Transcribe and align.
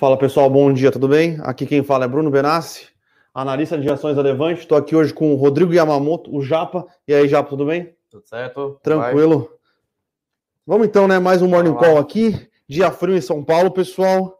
Fala 0.00 0.16
pessoal, 0.16 0.48
bom 0.48 0.72
dia, 0.72 0.90
tudo 0.90 1.06
bem? 1.06 1.36
Aqui 1.42 1.66
quem 1.66 1.82
fala 1.82 2.06
é 2.06 2.08
Bruno 2.08 2.30
Benassi, 2.30 2.88
analista 3.34 3.76
de 3.76 3.86
ações 3.90 4.16
da 4.16 4.22
Levante. 4.22 4.60
Estou 4.60 4.78
aqui 4.78 4.96
hoje 4.96 5.12
com 5.12 5.34
o 5.34 5.36
Rodrigo 5.36 5.74
Yamamoto, 5.74 6.34
o 6.34 6.40
Japa. 6.40 6.86
E 7.06 7.12
aí, 7.12 7.28
Japa, 7.28 7.50
tudo 7.50 7.66
bem? 7.66 7.94
Tudo 8.08 8.26
certo? 8.26 8.80
Tranquilo. 8.82 9.40
Vai. 9.40 9.48
Vamos 10.66 10.86
então, 10.86 11.06
né? 11.06 11.18
Mais 11.18 11.42
um 11.42 11.48
Morning 11.48 11.74
Call 11.74 11.98
aqui. 11.98 12.48
Dia 12.66 12.90
frio 12.90 13.14
em 13.14 13.20
São 13.20 13.44
Paulo, 13.44 13.70
pessoal. 13.70 14.38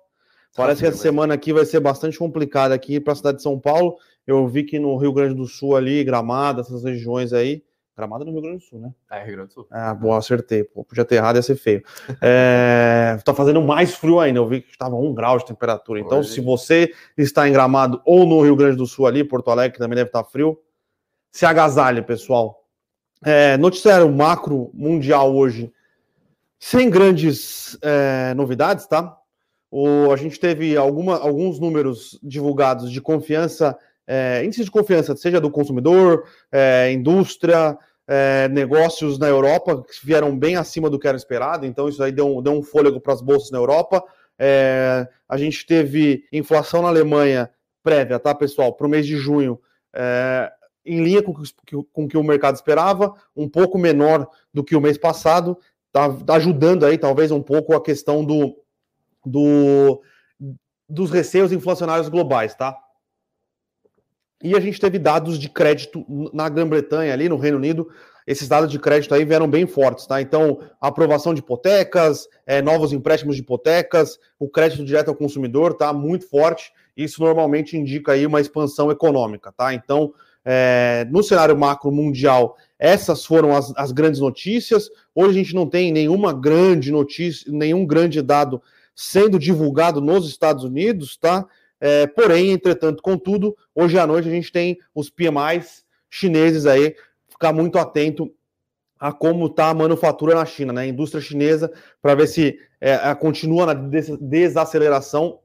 Parece 0.57 0.81
que 0.81 0.87
essa 0.87 0.97
semana 0.97 1.35
aqui 1.35 1.53
vai 1.53 1.67
ser 1.67 1.81
bastante 1.81 2.19
complicada 2.19 2.75
aqui 2.75 2.99
para 2.99 3.13
a 3.13 3.17
cidade 3.17 3.37
de 3.37 3.43
São 3.43 3.61
Paulo. 3.61 3.99
Eu 4.27 4.49
vi 4.49 4.65
que 4.65 4.79
no 4.79 4.97
Rio 4.97 5.13
Grande 5.13 5.35
do 5.35 5.47
Sul 5.47 5.77
ali, 5.77 6.03
Gramado, 6.03 6.63
essas 6.63 6.85
regiões 6.85 7.35
aí, 7.35 7.63
Gramado 8.01 8.25
no 8.25 8.33
Rio 8.33 8.43
Grande 8.43 8.59
do 8.59 8.65
Sul, 8.65 8.81
né? 8.81 8.93
É, 9.11 9.23
Rio 9.25 9.37
Grande 9.37 9.49
do 9.49 9.55
Sul. 9.55 9.67
Ah, 9.71 9.95
boa, 9.95 10.19
acertei. 10.19 10.65
Pô, 10.65 10.85
podia 10.85 11.05
ter 11.05 11.17
errado, 11.17 11.37
ia 11.37 11.43
ser 11.43 11.57
feio. 11.57 11.83
É, 12.23 13.19
tá 13.25 13.33
fazendo 13.35 13.63
mais 13.63 13.95
frio 13.95 14.21
ainda. 14.21 14.39
Eu 14.39 14.49
vi 14.49 14.61
que 14.61 14.71
estava 14.71 14.95
um 14.95 15.15
grau 15.15 15.39
de 15.39 15.47
temperatura. 15.47 16.01
Então, 16.01 16.19
Hoje. 16.21 16.31
se 16.31 16.41
você 16.41 16.93
está 17.17 17.49
em 17.49 17.53
Gramado 17.53 18.01
ou 18.05 18.27
no 18.27 18.43
Rio 18.43 18.57
Grande 18.57 18.77
do 18.77 18.87
Sul 18.87 19.07
ali, 19.07 19.25
Porto 19.25 19.51
Alegre, 19.51 19.79
também 19.79 19.97
deve 19.97 20.09
estar 20.09 20.25
frio, 20.25 20.59
se 21.31 21.47
agasalhe, 21.47 22.03
pessoal. 22.03 22.65
É, 23.25 23.57
noticiário 23.57 24.11
macro 24.11 24.71
mundial 24.73 25.35
hoje, 25.35 25.73
sem 26.59 26.89
grandes 26.91 27.79
é, 27.83 28.35
novidades, 28.35 28.87
tá? 28.87 29.17
O, 29.71 30.11
a 30.11 30.17
gente 30.17 30.41
teve 30.41 30.77
alguma, 30.77 31.17
alguns 31.17 31.61
números 31.61 32.19
divulgados 32.23 32.91
de 32.91 33.01
confiança, 33.01 33.79
é, 34.07 34.45
índice 34.45 34.65
de 34.65 34.71
confiança, 34.71 35.15
seja 35.15 35.41
do 35.41 35.51
consumidor, 35.51 36.25
é, 36.51 36.91
indústria, 36.93 37.79
é, 38.13 38.49
negócios 38.49 39.21
na 39.21 39.29
Europa 39.29 39.85
que 39.85 40.05
vieram 40.05 40.37
bem 40.37 40.57
acima 40.57 40.91
do 40.91 40.99
que 40.99 41.07
era 41.07 41.17
esperado, 41.17 41.65
então 41.65 41.89
isso 41.89 42.03
aí 42.03 42.11
deu 42.11 42.39
um, 42.39 42.43
deu 42.43 42.53
um 42.53 42.63
fôlego 42.63 43.01
para 43.01 43.13
as 43.13 43.21
bolsas 43.23 43.53
na 43.53 43.59
Europa. 43.59 44.03
É, 44.37 45.07
a 45.29 45.37
gente 45.37 45.65
teve 45.65 46.25
inflação 46.33 46.83
na 46.83 46.89
Alemanha 46.89 47.49
prévia, 47.85 48.19
tá, 48.19 48.35
pessoal, 48.35 48.73
para 48.73 48.89
o 48.89 48.91
mês 48.91 49.07
de 49.07 49.17
junho, 49.17 49.61
é, 49.95 50.51
em 50.85 51.05
linha 51.05 51.23
com 51.23 51.31
o 51.31 51.85
com 51.85 52.09
que 52.09 52.17
o 52.17 52.25
mercado 52.25 52.57
esperava, 52.57 53.15
um 53.37 53.49
pouco 53.49 53.79
menor 53.79 54.29
do 54.53 54.65
que 54.65 54.75
o 54.75 54.81
mês 54.81 54.99
passado, 54.99 55.57
tá, 55.93 56.09
ajudando 56.35 56.85
aí 56.85 56.99
talvez 56.99 57.31
um 57.31 57.41
pouco 57.41 57.77
a 57.77 57.83
questão 57.83 58.25
do, 58.25 58.57
do 59.25 60.03
dos 60.89 61.13
receios 61.13 61.53
inflacionários 61.53 62.09
globais, 62.09 62.57
tá? 62.57 62.77
E 64.43 64.55
a 64.57 64.61
gente 64.61 64.81
teve 64.81 64.99
dados 64.99 65.39
de 65.39 65.49
crédito 65.49 66.05
na 66.33 66.49
Grã-Bretanha, 66.49 67.13
ali 67.13 67.29
no 67.29 67.37
Reino 67.37 67.59
Unido. 67.59 67.89
Esses 68.27 68.49
dados 68.49 68.71
de 68.71 68.79
crédito 68.79 69.15
aí 69.15 69.25
vieram 69.25 69.49
bem 69.49 69.67
fortes, 69.67 70.07
tá? 70.07 70.21
Então, 70.21 70.61
aprovação 70.81 71.35
de 71.35 71.41
hipotecas, 71.41 72.29
é, 72.47 72.63
novos 72.63 72.93
empréstimos 72.93 73.37
de 73.37 73.43
hipotecas, 73.43 74.19
o 74.39 74.49
crédito 74.49 74.85
direto 74.85 75.09
ao 75.09 75.15
consumidor 75.15 75.75
tá 75.75 75.93
muito 75.93 76.29
forte. 76.29 76.73
Isso 76.97 77.23
normalmente 77.23 77.77
indica 77.77 78.13
aí 78.13 78.27
uma 78.27 78.41
expansão 78.41 78.91
econômica, 78.91 79.53
tá? 79.53 79.75
Então, 79.75 80.13
é, 80.45 81.07
no 81.11 81.23
cenário 81.23 81.57
macro 81.57 81.91
mundial, 81.91 82.57
essas 82.79 83.25
foram 83.25 83.55
as, 83.55 83.73
as 83.77 83.93
grandes 83.93 84.21
notícias. 84.21 84.91
Hoje 85.15 85.31
a 85.31 85.43
gente 85.43 85.55
não 85.55 85.69
tem 85.69 85.93
nenhuma 85.93 86.33
grande 86.33 86.91
notícia, 86.91 87.51
nenhum 87.53 87.85
grande 87.85 88.23
dado 88.23 88.63
sendo 88.95 89.39
divulgado 89.39 90.01
nos 90.01 90.29
Estados 90.29 90.65
Unidos, 90.65 91.17
tá? 91.17 91.47
É, 91.81 92.07
porém, 92.07 92.51
entretanto, 92.51 93.03
contudo, 93.03 93.57
hoje 93.75 93.99
à 93.99 94.07
noite 94.07 94.29
a 94.29 94.33
gente 94.33 94.53
tem 94.53 94.79
os 94.95 95.09
PMIs 95.09 95.85
chineses 96.11 96.67
aí, 96.67 96.95
ficar 97.29 97.53
muito 97.53 97.79
atento 97.79 98.31
a 98.99 99.13
como 99.13 99.47
está 99.47 99.71
a 99.71 99.75
manufatura 99.75 100.35
na 100.35 100.45
China, 100.45 100.75
né? 100.75 100.83
A 100.83 100.87
indústria 100.87 101.23
chinesa, 101.23 101.73
para 102.03 102.15
ver 102.15 102.27
se 102.27 102.59
é, 102.81 103.15
continua 103.15 103.67
na 103.67 103.75
desaceleração 103.75 105.39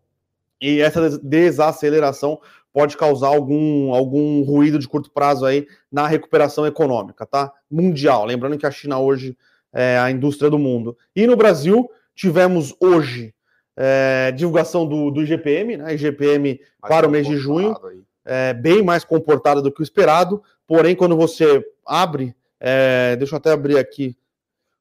e 0.61 0.81
essa 0.81 1.17
desaceleração 1.19 2.39
pode 2.73 2.97
causar 2.97 3.27
algum, 3.27 3.94
algum 3.94 4.44
ruído 4.44 4.77
de 4.77 4.88
curto 4.88 5.09
prazo 5.09 5.45
aí 5.45 5.66
na 5.89 6.08
recuperação 6.08 6.67
econômica, 6.67 7.25
tá? 7.25 7.52
Mundial. 7.72 8.26
Lembrando 8.26 8.58
que 8.58 8.65
a 8.65 8.71
China 8.71 8.99
hoje 8.99 9.37
é 9.71 9.98
a 9.98 10.11
indústria 10.11 10.49
do 10.49 10.60
mundo. 10.60 10.98
E 11.15 11.26
no 11.26 11.37
Brasil, 11.37 11.89
tivemos 12.14 12.76
hoje 12.80 13.35
é, 13.75 14.31
divulgação 14.31 14.87
do, 14.87 15.11
do 15.11 15.21
IGPM, 15.21 15.77
né? 15.77 15.93
IGPM 15.93 16.59
mais 16.81 16.89
para 16.89 17.08
o 17.08 17.11
mês 17.11 17.27
de 17.27 17.37
junho, 17.37 17.75
é, 18.23 18.53
bem 18.53 18.83
mais 18.83 19.03
comportada 19.03 19.61
do 19.61 19.71
que 19.71 19.81
o 19.81 19.83
esperado. 19.83 20.41
Porém, 20.65 20.95
quando 20.95 21.15
você 21.15 21.63
abre, 21.86 22.36
é, 22.59 23.15
deixa 23.15 23.36
eu 23.36 23.37
até 23.37 23.52
abrir 23.52 23.77
aqui, 23.77 24.17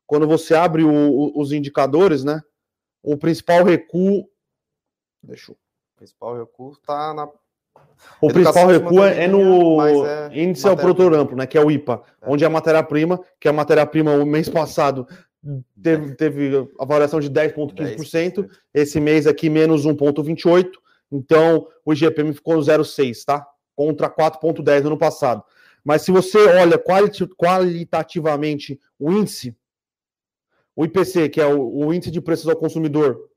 quando 0.07 0.27
você 0.27 0.55
abre 0.55 0.85
o, 0.85 0.93
o, 0.93 1.41
os 1.41 1.53
indicadores, 1.53 2.25
né? 2.25 2.41
O 3.03 3.17
principal 3.17 3.65
recuo, 3.65 4.29
deixa 5.23 5.53
eu... 5.53 5.57
O 5.57 5.97
principal 5.97 6.37
recuo 6.37 6.73
está 6.73 7.15
na 7.15 7.29
o 8.21 8.29
principal 8.29 8.67
recuo 8.69 9.03
é 9.05 9.27
no 9.29 9.81
é 9.83 10.31
índice 10.33 10.67
ao 10.67 10.77
produtor 10.77 11.15
amplo, 11.15 11.37
né? 11.37 11.47
Que 11.47 11.59
é 11.59 11.61
o 11.61 11.71
IPA, 11.71 12.03
é. 12.23 12.31
onde 12.31 12.45
a 12.45 12.51
matéria-prima, 12.51 13.21
que 13.39 13.49
é 13.49 13.51
a 13.51 13.55
matéria-prima 13.55 14.13
o 14.13 14.25
mês 14.25 14.49
passado 14.49 15.07
teve, 15.83 16.15
teve 16.15 16.69
a 16.79 16.85
variação 16.85 17.21
de 17.21 17.31
10,15%, 17.31 18.49
esse 18.73 18.99
mês 18.99 19.27
aqui 19.27 19.51
menos 19.51 19.87
1,28%, 19.87 20.71
então 21.13 21.67
o 21.85 21.93
IGPM 21.93 22.33
ficou 22.33 22.55
no 22.57 22.63
0,6%, 22.63 23.25
tá? 23.25 23.47
Contra 23.77 24.09
4,10% 24.09 24.81
no 24.83 24.87
ano 24.89 24.99
passado. 24.99 25.43
Mas 25.85 26.03
se 26.03 26.11
você 26.11 26.39
olha 26.39 26.83
qualitativamente 27.37 28.81
o 28.99 29.13
índice, 29.13 29.55
o 30.75 30.85
IPC, 30.85 31.29
que 31.29 31.41
é 31.41 31.47
o, 31.47 31.87
o 31.87 31.93
índice 31.93 32.11
de 32.11 32.21
preços 32.21 32.49
ao 32.49 32.57
consumidor, 32.57 33.29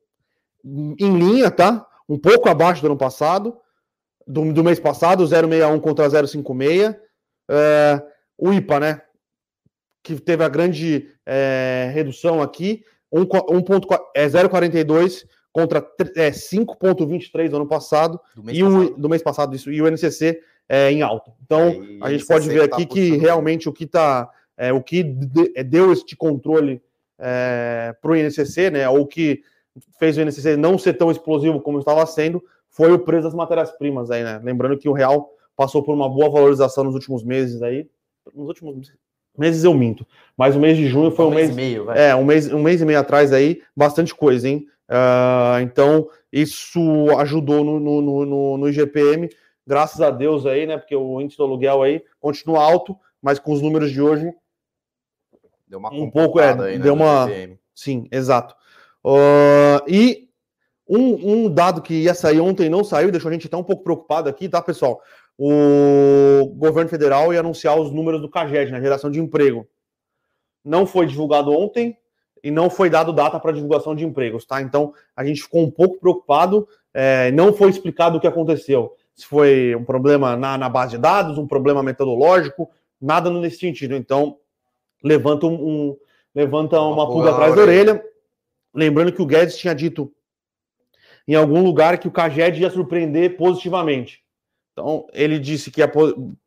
em 0.63 1.17
linha, 1.17 1.51
tá? 1.51 1.85
Um 2.07 2.17
pouco 2.17 2.47
abaixo 2.47 2.81
do 2.81 2.87
ano 2.87 2.97
passado, 2.97 3.57
do, 4.27 4.51
do 4.51 4.63
mês 4.63 4.79
passado, 4.79 5.23
0,61 5.23 5.79
contra 5.79 6.07
0,56. 6.07 6.95
É, 7.49 8.03
o 8.37 8.51
IPA, 8.51 8.79
né? 8.79 9.01
que 10.07 10.15
teve 10.21 10.41
a 10.41 10.47
grande 10.47 11.09
é, 11.25 11.91
redução 11.93 12.41
aqui, 12.41 12.83
1, 13.11 13.21
1 13.21 13.25
é 14.15 14.25
0,42 14.25 15.25
contra 15.51 15.85
é, 16.15 16.31
5,23 16.31 17.49
do 17.49 17.57
ano 17.57 17.67
passado, 17.67 18.19
do 18.33 18.49
e 18.49 18.63
o, 18.63 18.95
do 18.95 19.09
mês 19.09 19.21
passado, 19.21 19.53
isso, 19.53 19.69
e 19.69 19.81
o 19.81 19.87
NCC 19.87 20.39
é, 20.69 20.91
em 20.91 21.01
alta. 21.01 21.33
Então, 21.43 21.81
a 22.01 22.09
gente 22.09 22.25
pode 22.25 22.47
ver 22.47 22.61
aqui 22.61 22.85
tá 22.85 22.93
que 22.93 23.17
realmente 23.17 23.67
o 23.67 23.73
que 23.73 23.85
tá, 23.85 24.29
é, 24.55 24.71
o 24.71 24.81
que 24.81 25.13
é, 25.55 25.63
deu 25.63 25.91
este 25.91 26.15
controle 26.15 26.81
é, 27.19 27.93
para 28.01 28.11
o 28.11 28.15
INCC, 28.15 28.69
né, 28.71 28.87
ou 28.87 29.05
que 29.05 29.41
fez 29.99 30.17
o 30.17 30.21
INCC 30.21 30.55
não 30.55 30.77
ser 30.77 30.93
tão 30.93 31.11
explosivo 31.11 31.59
como 31.59 31.79
estava 31.79 32.05
sendo, 32.05 32.41
foi 32.77 32.91
o 32.91 32.99
preço 32.99 33.23
das 33.23 33.33
matérias-primas 33.33 34.11
aí, 34.11 34.23
né? 34.23 34.39
Lembrando 34.43 34.77
que 34.77 34.87
o 34.87 34.93
real 34.93 35.31
passou 35.55 35.81
por 35.81 35.95
uma 35.95 36.07
boa 36.07 36.29
valorização 36.29 36.83
nos 36.83 36.93
últimos 36.93 37.23
meses 37.23 37.63
aí, 37.63 37.89
nos 38.35 38.47
últimos 38.47 38.93
meses 39.35 39.63
eu 39.63 39.73
minto. 39.73 40.05
Mas 40.37 40.55
o 40.55 40.59
mês 40.59 40.77
de 40.77 40.85
junho 40.85 41.09
foi 41.09 41.25
um, 41.25 41.29
um 41.29 41.33
mês, 41.33 41.47
mês, 41.47 41.57
e 41.57 41.71
meio, 41.71 41.85
vai. 41.85 42.09
é 42.09 42.15
um 42.15 42.23
mês, 42.23 42.53
um 42.53 42.61
mês 42.61 42.79
e 42.79 42.85
meio 42.85 42.99
atrás 42.99 43.33
aí, 43.33 43.63
bastante 43.75 44.13
coisa, 44.13 44.47
hein? 44.47 44.67
Uh, 44.87 45.59
então 45.63 46.07
isso 46.31 46.79
ajudou 47.17 47.63
no, 47.63 47.79
no, 47.79 48.25
no, 48.25 48.57
no, 48.59 48.69
IGPM, 48.69 49.27
graças 49.65 49.99
a 49.99 50.11
Deus 50.11 50.45
aí, 50.45 50.67
né? 50.67 50.77
Porque 50.77 50.95
o 50.95 51.19
índice 51.19 51.39
do 51.39 51.45
aluguel 51.45 51.81
aí 51.81 52.03
continua 52.19 52.63
alto, 52.63 52.95
mas 53.19 53.39
com 53.39 53.53
os 53.53 53.61
números 53.61 53.91
de 53.91 53.99
hoje 53.99 54.31
deu 55.67 55.79
uma 55.79 55.91
um 55.91 56.11
pouco 56.11 56.39
é, 56.39 56.51
aí, 56.51 56.77
né, 56.77 56.77
deu 56.77 56.93
uma 56.93 57.25
IGPM. 57.25 57.59
sim, 57.73 58.07
exato. 58.11 58.55
Uh, 59.03 59.81
e 59.87 60.26
um, 60.89 61.45
um 61.45 61.49
dado 61.49 61.81
que 61.81 61.93
ia 61.93 62.13
sair 62.13 62.39
ontem 62.39 62.69
não 62.69 62.83
saiu, 62.83 63.11
deixou 63.11 63.29
a 63.29 63.33
gente 63.33 63.47
até 63.47 63.57
um 63.57 63.63
pouco 63.63 63.83
preocupado 63.83 64.29
aqui, 64.29 64.47
tá, 64.47 64.61
pessoal? 64.61 65.01
o 65.37 66.51
governo 66.55 66.89
federal 66.89 67.31
ia 67.31 67.41
anunciar 67.41 67.79
os 67.79 67.91
números 67.91 68.19
do 68.19 68.29
CAGED, 68.29 68.71
na 68.71 68.77
né, 68.77 68.83
geração 68.83 69.11
de 69.11 69.19
emprego. 69.19 69.67
Não 70.65 70.85
foi 70.85 71.05
divulgado 71.05 71.51
ontem 71.51 71.95
e 72.43 72.49
não 72.49 72.69
foi 72.69 72.89
dado 72.89 73.13
data 73.13 73.39
para 73.39 73.51
divulgação 73.51 73.95
de 73.95 74.03
empregos, 74.03 74.45
tá? 74.45 74.61
Então 74.61 74.93
a 75.15 75.23
gente 75.23 75.43
ficou 75.43 75.61
um 75.61 75.69
pouco 75.69 75.99
preocupado, 75.99 76.67
é, 76.93 77.31
não 77.31 77.53
foi 77.53 77.69
explicado 77.69 78.17
o 78.17 78.19
que 78.19 78.27
aconteceu. 78.27 78.95
Se 79.15 79.25
foi 79.25 79.75
um 79.75 79.83
problema 79.83 80.35
na, 80.35 80.57
na 80.57 80.69
base 80.69 80.91
de 80.91 80.97
dados, 80.97 81.37
um 81.37 81.47
problema 81.47 81.83
metodológico, 81.83 82.69
nada 82.99 83.29
nesse 83.29 83.59
sentido. 83.59 83.95
Então 83.95 84.37
levanta 85.03 85.45
um, 85.45 85.53
um 85.53 85.97
levanta 86.33 86.79
uma, 86.79 87.03
uma 87.03 87.07
pulga 87.07 87.31
atrás 87.31 87.55
da 87.55 87.61
orelha. 87.61 88.03
Lembrando 88.73 89.11
que 89.11 89.21
o 89.21 89.25
Guedes 89.25 89.57
tinha 89.57 89.73
dito 89.73 90.11
em 91.27 91.35
algum 91.35 91.63
lugar 91.63 91.97
que 91.97 92.07
o 92.07 92.11
CAGED 92.11 92.61
ia 92.61 92.69
surpreender 92.69 93.35
positivamente. 93.35 94.21
Então, 94.71 95.07
ele 95.11 95.39
disse 95.39 95.69
que 95.69 95.81
ia 95.81 95.91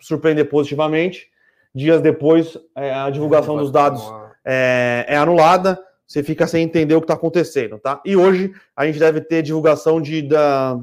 surpreender 0.00 0.48
positivamente. 0.48 1.28
Dias 1.74 2.00
depois, 2.00 2.56
é, 2.74 2.92
a 2.92 3.10
divulgação 3.10 3.56
dos 3.56 3.70
dados 3.70 4.02
é, 4.44 5.04
é, 5.08 5.16
anulada. 5.16 5.78
Você 6.06 6.22
fica 6.22 6.46
sem 6.46 6.64
entender 6.64 6.94
o 6.94 7.00
que 7.00 7.04
está 7.04 7.14
acontecendo, 7.14 7.78
tá? 7.78 8.00
E 8.04 8.16
hoje 8.16 8.52
a 8.74 8.86
gente 8.86 8.98
deve 8.98 9.20
ter 9.20 9.42
divulgação 9.42 10.00
de 10.00 10.22
da, 10.22 10.76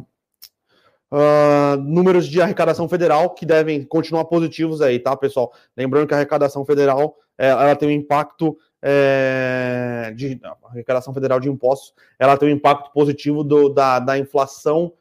uh, 1.11 1.77
números 1.81 2.27
de 2.27 2.41
arrecadação 2.41 2.87
federal 2.87 3.31
que 3.31 3.45
devem 3.45 3.83
continuar 3.83 4.25
positivos 4.25 4.81
aí, 4.81 4.99
tá, 4.99 5.15
pessoal? 5.15 5.51
Lembrando 5.75 6.07
que 6.07 6.13
a 6.13 6.17
arrecadação 6.17 6.65
federal 6.65 7.17
é, 7.37 7.49
ela 7.49 7.75
tem 7.75 7.89
um 7.89 7.91
impacto 7.91 8.57
é, 8.81 10.13
de 10.15 10.39
arrecadação 10.65 11.13
federal 11.13 11.39
de 11.39 11.49
impostos, 11.49 11.93
ela 12.19 12.37
tem 12.37 12.49
um 12.49 12.51
impacto 12.51 12.91
positivo 12.91 13.43
do, 13.43 13.69
da, 13.69 13.99
da 13.99 14.17
inflação 14.17 14.93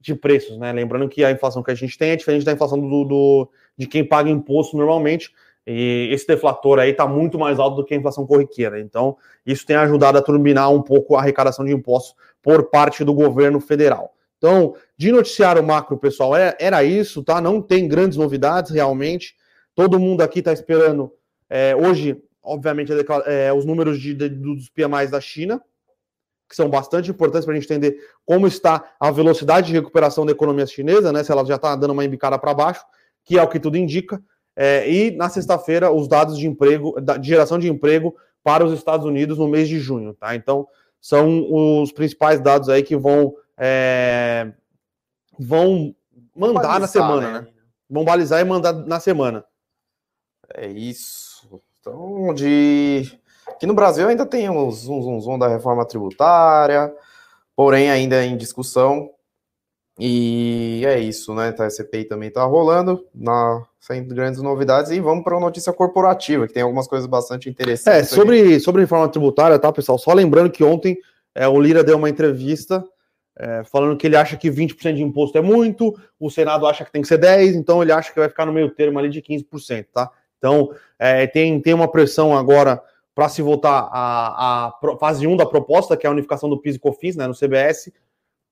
de 0.00 0.14
preços, 0.14 0.56
né? 0.58 0.72
Lembrando 0.72 1.08
que 1.08 1.24
a 1.24 1.30
inflação 1.30 1.62
que 1.62 1.70
a 1.70 1.74
gente 1.74 1.98
tem 1.98 2.10
é 2.10 2.16
diferente 2.16 2.44
da 2.44 2.52
inflação 2.52 2.80
do, 2.80 3.04
do 3.04 3.48
de 3.76 3.86
quem 3.86 4.04
paga 4.04 4.30
imposto 4.30 4.76
normalmente. 4.76 5.32
E 5.66 6.08
esse 6.12 6.26
deflator 6.26 6.78
aí 6.78 6.92
está 6.92 7.06
muito 7.06 7.38
mais 7.38 7.58
alto 7.58 7.76
do 7.76 7.84
que 7.84 7.92
a 7.92 7.96
inflação 7.96 8.26
corriqueira. 8.26 8.80
Então, 8.80 9.16
isso 9.44 9.66
tem 9.66 9.76
ajudado 9.76 10.16
a 10.16 10.22
turbinar 10.22 10.70
um 10.72 10.80
pouco 10.80 11.14
a 11.14 11.20
arrecadação 11.20 11.64
de 11.64 11.72
impostos 11.72 12.14
por 12.42 12.70
parte 12.70 13.04
do 13.04 13.12
governo 13.12 13.60
federal. 13.60 14.14
Então, 14.38 14.74
de 14.96 15.12
noticiário 15.12 15.62
macro, 15.62 15.98
pessoal, 15.98 16.34
é, 16.34 16.56
era 16.58 16.82
isso, 16.84 17.22
tá? 17.22 17.40
Não 17.40 17.60
tem 17.60 17.86
grandes 17.86 18.16
novidades 18.16 18.70
realmente. 18.70 19.34
Todo 19.74 19.98
mundo 19.98 20.22
aqui 20.22 20.38
está 20.38 20.52
esperando. 20.52 21.12
É, 21.50 21.74
hoje, 21.76 22.22
obviamente, 22.48 22.92
é, 23.26 23.52
os 23.52 23.64
números 23.64 24.00
de, 24.00 24.14
de, 24.14 24.28
dos 24.28 24.68
PMIs 24.70 25.10
da 25.10 25.20
China, 25.20 25.62
que 26.48 26.56
são 26.56 26.68
bastante 26.68 27.10
importantes 27.10 27.44
para 27.44 27.54
a 27.54 27.60
gente 27.60 27.70
entender 27.70 27.98
como 28.24 28.46
está 28.46 28.94
a 28.98 29.10
velocidade 29.10 29.66
de 29.66 29.74
recuperação 29.74 30.24
da 30.24 30.32
economia 30.32 30.66
chinesa, 30.66 31.12
né? 31.12 31.22
Se 31.22 31.30
ela 31.30 31.44
já 31.44 31.56
está 31.56 31.76
dando 31.76 31.92
uma 31.92 32.04
embicada 32.04 32.38
para 32.38 32.54
baixo, 32.54 32.84
que 33.24 33.38
é 33.38 33.42
o 33.42 33.48
que 33.48 33.60
tudo 33.60 33.76
indica. 33.76 34.22
É, 34.56 34.90
e 34.90 35.10
na 35.10 35.28
sexta-feira, 35.28 35.92
os 35.92 36.08
dados 36.08 36.38
de 36.38 36.46
emprego, 36.48 36.98
de 37.20 37.28
geração 37.28 37.58
de 37.58 37.68
emprego 37.68 38.16
para 38.42 38.64
os 38.64 38.72
Estados 38.72 39.04
Unidos 39.04 39.36
no 39.38 39.46
mês 39.46 39.68
de 39.68 39.78
junho, 39.78 40.14
tá? 40.14 40.34
Então, 40.34 40.66
são 41.00 41.80
os 41.80 41.92
principais 41.92 42.40
dados 42.40 42.68
aí 42.68 42.82
que 42.82 42.96
vão, 42.96 43.34
é, 43.56 44.50
vão 45.38 45.94
mandar 46.34 46.62
balizar, 46.62 46.80
na 46.80 46.86
semana, 46.86 47.32
né? 47.32 47.40
né? 47.40 47.48
Vão 47.90 48.04
balizar 48.04 48.40
e 48.40 48.44
mandar 48.44 48.72
na 48.72 48.98
semana. 48.98 49.44
É 50.54 50.66
isso. 50.66 51.27
Então, 51.88 52.34
de 52.34 53.18
Aqui 53.58 53.66
no 53.66 53.74
Brasil 53.74 54.06
ainda 54.06 54.24
tem 54.24 54.48
um 54.48 54.70
zum, 54.70 55.02
zum, 55.02 55.20
zum 55.20 55.38
da 55.38 55.48
reforma 55.48 55.84
tributária, 55.84 56.94
porém 57.56 57.90
ainda 57.90 58.24
em 58.24 58.36
discussão. 58.36 59.10
E 59.98 60.84
é 60.86 61.00
isso, 61.00 61.34
né? 61.34 61.50
Tá, 61.50 61.66
a 61.66 61.70
CPI 61.70 62.04
também 62.04 62.30
tá 62.30 62.44
rolando, 62.44 63.04
na, 63.12 63.64
sem 63.80 64.06
grandes 64.06 64.40
novidades. 64.40 64.92
E 64.92 65.00
vamos 65.00 65.24
para 65.24 65.36
a 65.36 65.40
notícia 65.40 65.72
corporativa, 65.72 66.46
que 66.46 66.52
tem 66.52 66.62
algumas 66.62 66.86
coisas 66.86 67.08
bastante 67.08 67.50
interessantes. 67.50 68.12
É, 68.12 68.14
sobre, 68.14 68.60
sobre 68.60 68.82
reforma 68.82 69.08
tributária, 69.08 69.58
tá, 69.58 69.72
pessoal? 69.72 69.98
Só 69.98 70.12
lembrando 70.12 70.50
que 70.50 70.62
ontem 70.62 70.96
é, 71.34 71.48
o 71.48 71.60
Lira 71.60 71.82
deu 71.82 71.96
uma 71.96 72.08
entrevista 72.08 72.84
é, 73.36 73.64
falando 73.64 73.96
que 73.96 74.06
ele 74.06 74.16
acha 74.16 74.36
que 74.36 74.50
20% 74.50 74.94
de 74.94 75.02
imposto 75.02 75.36
é 75.36 75.40
muito, 75.40 75.98
o 76.20 76.30
Senado 76.30 76.64
acha 76.64 76.84
que 76.84 76.92
tem 76.92 77.02
que 77.02 77.08
ser 77.08 77.18
10%, 77.18 77.54
então 77.54 77.82
ele 77.82 77.92
acha 77.92 78.12
que 78.12 78.18
vai 78.20 78.28
ficar 78.28 78.46
no 78.46 78.52
meio 78.52 78.70
termo 78.70 78.98
ali 79.00 79.08
de 79.08 79.20
15%, 79.20 79.86
tá? 79.92 80.10
Então, 80.38 80.74
é, 80.98 81.26
tem, 81.26 81.60
tem 81.60 81.74
uma 81.74 81.90
pressão 81.90 82.36
agora 82.36 82.82
para 83.14 83.28
se 83.28 83.42
voltar 83.42 83.88
à, 83.92 84.68
à, 84.68 84.96
fase 84.98 85.26
1 85.26 85.36
da 85.36 85.44
proposta, 85.44 85.96
que 85.96 86.06
é 86.06 86.08
a 86.08 86.12
unificação 86.12 86.48
do 86.48 86.58
PIS 86.60 86.76
e 86.76 86.78
COFINS, 86.78 87.16
né, 87.16 87.26
no 87.26 87.34
CBS, 87.34 87.92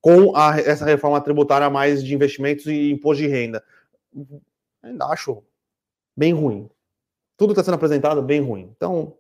com 0.00 0.36
a, 0.36 0.58
essa 0.58 0.84
reforma 0.84 1.20
tributária 1.20 1.70
mais 1.70 2.04
de 2.04 2.14
investimentos 2.14 2.66
e 2.66 2.90
imposto 2.90 3.22
de 3.22 3.28
renda. 3.28 3.62
Ainda 4.82 5.06
acho 5.06 5.42
bem 6.16 6.32
ruim. 6.32 6.68
Tudo 7.36 7.52
está 7.52 7.62
sendo 7.62 7.74
apresentado 7.74 8.22
bem 8.22 8.40
ruim. 8.40 8.72
Então, 8.76 9.14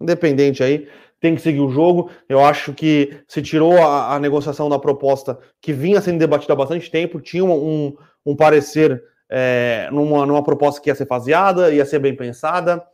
independente 0.00 0.62
aí, 0.62 0.88
tem 1.20 1.34
que 1.34 1.40
seguir 1.40 1.60
o 1.60 1.70
jogo. 1.70 2.10
Eu 2.28 2.44
acho 2.44 2.72
que 2.72 3.18
se 3.28 3.40
tirou 3.42 3.78
a, 3.78 4.14
a 4.14 4.18
negociação 4.18 4.68
da 4.68 4.78
proposta 4.78 5.38
que 5.60 5.72
vinha 5.72 6.00
sendo 6.00 6.18
debatida 6.18 6.52
há 6.52 6.56
bastante 6.56 6.90
tempo, 6.90 7.20
tinha 7.20 7.44
um, 7.44 7.96
um 8.26 8.34
parecer 8.34 9.02
é, 9.28 9.88
numa, 9.90 10.26
numa 10.26 10.42
proposta 10.42 10.80
que 10.80 10.90
ia 10.90 10.94
ser 10.94 11.06
faseada, 11.06 11.72
ia 11.72 11.84
ser 11.84 11.98
bem 11.98 12.14
pensada 12.14 12.84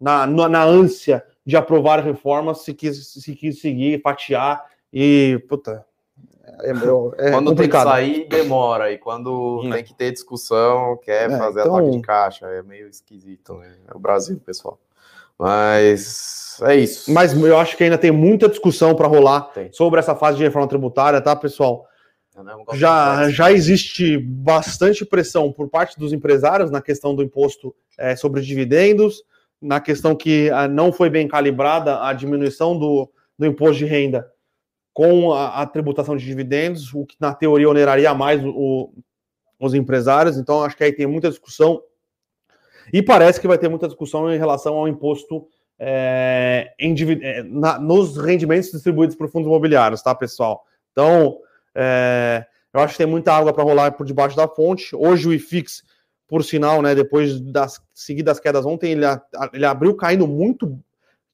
na, 0.00 0.26
na, 0.26 0.48
na 0.48 0.64
ânsia 0.64 1.24
de 1.44 1.56
aprovar 1.56 2.00
reformas, 2.00 2.58
se 2.58 2.74
quis, 2.74 3.12
se 3.12 3.34
quis 3.34 3.60
seguir, 3.60 4.00
fatiar 4.00 4.64
e, 4.92 5.42
puta, 5.48 5.84
é, 6.62 6.70
é 6.70 7.30
quando 7.30 7.48
complicado. 7.48 7.94
tem 7.94 8.12
que 8.12 8.16
sair, 8.16 8.28
demora. 8.28 8.92
E 8.92 8.98
quando 8.98 9.62
é. 9.66 9.74
tem 9.74 9.84
que 9.84 9.94
ter 9.94 10.12
discussão, 10.12 10.98
quer 11.02 11.30
é, 11.30 11.38
fazer 11.38 11.60
então... 11.60 11.76
ataque 11.76 11.90
de 11.90 12.02
caixa. 12.02 12.46
É 12.46 12.62
meio 12.62 12.88
esquisito, 12.88 13.54
né? 13.54 13.72
É 13.88 13.96
o 13.96 13.98
Brasil, 13.98 14.40
pessoal. 14.44 14.78
Mas 15.38 16.58
é 16.62 16.76
isso. 16.76 17.10
Mas 17.10 17.32
eu 17.32 17.56
acho 17.58 17.76
que 17.76 17.84
ainda 17.84 17.96
tem 17.96 18.10
muita 18.10 18.48
discussão 18.48 18.94
para 18.94 19.08
rolar 19.08 19.52
tem. 19.52 19.72
sobre 19.72 19.98
essa 19.98 20.14
fase 20.14 20.36
de 20.36 20.44
reforma 20.44 20.68
tributária, 20.68 21.20
tá, 21.20 21.34
pessoal? 21.34 21.86
Já, 22.74 23.30
já 23.30 23.52
existe 23.52 24.18
bastante 24.18 25.04
pressão 25.04 25.52
por 25.52 25.68
parte 25.68 25.98
dos 25.98 26.12
empresários 26.12 26.70
na 26.70 26.80
questão 26.80 27.14
do 27.14 27.22
imposto 27.22 27.74
é, 27.98 28.16
sobre 28.16 28.40
dividendos 28.40 29.22
na 29.60 29.80
questão 29.80 30.16
que 30.16 30.48
ah, 30.50 30.66
não 30.66 30.92
foi 30.92 31.10
bem 31.10 31.28
calibrada 31.28 32.02
a 32.02 32.12
diminuição 32.12 32.78
do, 32.78 33.10
do 33.38 33.46
imposto 33.46 33.76
de 33.76 33.84
renda 33.84 34.30
com 34.92 35.32
a, 35.32 35.60
a, 35.60 35.66
tributação 35.66 36.16
de 36.16 36.24
dividendos, 36.24 36.92
o 36.94 37.04
que 37.04 37.16
na 37.20 37.34
teoria 37.34 37.68
oneraria 37.68 38.12
mais 38.14 38.42
o, 38.44 38.92
os 39.58 39.74
empresários. 39.74 40.36
Então, 40.36 40.64
acho 40.64 40.76
que 40.76 40.84
aí 40.84 40.92
tem 40.92 41.06
muita 41.06 41.28
discussão. 41.28 41.82
E 42.92 43.02
parece 43.02 43.40
que 43.40 43.46
vai 43.46 43.58
ter 43.58 43.68
muita 43.68 43.86
discussão 43.86 44.32
em 44.32 44.38
relação 44.38 44.74
ao 44.74 44.88
imposto 44.88 45.46
é, 45.78 46.72
em, 46.78 46.94
é, 47.22 47.42
na, 47.44 47.78
nos 47.78 48.16
rendimentos 48.16 48.70
distribuídos 48.70 49.14
por 49.14 49.30
fundos 49.30 49.46
imobiliários, 49.46 50.02
tá, 50.02 50.14
pessoal? 50.14 50.64
Então, 50.90 51.38
é, 51.74 52.44
eu 52.72 52.80
acho 52.80 52.94
que 52.94 52.98
tem 52.98 53.06
muita 53.06 53.32
água 53.32 53.52
para 53.52 53.64
rolar 53.64 53.92
por 53.92 54.06
debaixo 54.06 54.36
da 54.36 54.48
fonte. 54.48 54.94
Hoje 54.94 55.28
o 55.28 55.32
IFIX 55.32 55.82
por 56.30 56.44
sinal, 56.44 56.80
né, 56.80 56.94
depois 56.94 57.40
das 57.40 57.82
seguidas 57.92 58.38
quedas 58.38 58.64
ontem, 58.64 58.92
ele, 58.92 59.04
ele 59.52 59.66
abriu 59.66 59.96
caindo 59.96 60.28
muito, 60.28 60.78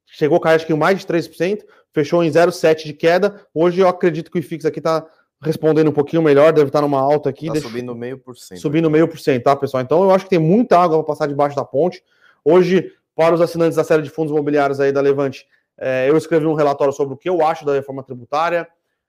chegou 0.07 0.39
a 0.39 0.41
cair 0.41 0.57
acho 0.57 0.67
que 0.67 0.73
mais 0.73 1.01
de 1.01 1.07
3%, 1.07 1.61
fechou 1.93 2.25
em 2.25 2.31
0,7% 2.31 2.83
de 2.83 2.95
queda. 2.95 3.47
Hoje 3.53 3.79
eu 3.81 3.89
acredito 3.89 4.31
que 4.31 4.39
o 4.39 4.41
IFIX 4.41 4.65
aqui 4.65 4.79
está 4.79 5.07
respondendo 5.43 5.89
um 5.89 5.93
pouquinho 5.93 6.23
melhor, 6.23 6.51
deve 6.51 6.69
estar 6.69 6.81
numa 6.81 6.99
alta 6.99 7.29
aqui. 7.29 7.49
Tá 7.49 7.61
subindo 7.61 7.95
meio 7.95 8.17
por 8.17 8.39
cento. 8.39 8.59
Subindo 8.59 8.91
meio 8.91 9.07
por 9.07 9.19
cento, 9.19 9.43
tá, 9.43 9.55
pessoal? 9.55 9.83
Então 9.83 10.03
eu 10.03 10.11
acho 10.11 10.25
que 10.25 10.31
tem 10.31 10.39
muita 10.39 10.79
água 10.79 10.97
para 10.97 11.07
passar 11.07 11.29
debaixo 11.29 11.55
da 11.55 11.65
ponte. 11.65 12.03
Hoje, 12.43 12.91
para 13.15 13.35
os 13.35 13.41
assinantes 13.43 13.77
da 13.77 13.85
série 13.85 14.03
de 14.03 14.09
fundos 14.09 14.33
imobiliários 14.33 14.81
aí 14.81 14.93
da 14.93 15.03
Levante, 15.03 15.47
é, 15.79 16.09
eu 16.09 16.17
escrevi 16.17 16.47
um 16.47 16.55
relatório 16.55 16.93
sobre 16.93 17.13
o 17.13 17.19
que 17.19 17.29
eu 17.29 17.45
acho 17.45 17.67
da 17.67 17.75
reforma 17.75 18.03
tributária, 18.03 18.67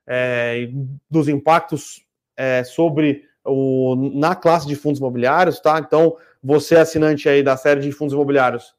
é, 0.08 0.70
dos 1.10 1.28
impactos 1.28 2.02
é, 2.34 2.64
sobre 2.64 3.24
o, 3.44 3.94
na 4.14 4.34
classe 4.34 4.66
de 4.66 4.74
fundos 4.74 4.98
imobiliários, 4.98 5.60
tá? 5.60 5.78
Então, 5.78 6.16
você 6.42 6.76
assinante 6.76 7.28
aí 7.28 7.42
da 7.42 7.56
série 7.56 7.80
de 7.80 7.92
fundos 7.92 8.14
imobiliários, 8.14 8.74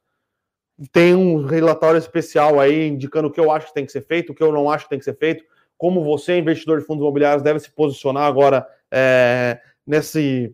tem 0.91 1.13
um 1.13 1.45
relatório 1.45 1.97
especial 1.97 2.59
aí 2.59 2.87
indicando 2.87 3.27
o 3.27 3.31
que 3.31 3.39
eu 3.39 3.51
acho 3.51 3.67
que 3.67 3.73
tem 3.73 3.85
que 3.85 3.91
ser 3.91 4.01
feito, 4.01 4.31
o 4.31 4.35
que 4.35 4.41
eu 4.41 4.51
não 4.51 4.71
acho 4.71 4.85
que 4.85 4.89
tem 4.89 4.99
que 4.99 5.05
ser 5.05 5.17
feito, 5.17 5.43
como 5.77 6.03
você, 6.03 6.37
investidor 6.37 6.79
de 6.79 6.85
fundos 6.85 7.01
imobiliários, 7.01 7.43
deve 7.43 7.59
se 7.59 7.69
posicionar 7.69 8.23
agora 8.23 8.67
é, 8.91 9.59
nesse, 9.85 10.53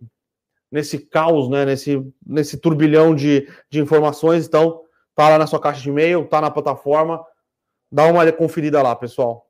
nesse 0.71 0.99
caos, 0.99 1.49
né? 1.49 1.65
Nesse, 1.65 2.05
nesse 2.25 2.57
turbilhão 2.57 3.15
de, 3.15 3.47
de 3.69 3.79
informações. 3.79 4.45
Então, 4.45 4.81
tá 5.15 5.29
lá 5.29 5.37
na 5.37 5.47
sua 5.47 5.59
caixa 5.59 5.81
de 5.81 5.89
e-mail, 5.89 6.27
tá 6.27 6.41
na 6.41 6.51
plataforma. 6.51 7.25
Dá 7.91 8.05
uma 8.05 8.29
conferida 8.31 8.81
lá, 8.81 8.95
pessoal. 8.95 9.44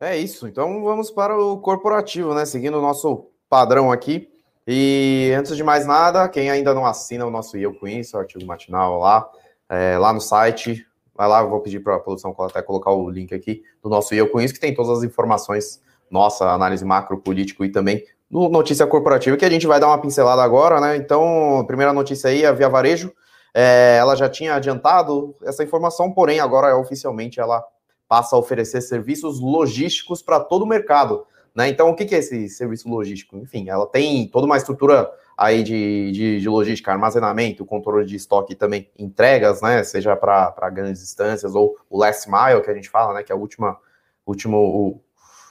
É 0.00 0.16
isso. 0.16 0.48
Então 0.48 0.82
vamos 0.82 1.10
para 1.10 1.38
o 1.38 1.58
corporativo, 1.58 2.34
né? 2.34 2.46
Seguindo 2.46 2.78
o 2.78 2.80
nosso 2.80 3.26
padrão 3.50 3.92
aqui. 3.92 4.30
E 4.66 5.30
antes 5.36 5.54
de 5.54 5.62
mais 5.62 5.86
nada, 5.86 6.28
quem 6.28 6.50
ainda 6.50 6.72
não 6.72 6.86
assina 6.86 7.26
o 7.26 7.30
nosso 7.30 7.56
Eu 7.56 7.74
Conheço, 7.74 8.16
o 8.16 8.20
artigo 8.20 8.46
matinal 8.46 8.98
lá, 8.98 9.28
é, 9.68 9.98
lá 9.98 10.12
no 10.12 10.20
site, 10.20 10.86
vai 11.14 11.28
lá, 11.28 11.40
eu 11.40 11.50
vou 11.50 11.60
pedir 11.60 11.80
para 11.80 11.96
a 11.96 11.98
produção 11.98 12.34
até 12.38 12.62
colocar 12.62 12.92
o 12.92 13.10
link 13.10 13.34
aqui 13.34 13.62
do 13.82 13.88
nosso 13.88 14.14
Eu 14.14 14.30
Conheço, 14.30 14.54
que 14.54 14.60
tem 14.60 14.74
todas 14.74 14.98
as 14.98 15.04
informações, 15.04 15.82
nossa 16.10 16.50
análise 16.50 16.84
macro, 16.84 17.18
político 17.18 17.64
e 17.64 17.70
também 17.70 18.04
no 18.30 18.48
Notícia 18.48 18.86
Corporativa, 18.86 19.36
que 19.36 19.44
a 19.44 19.50
gente 19.50 19.66
vai 19.66 19.80
dar 19.80 19.88
uma 19.88 20.00
pincelada 20.00 20.42
agora, 20.42 20.80
né? 20.80 20.96
Então, 20.96 21.64
primeira 21.66 21.92
notícia 21.92 22.30
aí, 22.30 22.46
a 22.46 22.52
Via 22.52 22.68
Varejo, 22.68 23.12
é, 23.52 23.96
ela 23.98 24.14
já 24.14 24.28
tinha 24.28 24.54
adiantado 24.54 25.34
essa 25.42 25.64
informação, 25.64 26.12
porém 26.12 26.38
agora 26.38 26.76
oficialmente 26.76 27.40
ela 27.40 27.64
passa 28.10 28.34
a 28.34 28.38
oferecer 28.40 28.80
serviços 28.80 29.38
logísticos 29.38 30.20
para 30.20 30.40
todo 30.40 30.62
o 30.62 30.66
mercado. 30.66 31.24
Né? 31.54 31.68
Então, 31.68 31.90
o 31.90 31.94
que 31.94 32.12
é 32.12 32.18
esse 32.18 32.48
serviço 32.48 32.88
logístico? 32.88 33.38
Enfim, 33.38 33.68
ela 33.68 33.86
tem 33.86 34.26
toda 34.26 34.46
uma 34.46 34.56
estrutura 34.56 35.08
aí 35.38 35.62
de, 35.62 36.10
de, 36.10 36.40
de 36.40 36.48
logística, 36.48 36.90
armazenamento, 36.90 37.64
controle 37.64 38.04
de 38.04 38.16
estoque 38.16 38.52
e 38.52 38.56
também 38.56 38.90
entregas, 38.98 39.62
né? 39.62 39.84
Seja 39.84 40.16
para 40.16 40.70
grandes 40.70 41.00
distâncias 41.00 41.54
ou 41.54 41.76
o 41.88 41.98
last 41.98 42.28
mile 42.28 42.60
que 42.62 42.70
a 42.70 42.74
gente 42.74 42.90
fala, 42.90 43.14
né? 43.14 43.22
Que 43.22 43.30
é 43.30 43.34
a 43.34 43.38
última, 43.38 43.78
último, 44.26 44.58
o, 44.58 45.00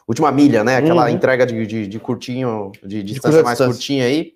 última 0.06 0.30
milha, 0.30 0.62
né? 0.62 0.76
Aquela 0.76 1.06
uhum. 1.06 1.10
entrega 1.10 1.46
de, 1.46 1.66
de, 1.66 1.88
de, 1.88 2.00
curtinho, 2.00 2.74
de, 2.84 3.02
de 3.02 3.14
distância 3.14 3.42
mais 3.42 3.58
distância. 3.58 3.74
curtinha 3.74 4.06
aí. 4.06 4.34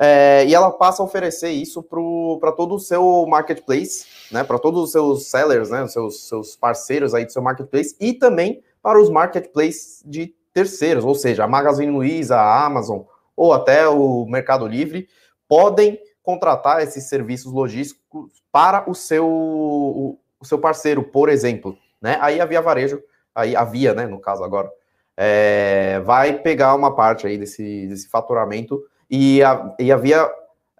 É, 0.00 0.44
e 0.46 0.54
ela 0.54 0.70
passa 0.70 1.02
a 1.02 1.04
oferecer 1.04 1.50
isso 1.50 1.82
para 1.82 2.52
todo 2.52 2.76
o 2.76 2.78
seu 2.78 3.26
marketplace, 3.26 4.06
né, 4.30 4.44
para 4.44 4.56
todos 4.56 4.84
os 4.84 4.92
seus 4.92 5.26
sellers, 5.26 5.70
né, 5.70 5.88
seus, 5.88 6.28
seus 6.28 6.54
parceiros 6.54 7.14
aí 7.14 7.24
do 7.24 7.32
seu 7.32 7.42
marketplace 7.42 7.96
e 8.00 8.12
também 8.12 8.62
para 8.80 9.00
os 9.00 9.10
marketplaces 9.10 10.00
de 10.06 10.32
terceiros, 10.54 11.04
ou 11.04 11.16
seja, 11.16 11.44
a 11.44 11.48
Magazine 11.48 11.90
Luiza, 11.90 12.36
a 12.36 12.64
Amazon 12.64 13.00
ou 13.36 13.52
até 13.52 13.88
o 13.88 14.24
Mercado 14.26 14.68
Livre 14.68 15.08
podem 15.48 15.98
contratar 16.22 16.82
esses 16.82 17.08
serviços 17.08 17.52
logísticos 17.52 18.30
para 18.52 18.88
o 18.88 18.94
seu, 18.94 19.26
o, 19.26 20.18
o 20.38 20.44
seu 20.44 20.58
parceiro, 20.58 21.02
por 21.02 21.28
exemplo. 21.28 21.76
Né? 22.00 22.18
Aí 22.20 22.40
a 22.40 22.44
Via 22.44 22.62
Varejo, 22.62 23.02
aí 23.34 23.56
a 23.56 23.64
Via, 23.64 23.94
né, 23.94 24.06
no 24.06 24.20
caso 24.20 24.44
agora, 24.44 24.70
é, 25.16 26.00
vai 26.04 26.38
pegar 26.38 26.74
uma 26.76 26.94
parte 26.94 27.26
aí 27.26 27.36
desse, 27.36 27.88
desse 27.88 28.08
faturamento 28.08 28.80
e 29.10 29.42
a, 29.42 29.74
e 29.78 29.90
a 29.90 29.96
Via 29.96 30.30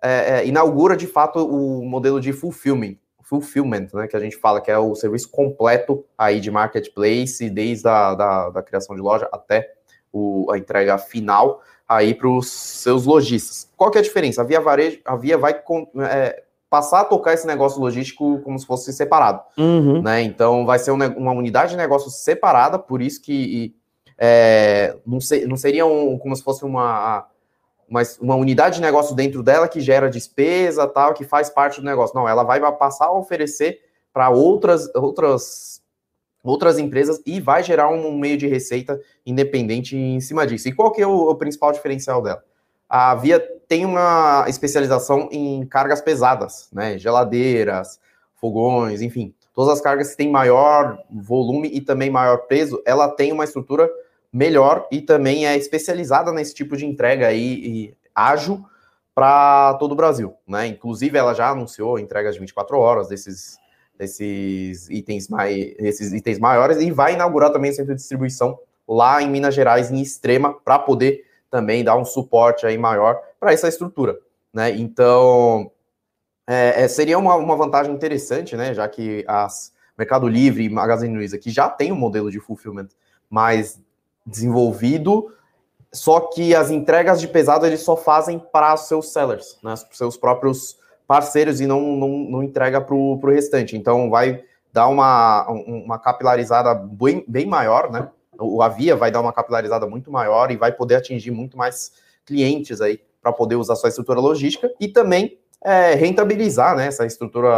é, 0.02 0.40
é, 0.40 0.46
inaugura 0.46 0.96
de 0.96 1.06
fato 1.06 1.38
o 1.44 1.84
modelo 1.84 2.20
de 2.20 2.32
fulfillment, 2.32 2.96
fulfillment, 3.22 3.88
né, 3.92 4.06
que 4.06 4.16
a 4.16 4.20
gente 4.20 4.36
fala 4.36 4.60
que 4.60 4.70
é 4.70 4.78
o 4.78 4.94
serviço 4.94 5.30
completo 5.30 6.04
aí 6.16 6.40
de 6.40 6.50
marketplace, 6.50 7.50
desde 7.50 7.86
a 7.88 8.14
da, 8.14 8.50
da 8.50 8.62
criação 8.62 8.96
de 8.96 9.02
loja 9.02 9.28
até 9.32 9.70
o, 10.12 10.50
a 10.50 10.58
entrega 10.58 10.96
final 10.98 11.62
aí 11.88 12.14
para 12.14 12.28
os 12.28 12.50
seus 12.50 13.04
lojistas. 13.04 13.70
Qual 13.76 13.90
que 13.90 13.98
é 13.98 14.00
a 14.00 14.04
diferença? 14.04 14.42
A 14.42 14.44
Via 14.44 14.60
Varejo, 14.60 15.00
a 15.04 15.16
Via 15.16 15.36
vai 15.36 15.52
é, 16.10 16.42
passar 16.70 17.00
a 17.00 17.04
tocar 17.04 17.32
esse 17.32 17.46
negócio 17.46 17.80
logístico 17.80 18.40
como 18.40 18.58
se 18.58 18.66
fosse 18.66 18.92
separado, 18.92 19.42
uhum. 19.56 20.02
né? 20.02 20.22
Então 20.22 20.66
vai 20.66 20.78
ser 20.78 20.90
um, 20.90 20.96
uma 21.16 21.32
unidade 21.32 21.72
de 21.72 21.76
negócio 21.76 22.10
separada, 22.10 22.78
por 22.78 23.00
isso 23.00 23.22
que 23.22 23.74
é, 24.18 24.96
não, 25.06 25.20
ser, 25.20 25.46
não 25.46 25.56
seria 25.56 25.86
um, 25.86 26.18
como 26.18 26.34
se 26.34 26.42
fosse 26.42 26.64
uma 26.64 27.26
mas 27.88 28.18
uma 28.20 28.34
unidade 28.34 28.76
de 28.76 28.82
negócio 28.82 29.14
dentro 29.14 29.42
dela 29.42 29.68
que 29.68 29.80
gera 29.80 30.10
despesa, 30.10 30.86
tal, 30.86 31.14
que 31.14 31.24
faz 31.24 31.48
parte 31.48 31.80
do 31.80 31.86
negócio. 31.86 32.14
Não, 32.14 32.28
ela 32.28 32.42
vai 32.42 32.60
passar 32.76 33.06
a 33.06 33.12
oferecer 33.12 33.80
para 34.12 34.30
outras, 34.30 34.92
outras, 34.94 35.82
outras 36.42 36.78
empresas 36.78 37.20
e 37.24 37.40
vai 37.40 37.62
gerar 37.62 37.88
um 37.88 38.16
meio 38.18 38.36
de 38.36 38.46
receita 38.46 39.00
independente 39.24 39.96
em 39.96 40.20
cima 40.20 40.46
disso. 40.46 40.68
E 40.68 40.72
qual 40.72 40.92
que 40.92 41.02
é 41.02 41.06
o, 41.06 41.30
o 41.30 41.34
principal 41.36 41.72
diferencial 41.72 42.20
dela? 42.20 42.44
A 42.88 43.14
Via 43.14 43.40
tem 43.68 43.84
uma 43.84 44.44
especialização 44.48 45.28
em 45.30 45.64
cargas 45.66 46.00
pesadas, 46.00 46.68
né? 46.72 46.98
Geladeiras, 46.98 48.00
fogões, 48.34 49.02
enfim, 49.02 49.34
todas 49.54 49.74
as 49.74 49.80
cargas 49.80 50.10
que 50.10 50.16
têm 50.16 50.30
maior 50.30 50.98
volume 51.10 51.68
e 51.72 51.80
também 51.80 52.08
maior 52.10 52.46
peso, 52.46 52.82
ela 52.86 53.08
tem 53.08 53.32
uma 53.32 53.44
estrutura 53.44 53.90
melhor 54.32 54.86
e 54.90 55.00
também 55.00 55.46
é 55.46 55.56
especializada 55.56 56.32
nesse 56.32 56.54
tipo 56.54 56.76
de 56.76 56.86
entrega 56.86 57.28
aí 57.28 57.54
e 57.64 57.94
ágil 58.14 58.64
para 59.14 59.74
todo 59.74 59.92
o 59.92 59.96
Brasil, 59.96 60.34
né? 60.46 60.66
Inclusive 60.66 61.18
ela 61.18 61.34
já 61.34 61.50
anunciou 61.50 61.98
entregas 61.98 62.34
de 62.34 62.40
24 62.40 62.78
horas 62.78 63.08
desses 63.08 63.58
desses 63.98 64.88
itens 64.90 65.28
mais 65.28 65.74
esses 65.76 66.12
itens 66.12 66.38
maiores 66.38 66.78
e 66.78 66.88
vai 66.92 67.14
inaugurar 67.14 67.50
também 67.50 67.72
centro 67.72 67.92
de 67.92 68.00
distribuição 68.00 68.56
lá 68.86 69.20
em 69.20 69.28
Minas 69.28 69.56
Gerais 69.56 69.90
em 69.90 70.00
Extrema 70.00 70.54
para 70.54 70.78
poder 70.78 71.24
também 71.50 71.82
dar 71.82 71.96
um 71.96 72.04
suporte 72.04 72.64
aí 72.64 72.78
maior 72.78 73.20
para 73.40 73.52
essa 73.52 73.66
estrutura, 73.66 74.16
né? 74.52 74.70
Então 74.70 75.70
é, 76.46 76.84
é, 76.84 76.88
seria 76.88 77.18
uma, 77.18 77.34
uma 77.34 77.56
vantagem 77.56 77.92
interessante, 77.92 78.56
né? 78.56 78.72
Já 78.72 78.86
que 78.88 79.24
as 79.26 79.72
Mercado 79.96 80.28
Livre 80.28 80.62
e 80.64 80.70
Magazine 80.70 81.16
Luiza 81.16 81.38
que 81.38 81.50
já 81.50 81.68
tem 81.68 81.90
um 81.90 81.96
modelo 81.96 82.30
de 82.30 82.38
fulfillment 82.38 82.88
mais 83.28 83.80
desenvolvido, 84.28 85.32
só 85.92 86.20
que 86.20 86.54
as 86.54 86.70
entregas 86.70 87.20
de 87.20 87.26
pesado 87.26 87.64
eles 87.64 87.80
só 87.80 87.96
fazem 87.96 88.38
para 88.38 88.74
os 88.74 88.82
seus 88.82 89.12
sellers, 89.12 89.58
né, 89.62 89.74
para 89.74 89.96
seus 89.96 90.16
próprios 90.16 90.76
parceiros 91.06 91.60
e 91.60 91.66
não, 91.66 91.80
não, 91.80 92.08
não 92.08 92.42
entrega 92.42 92.80
para 92.80 92.94
o 92.94 93.18
restante. 93.24 93.76
Então 93.76 94.10
vai 94.10 94.44
dar 94.72 94.88
uma, 94.88 95.48
uma 95.48 95.98
capilarizada 95.98 96.74
bem, 96.74 97.24
bem 97.26 97.46
maior, 97.46 97.90
né? 97.90 98.08
O 98.38 98.62
Avia 98.62 98.94
vai 98.94 99.10
dar 99.10 99.20
uma 99.20 99.32
capilarizada 99.32 99.86
muito 99.86 100.12
maior 100.12 100.52
e 100.52 100.56
vai 100.56 100.70
poder 100.70 100.96
atingir 100.96 101.32
muito 101.32 101.56
mais 101.56 101.92
clientes 102.24 102.80
aí 102.80 103.00
para 103.20 103.32
poder 103.32 103.56
usar 103.56 103.74
sua 103.74 103.88
estrutura 103.88 104.20
logística 104.20 104.70
e 104.78 104.86
também 104.86 105.38
é, 105.64 105.94
rentabilizar 105.94 106.76
né, 106.76 106.86
essa 106.86 107.04
estrutura 107.04 107.50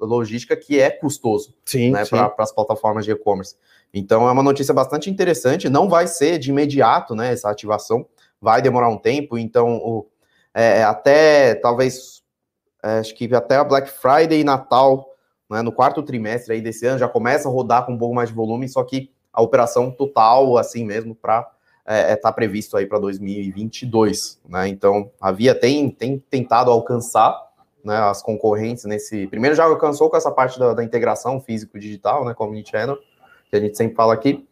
logística 0.00 0.56
que 0.56 0.80
é 0.80 0.90
custoso 0.90 1.54
né, 1.92 2.04
para 2.04 2.34
as 2.38 2.50
plataformas 2.50 3.04
de 3.04 3.12
e-commerce. 3.12 3.54
Então 3.98 4.28
é 4.28 4.30
uma 4.32 4.42
notícia 4.42 4.74
bastante 4.74 5.08
interessante. 5.08 5.70
Não 5.70 5.88
vai 5.88 6.06
ser 6.06 6.38
de 6.38 6.50
imediato, 6.50 7.14
né? 7.14 7.32
Essa 7.32 7.50
ativação 7.50 8.06
vai 8.38 8.60
demorar 8.60 8.90
um 8.90 8.98
tempo. 8.98 9.38
Então, 9.38 9.78
o, 9.78 10.06
é, 10.54 10.84
até 10.84 11.54
talvez 11.54 12.22
é, 12.84 12.98
acho 12.98 13.14
que 13.14 13.34
até 13.34 13.56
a 13.56 13.64
Black 13.64 13.88
Friday 13.88 14.40
e 14.40 14.44
Natal, 14.44 15.08
né, 15.48 15.62
no 15.62 15.72
quarto 15.72 16.02
trimestre 16.02 16.52
aí 16.52 16.60
desse 16.60 16.84
ano, 16.86 16.98
já 16.98 17.08
começa 17.08 17.48
a 17.48 17.50
rodar 17.50 17.86
com 17.86 17.92
um 17.92 17.98
pouco 17.98 18.14
mais 18.14 18.28
de 18.28 18.34
volume, 18.34 18.68
só 18.68 18.84
que 18.84 19.10
a 19.32 19.40
operação 19.40 19.90
total, 19.90 20.58
assim 20.58 20.84
mesmo, 20.84 21.14
para 21.14 21.50
é, 21.86 22.12
é, 22.12 22.16
tá 22.16 22.30
previsto 22.30 22.76
aí 22.76 22.84
para 22.84 22.98
2022, 22.98 24.40
né? 24.46 24.68
Então 24.68 25.10
a 25.18 25.32
Via 25.32 25.54
tem, 25.54 25.88
tem 25.88 26.18
tentado 26.18 26.70
alcançar 26.70 27.34
né, 27.82 27.96
as 27.96 28.20
concorrentes 28.20 28.84
nesse. 28.84 29.26
Primeiro 29.28 29.56
já 29.56 29.64
alcançou 29.64 30.10
com 30.10 30.18
essa 30.18 30.30
parte 30.30 30.58
da, 30.58 30.74
da 30.74 30.84
integração 30.84 31.40
físico-digital, 31.40 32.26
né? 32.26 32.34
Community 32.34 32.72
Channel 32.72 32.98
que 33.58 33.64
a 33.64 33.68
gente 33.68 33.76
sempre 33.76 33.94
fala 33.94 34.14
aqui. 34.14 34.46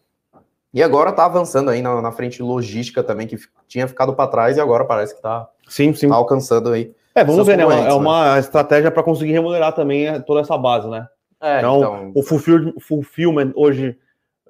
E 0.72 0.82
agora 0.82 1.10
está 1.10 1.24
avançando 1.24 1.70
aí 1.70 1.80
na, 1.80 2.02
na, 2.02 2.10
frente 2.10 2.42
logística 2.42 3.02
também, 3.02 3.28
que 3.28 3.36
tinha 3.68 3.86
ficado 3.86 4.14
para 4.14 4.28
trás 4.28 4.56
e 4.56 4.60
agora 4.60 4.84
parece 4.84 5.12
que 5.12 5.18
está 5.20 5.48
sim, 5.68 5.94
sim. 5.94 6.08
Tá 6.08 6.16
alcançando 6.16 6.70
aí. 6.70 6.92
É, 7.14 7.22
vamos 7.22 7.46
ver, 7.46 7.56
né? 7.56 7.62
É 7.62 7.92
uma 7.92 8.34
né? 8.34 8.40
estratégia 8.40 8.90
para 8.90 9.02
conseguir 9.02 9.32
remunerar 9.32 9.72
também 9.72 10.08
é, 10.08 10.18
toda 10.18 10.40
essa 10.40 10.58
base, 10.58 10.88
né? 10.88 11.06
É, 11.40 11.58
então, 11.58 11.78
então, 11.78 12.12
o 12.14 12.22
fulfill, 12.22 12.74
fulfillment 12.80 13.52
hoje 13.54 13.96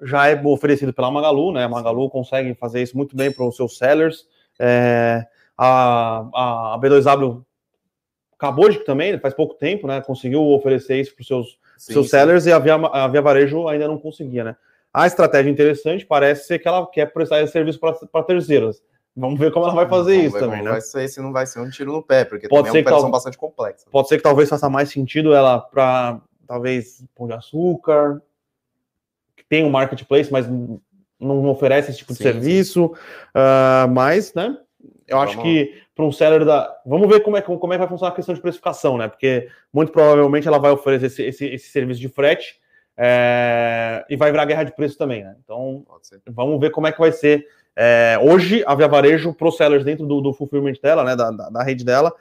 já 0.01 0.27
é 0.27 0.41
oferecido 0.43 0.91
pela 0.91 1.11
Magalu, 1.11 1.51
né? 1.51 1.65
A 1.65 1.69
Magalu 1.69 2.09
consegue 2.09 2.55
fazer 2.55 2.81
isso 2.81 2.97
muito 2.97 3.15
bem 3.15 3.31
para 3.31 3.45
os 3.45 3.55
seus 3.55 3.77
sellers. 3.77 4.25
É, 4.59 5.23
a, 5.55 6.73
a 6.73 6.79
B2W 6.81 7.43
acabou 8.33 8.69
de 8.69 8.79
também, 8.79 9.19
faz 9.19 9.33
pouco 9.33 9.53
tempo, 9.55 9.87
né? 9.87 10.01
Conseguiu 10.01 10.41
oferecer 10.41 10.99
isso 10.99 11.13
para 11.13 11.21
os 11.21 11.27
seus 11.27 11.59
sim, 11.77 11.93
seus 11.93 12.09
sellers 12.09 12.45
e 12.45 12.51
a 12.51 12.59
Via, 12.59 12.75
a 12.75 13.07
Via 13.07 13.21
Varejo 13.21 13.67
ainda 13.67 13.87
não 13.87 13.97
conseguia, 13.97 14.43
né? 14.43 14.55
A 14.93 15.07
estratégia 15.07 15.49
interessante 15.49 16.05
parece 16.05 16.47
ser 16.47 16.59
que 16.59 16.67
ela 16.67 16.85
quer 16.89 17.11
prestar 17.11 17.41
esse 17.41 17.51
serviço 17.51 17.79
para 17.79 18.23
terceiros. 18.23 18.81
Vamos 19.15 19.39
ver 19.39 19.51
como 19.51 19.65
ela 19.65 19.75
vai 19.75 19.87
fazer 19.87 20.15
isso 20.17 20.37
também, 20.37 20.61
né? 20.61 20.71
Vai 20.71 20.81
ser, 20.81 21.07
se 21.07 21.21
não 21.21 21.31
vai 21.31 21.45
ser 21.45 21.59
um 21.59 21.69
tiro 21.69 21.91
no 21.91 22.03
pé, 22.03 22.25
porque 22.25 22.47
pode 22.49 22.69
ser 22.69 22.77
é 22.77 22.81
uma 22.81 22.87
operação 22.87 23.11
bastante 23.11 23.37
complexa. 23.37 23.85
Pode 23.89 24.07
ser 24.09 24.17
que 24.17 24.23
talvez 24.23 24.49
faça 24.49 24.69
mais 24.69 24.89
sentido 24.89 25.33
ela 25.33 25.59
para 25.59 26.21
talvez 26.45 27.03
pão 27.15 27.27
de 27.27 27.33
açúcar, 27.33 28.21
que 29.35 29.43
tem 29.49 29.63
um 29.63 29.69
marketplace, 29.69 30.31
mas 30.31 30.47
não 31.19 31.45
oferece 31.49 31.91
esse 31.91 31.99
tipo 31.99 32.11
de 32.11 32.17
sim, 32.17 32.23
serviço. 32.23 32.85
Uh, 32.85 33.87
mas, 33.93 34.33
né? 34.33 34.57
Eu 35.07 35.17
Vamos. 35.17 35.33
acho 35.33 35.41
que 35.41 35.81
para 35.95 36.05
um 36.05 36.11
seller 36.11 36.43
da. 36.43 36.77
Vamos 36.85 37.07
ver 37.07 37.21
como 37.21 37.37
é, 37.37 37.41
como 37.41 37.73
é 37.73 37.77
que 37.77 37.79
vai 37.79 37.87
funcionar 37.87 38.11
a 38.11 38.15
questão 38.15 38.35
de 38.35 38.41
precificação, 38.41 38.97
né? 38.97 39.07
Porque 39.07 39.47
muito 39.71 39.93
provavelmente 39.93 40.47
ela 40.47 40.59
vai 40.59 40.71
oferecer 40.71 41.05
esse, 41.05 41.23
esse, 41.23 41.45
esse 41.45 41.69
serviço 41.69 42.01
de 42.01 42.09
frete 42.09 42.59
é... 42.97 44.05
e 44.09 44.17
vai 44.17 44.29
virar 44.29 44.45
guerra 44.45 44.63
de 44.63 44.75
preço 44.75 44.97
também, 44.97 45.23
né? 45.23 45.35
Então, 45.43 45.85
vamos 46.27 46.59
ver 46.59 46.71
como 46.71 46.85
é 46.85 46.91
que 46.91 46.99
vai 46.99 47.13
ser. 47.13 47.47
É... 47.73 48.19
hoje, 48.21 48.61
a 48.67 48.75
Via 48.75 48.89
Varejo, 48.89 49.33
para 49.33 49.47
os 49.47 49.55
sellers 49.55 49.85
dentro 49.85 50.05
do, 50.05 50.19
do 50.19 50.33
fulfillment 50.33 50.75
dela, 50.83 51.05
né? 51.05 51.15
Da, 51.15 51.31
da, 51.31 51.49
da 51.49 51.63
rede 51.63 51.85
dela, 51.85 52.13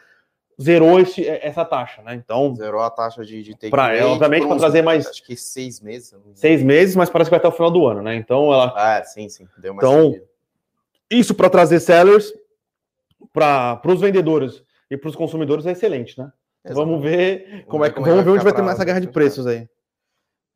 zerou 0.61 1.01
esse, 1.01 1.27
essa 1.27 1.65
taxa, 1.65 2.01
né? 2.03 2.15
Então. 2.15 2.55
Zerou 2.55 2.81
a 2.81 2.91
taxa 2.91 3.25
de, 3.25 3.43
de 3.43 3.55
take 3.55 3.71
pra, 3.71 3.91
Obviamente, 4.07 4.47
para 4.47 4.57
trazer 4.57 4.83
mais. 4.83 5.05
Acho 5.09 5.25
que 5.25 5.37
seis 5.37 5.81
meses. 5.81 6.15
Seis 6.35 6.63
meses, 6.63 6.95
mas 6.95 7.11
parece 7.11 7.29
que 7.29 7.33
vai 7.33 7.39
até 7.39 7.49
o 7.49 7.53
final 7.53 7.73
do 7.73 7.85
ano, 7.89 8.03
né? 8.03 8.15
Então 8.15 8.53
ela. 8.53 8.73
Ah, 8.77 9.03
sim, 9.03 9.29
sim. 9.29 9.49
Deu 9.59 9.75
mais 9.75 9.85
então, 9.85 10.13
sentido. 10.13 10.29
isso 11.11 11.35
para 11.35 11.51
trazer 11.51 11.81
sellers 11.81 12.33
para 13.35 13.83
os 13.87 14.01
vendedores 14.01 14.63
e 14.89 14.97
para 14.97 15.11
os 15.11 15.17
consumidores 15.17 15.67
é 15.67 15.73
excelente, 15.73 16.17
né? 16.17 16.33
Vamos 16.67 17.03
ver 17.03 17.65
como 17.67 17.85
é 17.85 17.91
que 17.91 18.01
vamos 18.01 18.25
ver 18.25 18.31
onde 18.31 18.45
vai 18.45 18.55
ter 18.55 18.63
mais 18.63 18.77
essa 18.77 18.85
guerra 18.85 19.01
de 19.01 19.09
preços 19.09 19.47
aí. 19.47 19.69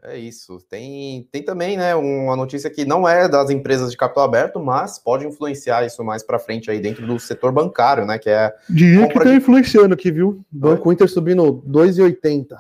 É 0.02 0.16
isso. 0.16 0.61
Tem, 0.70 1.28
tem 1.32 1.42
também, 1.42 1.76
né, 1.76 1.94
uma 1.97 2.37
notícia 2.37 2.70
que 2.70 2.85
não 2.85 3.06
é 3.06 3.28
das 3.28 3.50
empresas 3.50 3.90
de 3.90 3.97
capital 3.97 4.25
aberto, 4.25 4.61
mas 4.61 4.97
pode 4.97 5.26
influenciar 5.26 5.85
isso 5.85 6.04
mais 6.04 6.23
para 6.23 6.38
frente 6.38 6.70
aí 6.70 6.78
dentro 6.78 7.04
do 7.04 7.18
setor 7.18 7.50
bancário, 7.50 8.06
né, 8.06 8.16
que 8.16 8.30
é 8.30 8.54
Diria 8.70 9.08
que 9.08 9.14
tá 9.14 9.25
de... 9.25 9.35
influenciando 9.35 9.92
aqui, 9.92 10.12
viu? 10.12 10.40
Banco 10.50 10.92
Inter 10.92 11.08
subindo 11.08 11.62
2,80. 11.66 12.56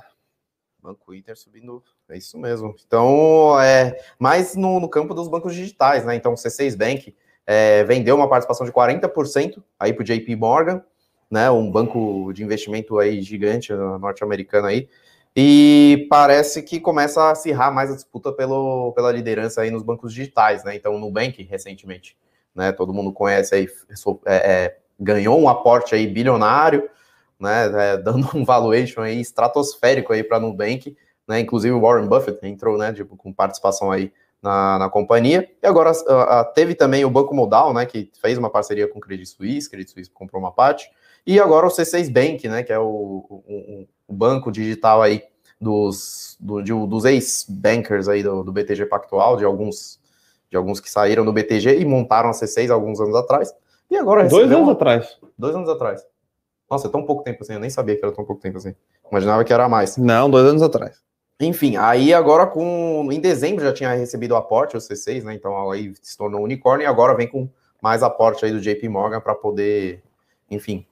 Banco 0.82 1.14
Inter 1.14 1.38
subindo, 1.38 1.82
é 2.08 2.18
isso 2.18 2.36
mesmo. 2.36 2.74
Então, 2.84 3.58
é 3.60 3.96
mais 4.18 4.56
no, 4.56 4.80
no 4.80 4.88
campo 4.88 5.14
dos 5.14 5.28
bancos 5.28 5.54
digitais, 5.54 6.04
né? 6.04 6.16
Então, 6.16 6.34
C6 6.34 6.76
Bank 6.76 7.14
é, 7.50 7.82
vendeu 7.84 8.14
uma 8.14 8.28
participação 8.28 8.66
de 8.66 8.72
40% 8.72 9.62
aí 9.80 9.94
para 9.94 10.02
o 10.02 10.04
JP 10.04 10.36
Morgan, 10.36 10.82
né, 11.30 11.50
um 11.50 11.70
banco 11.70 12.30
de 12.34 12.44
investimento 12.44 12.98
aí 12.98 13.22
gigante 13.22 13.72
norte-americano 13.72 14.66
aí, 14.66 14.86
e 15.34 16.06
parece 16.10 16.62
que 16.62 16.78
começa 16.78 17.22
a 17.22 17.30
acirrar 17.30 17.72
mais 17.72 17.90
a 17.90 17.94
disputa 17.94 18.30
pelo, 18.32 18.92
pela 18.92 19.10
liderança 19.10 19.62
aí 19.62 19.70
nos 19.70 19.82
bancos 19.82 20.12
digitais, 20.12 20.62
né, 20.62 20.76
então 20.76 20.94
o 20.94 20.98
Nubank 20.98 21.42
recentemente, 21.42 22.18
né, 22.54 22.70
todo 22.70 22.92
mundo 22.92 23.14
conhece 23.14 23.54
aí, 23.54 23.66
é, 24.26 24.34
é, 24.36 24.76
ganhou 25.00 25.40
um 25.40 25.48
aporte 25.48 25.94
aí 25.94 26.06
bilionário, 26.06 26.86
né, 27.40 27.92
é, 27.92 27.96
dando 27.96 28.28
um 28.36 28.44
valuation 28.44 29.00
aí 29.00 29.18
estratosférico 29.22 30.12
aí 30.12 30.22
para 30.22 30.38
Nubank, 30.38 30.94
né, 31.26 31.40
inclusive 31.40 31.72
o 31.72 31.80
Warren 31.80 32.08
Buffett 32.08 32.46
entrou, 32.46 32.76
né, 32.76 32.92
tipo, 32.92 33.16
com 33.16 33.32
participação 33.32 33.90
aí 33.90 34.12
na, 34.42 34.78
na 34.78 34.90
companhia. 34.90 35.48
E 35.62 35.66
agora 35.66 35.92
uh, 35.92 36.52
teve 36.54 36.74
também 36.74 37.04
o 37.04 37.10
Banco 37.10 37.34
Modal, 37.34 37.74
né, 37.74 37.86
que 37.86 38.10
fez 38.20 38.38
uma 38.38 38.50
parceria 38.50 38.88
com 38.88 38.98
o 38.98 39.02
Credit 39.02 39.28
Suisse, 39.28 39.68
Credit 39.68 39.90
Suisse 39.90 40.10
comprou 40.10 40.40
uma 40.40 40.52
parte, 40.52 40.90
E 41.26 41.38
agora 41.40 41.66
o 41.66 41.70
C6 41.70 42.10
Bank, 42.10 42.48
né, 42.48 42.62
que 42.62 42.72
é 42.72 42.78
o, 42.78 42.84
o, 43.28 43.86
o 44.06 44.12
banco 44.12 44.50
digital 44.50 45.02
aí 45.02 45.22
dos, 45.60 46.36
do, 46.40 46.62
de, 46.62 46.72
dos 46.86 47.04
ex-bankers 47.04 48.08
aí 48.08 48.22
do, 48.22 48.44
do, 48.44 48.52
BTG 48.52 48.86
Pactual, 48.86 49.36
de 49.36 49.44
alguns, 49.44 49.98
de 50.50 50.56
alguns 50.56 50.80
que 50.80 50.90
saíram 50.90 51.24
do 51.24 51.32
BTG 51.32 51.80
e 51.80 51.84
montaram 51.84 52.30
a 52.30 52.32
C6 52.32 52.70
alguns 52.70 53.00
anos 53.00 53.16
atrás. 53.16 53.52
E 53.90 53.96
agora 53.96 54.28
Dois 54.28 54.50
anos 54.50 54.62
uma... 54.62 54.72
atrás. 54.72 55.18
Dois 55.36 55.54
anos 55.54 55.68
atrás. 55.68 56.04
Nossa, 56.70 56.86
é 56.86 56.90
tão 56.90 57.04
pouco 57.04 57.24
tempo 57.24 57.42
assim, 57.42 57.54
eu 57.54 57.60
nem 57.60 57.70
sabia 57.70 57.96
que 57.96 58.04
era 58.04 58.14
tão 58.14 58.24
pouco 58.24 58.40
tempo 58.40 58.58
assim. 58.58 58.74
Imaginava 59.10 59.42
que 59.42 59.52
era 59.52 59.68
mais. 59.68 59.96
Não, 59.96 60.30
dois 60.30 60.46
anos 60.46 60.62
atrás. 60.62 61.02
Enfim, 61.40 61.76
aí 61.76 62.12
agora 62.12 62.46
com. 62.46 63.08
Em 63.12 63.20
dezembro 63.20 63.64
já 63.64 63.72
tinha 63.72 63.94
recebido 63.94 64.32
o 64.32 64.36
aporte, 64.36 64.76
o 64.76 64.80
C6, 64.80 65.22
né? 65.22 65.34
Então 65.34 65.70
aí 65.70 65.92
se 66.02 66.16
tornou 66.16 66.42
unicórnio 66.42 66.84
e 66.84 66.86
agora 66.86 67.14
vem 67.14 67.28
com 67.28 67.48
mais 67.80 68.02
aporte 68.02 68.44
aí 68.44 68.50
do 68.50 68.60
JP 68.60 68.88
Morgan 68.88 69.20
para 69.20 69.36
poder, 69.36 70.02
enfim, 70.50 70.84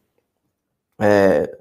é, 1.00 1.58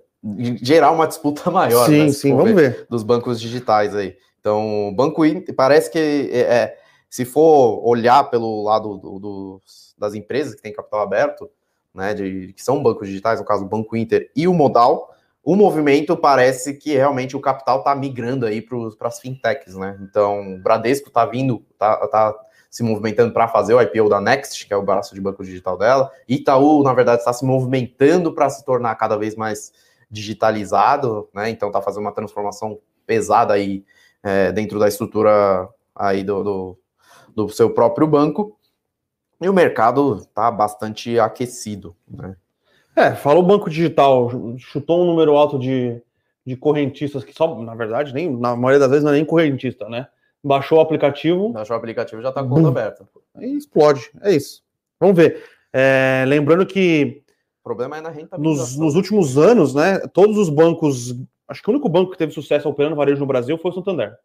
gerar 0.62 0.92
uma 0.92 1.08
disputa 1.08 1.50
maior. 1.52 1.86
Sim, 1.88 2.06
né, 2.06 2.12
sim, 2.12 2.36
vamos 2.36 2.54
ver. 2.54 2.86
Dos 2.90 3.02
bancos 3.02 3.40
digitais 3.40 3.96
aí. 3.96 4.16
Então, 4.40 4.90
o 4.90 4.92
Banco 4.92 5.26
Inter, 5.26 5.56
parece 5.56 5.90
que 5.90 6.30
é, 6.32 6.40
é, 6.40 6.78
se 7.10 7.26
for 7.26 7.82
olhar 7.84 8.30
pelo 8.30 8.62
lado 8.62 8.98
do, 8.98 9.20
do, 9.20 9.62
das 9.98 10.14
empresas 10.14 10.54
que 10.54 10.62
têm 10.62 10.74
capital 10.74 11.02
aberto, 11.02 11.50
né, 11.92 12.14
de, 12.14 12.54
que 12.54 12.64
são 12.64 12.84
bancos 12.84 13.08
digitais, 13.08 13.40
no 13.40 13.46
caso 13.46 13.66
o 13.66 13.68
Banco 13.68 13.96
Inter 13.96 14.30
e 14.36 14.48
o 14.48 14.54
Modal, 14.54 15.15
o 15.46 15.56
movimento 15.56 16.18
parece 16.18 16.74
que 16.74 16.96
realmente 16.96 17.38
o 17.38 17.40
capital 17.40 17.78
está 17.78 17.94
migrando 17.94 18.48
aí 18.48 18.64
para 18.64 19.08
as 19.08 19.20
fintechs, 19.20 19.76
né? 19.76 19.96
Então, 20.02 20.56
o 20.56 20.58
Bradesco 20.58 21.10
está 21.10 21.24
vindo, 21.24 21.64
está 21.72 22.08
tá 22.08 22.36
se 22.68 22.82
movimentando 22.82 23.32
para 23.32 23.48
fazer 23.48 23.76
o 23.76 23.80
IPO 23.80 24.10
da 24.10 24.20
Next, 24.20 24.66
que 24.66 24.74
é 24.74 24.76
o 24.76 24.82
braço 24.82 25.14
de 25.14 25.22
banco 25.22 25.44
digital 25.44 25.78
dela. 25.78 26.12
Itaú, 26.28 26.82
na 26.82 26.96
verdade, 26.96 27.20
está 27.20 27.32
se 27.32 27.46
movimentando 27.46 28.34
para 28.34 28.50
se 28.50 28.66
tornar 28.66 28.96
cada 28.96 29.16
vez 29.18 29.36
mais 29.36 29.72
digitalizado, 30.10 31.30
né? 31.32 31.52
Então, 31.52 31.70
está 31.70 31.80
fazendo 31.80 32.02
uma 32.02 32.12
transformação 32.12 32.80
pesada 33.06 33.54
aí 33.54 33.86
é, 34.24 34.52
dentro 34.52 34.80
da 34.80 34.88
estrutura 34.88 35.70
aí 35.94 36.24
do, 36.24 36.44
do, 36.44 36.80
do 37.36 37.50
seu 37.50 37.70
próprio 37.70 38.08
banco. 38.08 38.58
E 39.40 39.48
o 39.48 39.54
mercado 39.54 40.18
está 40.18 40.50
bastante 40.50 41.20
aquecido, 41.20 41.96
né? 42.08 42.36
É, 42.96 43.14
falou 43.14 43.44
banco 43.44 43.70
digital, 43.70 44.32
chutou 44.58 45.04
um 45.04 45.06
número 45.06 45.36
alto 45.36 45.60
de, 45.60 46.02
de 46.46 46.56
correntistas 46.56 47.24
que 47.24 47.34
só, 47.34 47.62
na 47.62 47.76
verdade, 47.76 48.14
nem 48.14 48.30
na 48.30 48.56
maioria 48.56 48.80
das 48.80 48.90
vezes 48.90 49.04
não 49.04 49.12
é 49.12 49.16
nem 49.16 49.26
correntista, 49.26 49.90
né? 49.90 50.08
Baixou 50.42 50.78
o 50.78 50.82
aplicativo. 50.82 51.50
Baixou 51.50 51.76
o 51.76 51.80
aplicativo 51.80 52.22
já 52.22 52.30
está 52.30 52.42
com 52.42 52.50
conta 52.50 52.70
aberta. 52.70 53.06
Aí 53.36 53.54
explode, 53.56 54.12
é 54.22 54.34
isso. 54.34 54.64
Vamos 55.00 55.18
ver. 55.18 55.44
É, 55.74 56.24
lembrando 56.28 56.66
que. 56.66 57.22
O 57.60 57.64
problema 57.64 57.98
é 57.98 58.02
na 58.02 58.10
renta. 58.10 58.38
Nos, 58.38 58.78
nos, 58.78 58.96
últimos 58.96 59.38
anos, 59.38 59.74
né? 59.74 60.00
Todos 60.14 60.38
os 60.38 60.50
bancos. 60.50 61.16
Acho 61.48 61.62
que 61.62 61.70
o 61.70 61.74
único 61.74 61.90
banco 61.90 62.12
que 62.12 62.18
teve 62.18 62.32
sucesso 62.32 62.70
operando 62.70 62.96
varejo 62.96 63.20
no 63.20 63.26
Brasil 63.26 63.58
foi 63.58 63.72
o 63.72 63.74
Santander. 63.74 64.16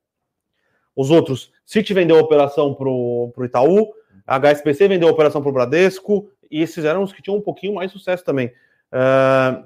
Os 0.94 1.10
outros, 1.10 1.50
Citi 1.64 1.94
vendeu 1.94 2.16
a 2.18 2.20
operação 2.20 2.74
para 2.74 2.88
o 2.88 3.32
Itaú, 3.42 3.92
a 4.26 4.38
HSBC 4.38 4.88
vendeu 4.88 5.08
a 5.08 5.12
operação 5.12 5.40
para 5.40 5.50
o 5.50 5.52
Bradesco, 5.52 6.30
e 6.50 6.62
esses 6.62 6.84
eram 6.84 7.02
os 7.02 7.12
que 7.12 7.22
tinham 7.22 7.36
um 7.36 7.42
pouquinho 7.42 7.74
mais 7.74 7.92
sucesso 7.92 8.24
também. 8.24 8.52
Uh, 8.92 9.64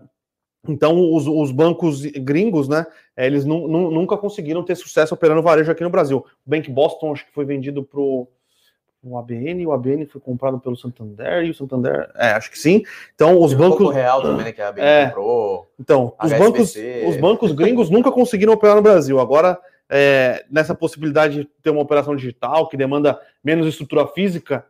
então, 0.69 1.13
os, 1.15 1.27
os, 1.27 1.51
bancos 1.51 2.03
gringos, 2.03 2.69
né, 2.69 2.87
eles 3.17 3.45
nunca 3.45 4.17
conseguiram 4.17 4.63
ter 4.63 4.75
sucesso 4.75 5.15
operando 5.15 5.43
varejo 5.43 5.71
aqui 5.71 5.83
no 5.83 5.91
Brasil. 5.91 6.19
O 6.19 6.51
Bank 6.51 6.71
Boston, 6.71 7.13
acho 7.13 7.27
que 7.27 7.33
foi 7.33 7.45
vendido 7.45 7.83
para 7.83 8.01
o 8.01 9.19
ABN, 9.19 9.67
o 9.67 9.73
ABN 9.73 10.07
foi 10.07 10.21
comprado 10.21 10.59
pelo 10.59 10.77
Santander, 10.77 11.45
e 11.45 11.51
o 11.51 11.55
Santander, 11.55 12.11
é, 12.15 12.29
acho 12.29 12.51
que 12.51 12.59
sim. 12.59 12.83
Então, 13.15 13.41
os 13.41 13.53
bancos... 13.53 13.87
O 13.87 13.91
Real 13.91 14.23
também, 14.23 14.47
né, 14.47 14.53
que 14.53 14.63
a 14.63 14.69
ABN 14.69 14.87
é, 14.87 15.07
comprou. 15.07 15.71
Então, 15.79 16.15
os 16.23 16.33
bancos, 16.33 16.75
os 17.09 17.17
bancos 17.19 17.53
gringos 17.53 17.91
nunca 17.91 18.11
conseguiram 18.11 18.55
operar 18.55 18.77
no 18.77 18.83
Brasil. 18.83 19.21
Agora, 19.21 19.59
é, 19.91 20.47
nessa 20.51 20.75
possibilidade 20.75 21.41
de 21.41 21.45
ter 21.63 21.71
uma 21.71 21.83
operação 21.83 22.17
digital 22.17 22.69
que 22.69 22.77
demanda 22.77 23.21
menos 23.43 23.67
estrutura 23.67 24.07
física, 24.07 24.65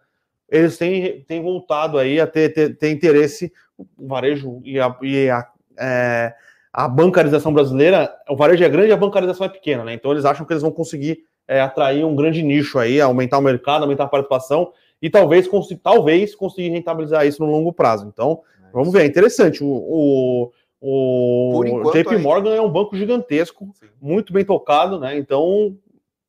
eles 0.48 0.76
têm, 0.76 1.22
têm 1.22 1.42
voltado 1.42 1.98
aí 1.98 2.20
a 2.20 2.26
ter, 2.26 2.52
ter, 2.52 2.76
ter 2.76 2.90
interesse, 2.90 3.52
o 3.98 4.06
varejo 4.06 4.60
e 4.64 4.78
a, 4.78 4.96
e 5.02 5.28
a, 5.28 5.46
é, 5.78 6.34
a 6.72 6.88
bancarização 6.88 7.52
brasileira, 7.52 8.14
o 8.28 8.36
varejo 8.36 8.62
é 8.62 8.68
grande 8.68 8.88
e 8.88 8.92
a 8.92 8.96
bancarização 8.96 9.46
é 9.46 9.48
pequena, 9.48 9.84
né? 9.84 9.94
Então 9.94 10.12
eles 10.12 10.24
acham 10.24 10.46
que 10.46 10.52
eles 10.52 10.62
vão 10.62 10.70
conseguir 10.70 11.24
é, 11.48 11.60
atrair 11.60 12.04
um 12.04 12.14
grande 12.14 12.42
nicho 12.42 12.78
aí, 12.78 13.00
aumentar 13.00 13.38
o 13.38 13.42
mercado, 13.42 13.82
aumentar 13.82 14.04
a 14.04 14.08
participação 14.08 14.72
e 15.00 15.10
talvez, 15.10 15.48
talvez 15.82 16.34
conseguir 16.34 16.70
rentabilizar 16.70 17.26
isso 17.26 17.44
no 17.44 17.50
longo 17.50 17.72
prazo. 17.72 18.06
Então, 18.06 18.42
é 18.66 18.72
vamos 18.72 18.92
ver, 18.92 19.02
é 19.02 19.06
interessante. 19.06 19.62
O, 19.62 20.52
o, 20.80 21.60
o 21.60 21.92
JP 21.92 22.18
Morgan 22.18 22.54
é 22.54 22.60
um 22.60 22.70
banco 22.70 22.96
gigantesco, 22.96 23.70
Sim. 23.74 23.86
muito 24.00 24.32
bem 24.32 24.44
tocado, 24.44 24.98
né? 24.98 25.16
Então, 25.18 25.76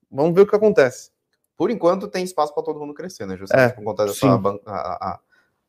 vamos 0.09 0.33
ver 0.33 0.41
o 0.41 0.47
que 0.47 0.55
acontece 0.55 1.14
por 1.57 1.71
enquanto 1.71 2.07
tem 2.07 2.23
espaço 2.23 2.53
para 2.53 2.63
todo 2.63 2.79
mundo 2.79 2.93
crescer, 2.93 3.25
né? 3.25 3.37
Justamente 3.37 3.71
é, 3.71 3.75
por 3.75 3.83
conta 3.83 4.05
dessa 4.05 4.37
ban 4.37 4.57
a, 4.65 5.11
a, 5.11 5.19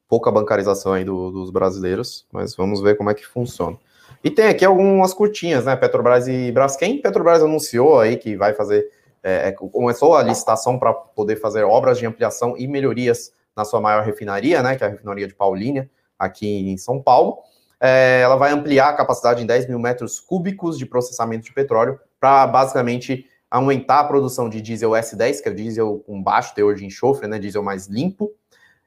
pouca 0.08 0.30
bancarização 0.30 0.92
aí 0.92 1.04
do, 1.04 1.30
dos 1.30 1.50
brasileiros, 1.50 2.26
mas 2.32 2.54
vamos 2.54 2.80
ver 2.80 2.96
como 2.96 3.10
é 3.10 3.14
que 3.14 3.26
funciona. 3.26 3.76
E 4.22 4.30
tem 4.30 4.46
aqui 4.46 4.64
algumas 4.64 5.12
curtinhas, 5.14 5.64
né? 5.64 5.76
Petrobras 5.76 6.26
e 6.26 6.50
Braskem. 6.50 7.00
Petrobras 7.00 7.42
anunciou 7.42 8.00
aí 8.00 8.16
que 8.16 8.36
vai 8.36 8.54
fazer, 8.54 8.88
é, 9.22 9.48
é 9.48 9.52
começou 9.52 10.14
a 10.16 10.22
licitação 10.22 10.78
para 10.78 10.92
poder 10.92 11.36
fazer 11.36 11.64
obras 11.64 11.98
de 11.98 12.06
ampliação 12.06 12.56
e 12.56 12.66
melhorias 12.66 13.32
na 13.56 13.64
sua 13.64 13.80
maior 13.80 14.04
refinaria, 14.04 14.62
né? 14.62 14.76
Que 14.76 14.84
é 14.84 14.86
a 14.86 14.90
refinaria 14.90 15.26
de 15.26 15.34
Paulínia, 15.34 15.88
aqui 16.18 16.70
em 16.70 16.76
São 16.76 17.00
Paulo. 17.00 17.38
É, 17.80 18.20
ela 18.22 18.36
vai 18.36 18.52
ampliar 18.52 18.88
a 18.88 18.94
capacidade 18.94 19.42
em 19.42 19.46
10 19.46 19.68
mil 19.68 19.78
metros 19.78 20.18
cúbicos 20.18 20.78
de 20.78 20.86
processamento 20.86 21.44
de 21.44 21.52
petróleo 21.52 22.00
para 22.18 22.46
basicamente 22.46 23.26
aumentar 23.50 24.00
a 24.00 24.04
produção 24.04 24.48
de 24.48 24.60
diesel 24.60 24.90
S10, 24.90 25.42
que 25.42 25.48
é 25.48 25.52
o 25.52 25.54
diesel 25.54 26.04
com 26.06 26.22
baixo 26.22 26.54
teor 26.54 26.74
de 26.74 26.84
enxofre, 26.84 27.26
né, 27.26 27.38
diesel 27.38 27.62
mais 27.62 27.86
limpo, 27.86 28.32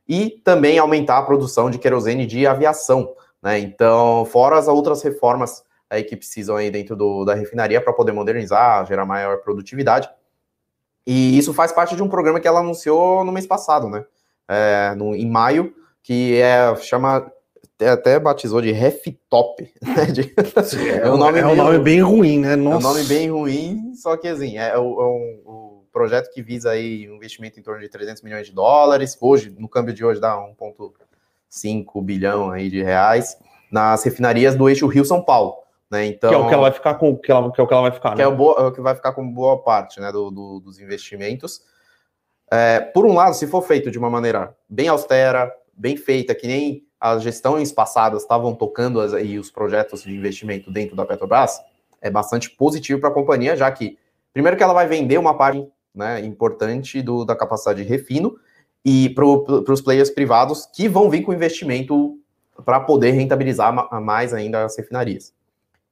e 0.07 0.41
também 0.43 0.79
aumentar 0.79 1.17
a 1.19 1.23
produção 1.23 1.69
de 1.69 1.77
querosene 1.77 2.25
de 2.25 2.47
aviação, 2.47 3.13
né? 3.41 3.59
Então, 3.59 4.25
fora 4.25 4.57
as 4.57 4.67
outras 4.67 5.01
reformas 5.03 5.63
aí 5.89 6.03
que 6.03 6.15
precisam 6.15 6.55
aí 6.55 6.69
dentro 6.69 6.95
do, 6.95 7.25
da 7.25 7.33
refinaria 7.33 7.81
para 7.81 7.93
poder 7.93 8.11
modernizar, 8.11 8.85
gerar 8.85 9.05
maior 9.05 9.37
produtividade. 9.37 10.09
E 11.05 11.37
isso 11.37 11.53
faz 11.53 11.71
parte 11.71 11.95
de 11.95 12.03
um 12.03 12.09
programa 12.09 12.39
que 12.39 12.47
ela 12.47 12.59
anunciou 12.59 13.23
no 13.23 13.31
mês 13.31 13.47
passado, 13.47 13.89
né? 13.89 14.05
É, 14.47 14.93
no, 14.95 15.15
em 15.15 15.29
maio, 15.29 15.73
que 16.03 16.39
é 16.39 16.75
chama 16.77 17.31
até 17.87 18.19
batizou 18.19 18.61
de 18.61 18.71
Reftop. 18.71 19.71
Né? 19.81 20.05
De, 20.05 20.33
é, 21.01 21.09
um 21.09 21.17
nome, 21.17 21.39
é 21.39 21.47
um 21.47 21.55
nome 21.55 21.79
bem 21.79 22.01
ruim, 22.01 22.39
né? 22.39 22.55
Nossa. 22.55 22.75
É 22.75 22.89
um 22.89 22.93
nome 22.93 23.03
bem 23.05 23.29
ruim, 23.31 23.93
só 23.95 24.17
que 24.17 24.27
assim, 24.27 24.57
é, 24.57 24.77
o, 24.77 25.01
é 25.01 25.05
um, 25.05 25.41
o 25.45 25.83
projeto 25.91 26.31
que 26.31 26.41
visa 26.41 26.71
aí 26.71 27.09
um 27.09 27.15
investimento 27.15 27.59
em 27.59 27.63
torno 27.63 27.81
de 27.81 27.89
300 27.89 28.21
milhões 28.21 28.47
de 28.47 28.53
dólares. 28.53 29.17
Hoje, 29.19 29.55
no 29.57 29.69
câmbio 29.69 29.93
de 29.93 30.03
hoje, 30.03 30.19
dá 30.19 30.35
1,5 30.35 32.03
bilhão 32.03 32.51
aí 32.51 32.69
de 32.69 32.83
reais 32.83 33.37
nas 33.71 34.03
refinarias 34.03 34.55
do 34.55 34.67
eixo 34.67 34.87
Rio-São 34.87 35.21
Paulo. 35.23 35.55
Né? 35.89 36.05
Então, 36.05 36.29
que 36.29 36.35
é 36.35 36.37
o 36.37 36.47
que 36.47 36.53
ela 36.53 36.63
vai 36.63 36.71
ficar 36.71 36.95
com 36.95 37.17
que, 37.17 37.31
ela, 37.31 37.51
que 37.51 37.59
é 37.59 37.63
o 37.63 37.67
que 37.67 37.73
ela 37.73 37.81
vai 37.83 37.91
ficar, 37.91 38.11
né? 38.11 38.15
Que 38.17 38.21
é 38.21 38.27
o, 38.27 38.35
bo, 38.35 38.51
é 38.51 38.67
o 38.67 38.71
que 38.71 38.81
vai 38.81 38.93
ficar 38.93 39.11
com 39.13 39.27
boa 39.27 39.57
parte 39.57 39.99
né, 39.99 40.11
do, 40.11 40.29
do 40.29 40.59
dos 40.59 40.79
investimentos. 40.79 41.61
É, 42.51 42.79
por 42.79 43.05
um 43.05 43.13
lado, 43.13 43.35
se 43.35 43.47
for 43.47 43.61
feito 43.61 43.89
de 43.89 43.97
uma 43.97 44.09
maneira 44.09 44.55
bem 44.67 44.87
austera, 44.87 45.51
bem 45.75 45.97
feita, 45.97 46.35
que 46.35 46.47
nem 46.47 46.83
as 46.99 47.23
gestões 47.23 47.71
passadas 47.71 48.23
estavam 48.23 48.53
tocando 48.53 48.99
as, 48.99 49.13
aí 49.13 49.39
os 49.39 49.49
projetos 49.49 50.03
de 50.03 50.15
investimento 50.15 50.71
dentro 50.71 50.95
da 50.95 51.05
Petrobras, 51.05 51.59
é 52.01 52.09
bastante 52.09 52.49
positivo 52.49 52.99
para 52.99 53.09
a 53.09 53.13
companhia, 53.13 53.55
já 53.55 53.71
que, 53.71 53.97
primeiro, 54.33 54.57
que 54.57 54.63
ela 54.63 54.73
vai 54.73 54.87
vender 54.87 55.17
uma 55.17 55.37
parte 55.37 55.65
né, 55.93 56.23
importante 56.25 57.01
do, 57.01 57.25
da 57.25 57.35
capacidade 57.35 57.83
de 57.83 57.89
refino, 57.89 58.37
e 58.83 59.09
para 59.09 59.25
os 59.25 59.81
players 59.81 60.09
privados 60.09 60.65
que 60.65 60.87
vão 60.87 61.09
vir 61.09 61.21
com 61.21 61.33
investimento 61.33 62.17
para 62.65 62.79
poder 62.79 63.11
rentabilizar 63.11 63.73
mais 64.01 64.33
ainda 64.33 64.65
as 64.65 64.77
refinarias. 64.77 65.33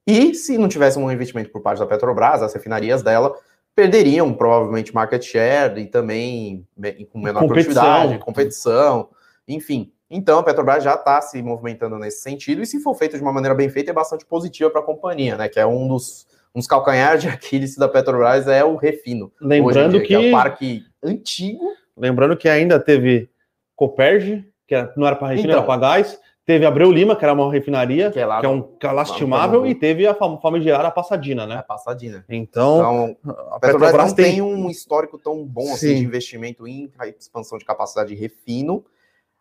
E 0.06 0.34
se 0.34 0.58
não 0.58 0.70
tivesse 0.70 0.98
um 0.98 1.12
investimento 1.12 1.50
por 1.50 1.62
parte 1.62 1.80
da 1.80 1.86
Petrobras, 1.86 2.42
as 2.42 2.54
refinarias 2.54 3.04
dela 3.04 3.36
perderiam 3.76 4.34
provavelmente 4.34 4.96
market 4.96 5.22
share 5.22 5.80
e 5.80 5.86
também 5.86 6.66
com 7.12 7.20
menor 7.20 7.42
competição. 7.42 7.84
produtividade, 7.84 8.20
competição, 8.20 9.10
enfim. 9.48 9.92
Então, 10.10 10.40
a 10.40 10.44
Petrobras 10.44 10.84
já 10.84 10.96
está 10.96 11.20
se 11.22 11.42
movimentando 11.42 11.98
nesse 11.98 12.22
sentido, 12.22 12.62
e 12.62 12.66
se 12.66 12.80
for 12.80 12.96
feito 12.96 13.18
de 13.18 13.22
uma 13.22 13.34
maneira 13.34 13.54
bem 13.54 13.70
feita, 13.70 13.92
é 13.92 13.94
bastante 13.94 14.26
positiva 14.26 14.70
para 14.70 14.82
a 14.82 14.84
companhia, 14.84 15.36
né? 15.36 15.50
Que 15.50 15.60
é 15.60 15.66
um 15.66 15.88
dos, 15.88 16.26
um 16.56 16.60
dos 16.60 16.68
calcanhares 16.68 17.22
de 17.22 17.28
Aquiles 17.28 17.76
da 17.76 17.90
Petrobras, 17.90 18.48
é 18.48 18.64
o 18.64 18.76
refino. 18.76 19.32
Lembrando 19.42 19.92
dia, 19.92 20.02
que... 20.02 20.08
que 20.08 20.16
é 20.16 20.20
um 20.20 20.32
parque 20.32 20.86
antigo. 21.04 21.66
Lembrando 21.96 22.38
que 22.38 22.48
ainda 22.48 22.80
teve 22.80 23.30
Coperge, 23.76 24.46
que 24.68 24.76
não 24.96 25.08
era 25.08 25.16
para 25.16 25.30
refino, 25.30 25.50
então, 25.50 25.58
era 25.60 25.68
para 25.68 25.82
gás. 25.82 26.20
Teve 26.46 26.66
Abreu 26.66 26.90
Lima, 26.90 27.14
que 27.14 27.26
era 27.26 27.34
uma 27.34 27.52
refinaria, 27.52 28.10
que 28.10 28.18
é, 28.18 28.26
lá, 28.26 28.40
que 28.40 28.46
é 28.46 28.50
um 28.50 28.66
é 28.82 28.92
lastimável, 28.94 29.68
e 29.68 29.76
teve 29.76 30.08
a 30.08 30.14
famigerada 30.14 30.90
Passadina, 30.90 31.46
né? 31.46 31.56
A 31.56 31.64
Passadina. 31.64 32.24
Então, 32.30 32.78
então 32.78 33.18
a 33.52 33.60
Petrobras, 33.60 33.92
Petrobras 33.92 34.08
não 34.08 34.16
tem... 34.16 34.42
um 34.42 34.70
histórico 34.70 35.18
tão 35.18 35.46
bom 35.46 35.74
assim, 35.74 35.96
de 35.96 36.06
investimento 36.06 36.66
em 36.66 36.90
expansão 37.20 37.58
de 37.58 37.66
capacidade 37.66 38.16
de 38.16 38.16
refino, 38.16 38.86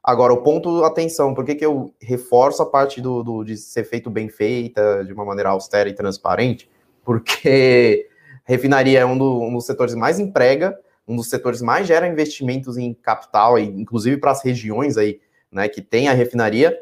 Agora, 0.07 0.33
o 0.33 0.37
ponto, 0.37 0.85
atenção, 0.85 1.35
por 1.35 1.45
que, 1.45 1.57
que 1.57 1.67
eu 1.67 1.93
reforço 2.01 2.63
a 2.63 2.67
parte 2.67 3.01
do, 3.01 3.25
do, 3.25 3.43
de 3.43 3.57
ser 3.57 3.83
feito 3.83 4.09
bem 4.09 4.29
feita, 4.29 5.05
de 5.05 5.13
uma 5.13 5.25
maneira 5.25 5.51
austera 5.51 5.89
e 5.89 5.93
transparente? 5.93 6.71
Porque 7.05 8.09
refinaria 8.47 9.01
é 9.01 9.05
um, 9.05 9.19
do, 9.19 9.43
um 9.43 9.53
dos 9.53 9.67
setores 9.67 9.97
mais 9.97 10.21
emprega, 10.21 10.79
um 11.09 11.17
dos 11.17 11.29
setores 11.29 11.61
mais 11.61 11.89
gera 11.89 12.07
investimentos 12.07 12.77
em 12.77 12.95
capital, 12.95 13.59
inclusive 13.59 14.17
para 14.19 14.31
as 14.31 14.45
regiões 14.45 14.97
aí, 14.97 15.21
né, 15.51 15.69
que 15.69 15.83
tem 15.83 16.09
a 16.09 16.13
refinaria, 16.13 16.79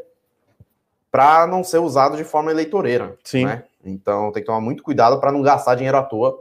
para 1.11 1.47
não 1.47 1.65
ser 1.65 1.79
usado 1.79 2.19
de 2.19 2.25
forma 2.25 2.51
eleitoreira. 2.51 3.17
Sim. 3.25 3.47
Né? 3.47 3.65
Então 3.83 4.33
tem 4.33 4.43
que 4.43 4.47
tomar 4.47 4.61
muito 4.61 4.83
cuidado 4.83 5.19
para 5.19 5.33
não 5.33 5.41
gastar 5.41 5.77
dinheiro 5.77 5.97
à 5.97 6.03
toa 6.03 6.39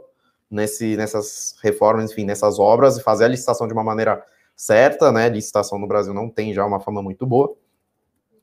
nesse, 0.50 0.98
nessas 0.98 1.56
reformas, 1.62 2.12
enfim, 2.12 2.26
nessas 2.26 2.58
obras 2.58 2.98
e 2.98 3.02
fazer 3.02 3.24
a 3.24 3.28
licitação 3.28 3.66
de 3.66 3.72
uma 3.72 3.84
maneira 3.84 4.22
certa, 4.56 5.10
né? 5.10 5.28
Licitação 5.28 5.78
no 5.78 5.86
Brasil 5.86 6.14
não 6.14 6.28
tem 6.28 6.52
já 6.52 6.64
uma 6.64 6.80
fama 6.80 7.02
muito 7.02 7.26
boa, 7.26 7.54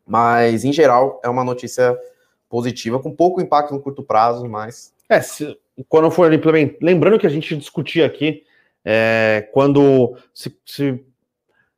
mas 0.06 0.65
em 0.65 0.74
geral 0.74 1.19
é 1.24 1.30
uma 1.30 1.43
notícia 1.43 1.97
positiva, 2.50 3.00
com 3.00 3.15
pouco 3.15 3.41
impacto 3.41 3.74
no 3.74 3.82
curto 3.82 4.04
prazo, 4.04 4.47
mas. 4.47 4.93
É, 5.08 5.21
se, 5.21 5.58
quando 5.88 6.12
for 6.12 6.32
implementar. 6.34 6.78
Lembrando 6.82 7.17
que 7.17 7.28
a 7.28 7.30
gente 7.30 7.56
discutia 7.56 8.06
aqui, 8.06 8.43
é, 8.84 9.47
quando 9.54 10.17
se, 10.34 10.56
se, 10.65 11.04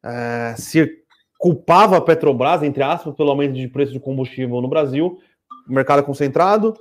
é, 0.04 0.56
se 0.58 1.04
culpava 1.38 1.98
a 1.98 2.02
Petrobras, 2.02 2.64
entre 2.64 2.82
aspas, 2.82 3.14
pelo 3.16 3.30
aumento 3.30 3.54
de 3.54 3.68
preço 3.68 3.92
de 3.92 4.00
combustível 4.00 4.62
no 4.62 4.68
Brasil, 4.68 5.20
mercado 5.68 6.00
é 6.00 6.04
concentrado, 6.04 6.76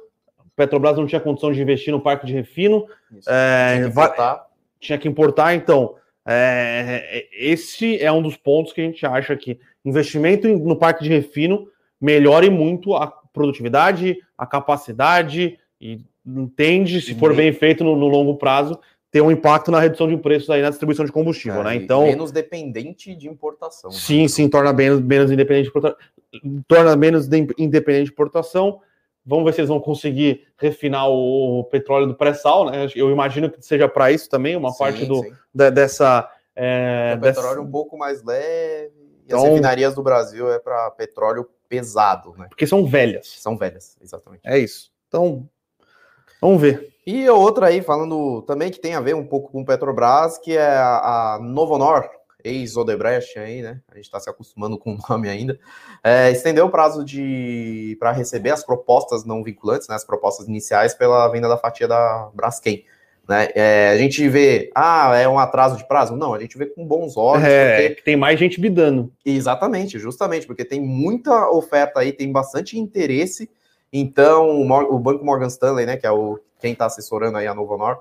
Petrobras 0.57 0.97
não 0.97 1.07
tinha 1.07 1.21
condição 1.21 1.53
de 1.53 1.61
investir 1.61 1.93
no 1.93 2.01
parque 2.01 2.27
de 2.27 2.33
refino, 2.33 2.87
é, 3.27 3.75
tinha, 3.75 3.89
que 3.89 3.95
vai, 3.95 4.41
tinha, 4.79 4.99
que 4.99 5.09
importar, 5.09 5.55
então 5.55 5.97
é, 6.27 7.27
esse 7.33 8.01
é 8.01 8.11
um 8.13 8.23
dos 8.23 8.37
pontos 8.37 8.73
que 8.73 8.81
a 8.81 8.85
gente 8.85 9.05
acha 9.05 9.37
que 9.37 9.59
investimento 9.85 10.47
no 10.49 10.77
parque 10.77 11.03
de 11.03 11.11
refino 11.11 11.69
melhore 12.01 12.49
muito 12.49 12.95
a 12.95 13.07
produtividade, 13.07 14.19
a 14.37 14.47
capacidade 14.47 15.59
e 15.81 16.01
entende, 16.25 17.01
se 17.01 17.15
for 17.15 17.35
bem 17.35 17.53
feito 17.53 17.83
no, 17.83 17.97
no 17.97 18.07
longo 18.07 18.37
prazo, 18.37 18.79
ter 19.11 19.21
um 19.21 19.31
impacto 19.31 19.71
na 19.71 19.81
redução 19.81 20.09
de 20.09 20.17
preços 20.17 20.49
aí 20.49 20.63
na 20.63 20.71
distribuição 20.71 21.05
de 21.05 21.13
combustível, 21.13 21.61
é, 21.61 21.65
né? 21.65 21.75
Então 21.75 22.07
menos 22.07 22.33
dependente 22.33 23.15
de 23.15 23.29
importação. 23.29 23.91
Né? 23.91 23.97
Sim, 23.97 24.23
né? 24.23 24.29
sim, 24.29 24.49
torna 24.49 24.73
menos, 24.73 25.01
menos 25.01 25.31
independente 25.31 25.65
de 25.65 25.69
importação, 25.71 25.99
torna 26.67 26.97
menos 26.97 27.29
de, 27.29 27.47
independente 27.59 28.07
de 28.07 28.13
importação. 28.13 28.81
Vamos 29.25 29.45
ver 29.45 29.55
se 29.55 29.61
eles 29.61 29.69
vão 29.69 29.81
conseguir 29.81 30.49
refinar 30.57 31.09
o 31.09 31.65
petróleo 31.71 32.07
do 32.07 32.15
pré-sal, 32.15 32.69
né? 32.69 32.89
Eu 32.95 33.11
imagino 33.11 33.51
que 33.51 33.63
seja 33.65 33.89
para 33.89 34.11
isso 34.11 34.29
também, 34.29 34.57
uma 34.57 34.71
sim, 34.73 34.79
parte 34.79 35.07
do, 35.07 35.23
de, 35.55 35.71
dessa. 35.71 36.29
É, 36.55 37.15
o 37.17 37.21
petróleo 37.21 37.49
dessa... 37.49 37.61
um 37.61 37.71
pouco 37.71 37.97
mais 37.97 38.23
leve. 38.23 38.93
Então, 39.25 39.39
e 39.39 39.43
as 39.43 39.49
refinarias 39.51 39.95
do 39.95 40.03
Brasil 40.03 40.51
é 40.51 40.59
para 40.59 40.91
petróleo 40.91 41.49
pesado, 41.69 42.35
né? 42.37 42.47
Porque 42.49 42.67
são 42.67 42.85
velhas. 42.85 43.37
São 43.39 43.57
velhas, 43.57 43.97
exatamente. 44.03 44.43
É 44.45 44.59
isso. 44.59 44.91
Então, 45.09 45.49
vamos 46.41 46.61
ver. 46.61 46.93
E 47.07 47.29
outra 47.29 47.67
aí, 47.67 47.83
falando 47.83 48.43
também 48.43 48.71
que 48.71 48.81
tem 48.81 48.95
a 48.95 49.01
ver 49.01 49.15
um 49.15 49.27
pouco 49.27 49.51
com 49.51 49.65
Petrobras, 49.65 50.39
que 50.39 50.57
é 50.57 50.69
a, 50.69 51.35
a 51.35 51.39
Novonor, 51.41 52.09
ex-Odebrecht 52.45 53.39
aí, 53.39 53.63
né? 53.63 53.81
A 53.91 53.97
gente 53.97 54.05
está 54.05 54.19
se 54.21 54.29
acostumando 54.29 54.79
com 54.79 54.95
o 54.95 54.99
nome 55.09 55.29
ainda. 55.29 55.59
É, 56.03 56.31
estendeu 56.31 56.67
o 56.67 56.71
prazo 56.71 57.05
de 57.05 57.97
para 57.99 58.13
receber 58.13 58.51
as 58.51 58.65
propostas 58.65 59.25
não 59.25 59.43
vinculantes, 59.43 59.89
né? 59.89 59.95
As 59.95 60.05
propostas 60.05 60.49
iniciais 60.49 60.95
pela 60.95 61.29
venda 61.29 61.49
da 61.49 61.57
fatia 61.57 61.89
da 61.89 62.31
Braskem. 62.35 62.85
Né? 63.29 63.49
É, 63.55 63.91
a 63.91 63.99
gente 63.99 64.29
vê, 64.29 64.71
ah, 64.75 65.17
é 65.17 65.29
um 65.29 65.39
atraso 65.39 65.77
de 65.77 65.87
prazo? 65.87 66.17
Não, 66.17 66.35
a 66.35 66.41
gente 66.41 66.59
vê 66.59 66.67
com 66.67 66.85
bons 66.85 67.17
olhos. 67.17 67.45
É, 67.45 67.89
porque... 67.89 68.03
tem 68.03 68.17
mais 68.17 68.39
gente 68.39 68.61
bidando. 68.61 69.13
Exatamente, 69.25 69.99
justamente, 69.99 70.47
porque 70.47 70.65
tem 70.65 70.81
muita 70.81 71.49
oferta 71.51 72.01
aí, 72.01 72.13
tem 72.13 72.31
bastante 72.33 72.79
interesse. 72.79 73.49
Então, 73.93 74.61
o 74.61 74.99
Banco 74.99 75.25
Morgan 75.25 75.47
Stanley, 75.47 75.87
né, 75.87 75.97
que 75.97 76.07
é 76.07 76.11
o 76.11 76.41
quem 76.61 76.73
está 76.73 76.87
assessorando 76.87 77.37
aí 77.37 77.47
a 77.47 77.55
Novo 77.55 77.75
Honor, 77.75 77.99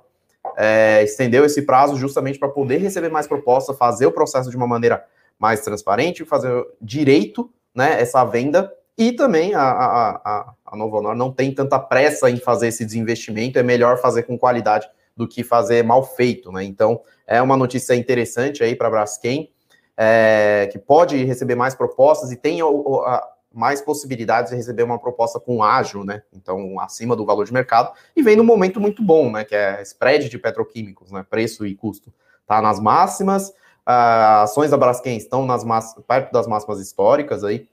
é, 0.58 1.04
estendeu 1.04 1.46
esse 1.46 1.62
prazo 1.64 1.96
justamente 1.96 2.40
para 2.40 2.50
poder 2.50 2.78
receber 2.78 3.10
mais 3.10 3.28
propostas, 3.28 3.78
fazer 3.78 4.06
o 4.06 4.12
processo 4.12 4.50
de 4.50 4.58
uma 4.58 4.68
maneira 4.68 5.04
mais 5.40 5.62
transparente, 5.62 6.26
fazer 6.26 6.66
direito 6.82 7.52
né, 7.74 8.00
essa 8.00 8.24
venda. 8.24 8.72
E 8.98 9.12
também 9.12 9.56
a, 9.56 9.62
a, 9.62 10.10
a, 10.24 10.54
a 10.66 10.78
Novo 10.78 10.98
Honor 10.98 11.16
não 11.16 11.32
tem 11.32 11.54
tanta 11.54 11.80
pressa 11.80 12.30
em 12.30 12.38
fazer 12.38 12.68
esse 12.68 12.86
desinvestimento, 12.86 13.58
é 13.58 13.64
melhor 13.64 13.98
fazer 14.00 14.24
com 14.24 14.38
qualidade 14.38 14.88
do 15.16 15.28
que 15.28 15.44
fazer 15.44 15.84
mal 15.84 16.04
feito. 16.04 16.52
Né? 16.52 16.64
Então, 16.64 17.02
é 17.26 17.42
uma 17.42 17.58
notícia 17.58 17.96
interessante 17.96 18.64
aí 18.64 18.76
para 18.76 18.88
a 18.88 18.92
Braskem, 18.92 19.50
é, 19.98 20.70
que 20.72 20.80
pode 20.80 21.24
receber 21.24 21.56
mais 21.56 21.74
propostas 21.74 22.32
e 22.32 22.36
tem 22.36 22.60
a, 22.62 23.28
mais 23.54 23.82
possibilidades 23.82 24.52
de 24.52 24.58
receber 24.58 24.84
uma 24.84 25.00
proposta 25.00 25.40
com 25.40 25.64
ágil, 25.64 26.04
né? 26.04 26.22
Então, 26.34 26.80
acima 26.80 27.16
do 27.16 27.26
valor 27.26 27.46
de 27.46 27.54
mercado, 27.54 27.92
e 28.16 28.22
vem 28.22 28.36
num 28.36 28.44
momento 28.44 28.80
muito 28.80 29.04
bom, 29.04 29.32
né? 29.32 29.44
Que 29.44 29.56
é 29.56 29.82
spread 29.82 30.30
de 30.30 30.38
petroquímicos, 30.38 31.12
né? 31.12 31.26
Preço 31.30 31.66
e 31.66 31.76
custo. 31.76 32.14
Tá 32.48 32.62
nas 32.62 32.80
máximas, 32.80 33.50
uh, 33.50 34.44
ações 34.44 34.72
da 34.72 34.78
Braskem 34.78 35.18
estão 35.18 35.46
nas 35.46 35.64
perto 36.08 36.32
das 36.32 36.48
máximas 36.48 36.80
históricas 36.80 37.44
aí 37.44 37.68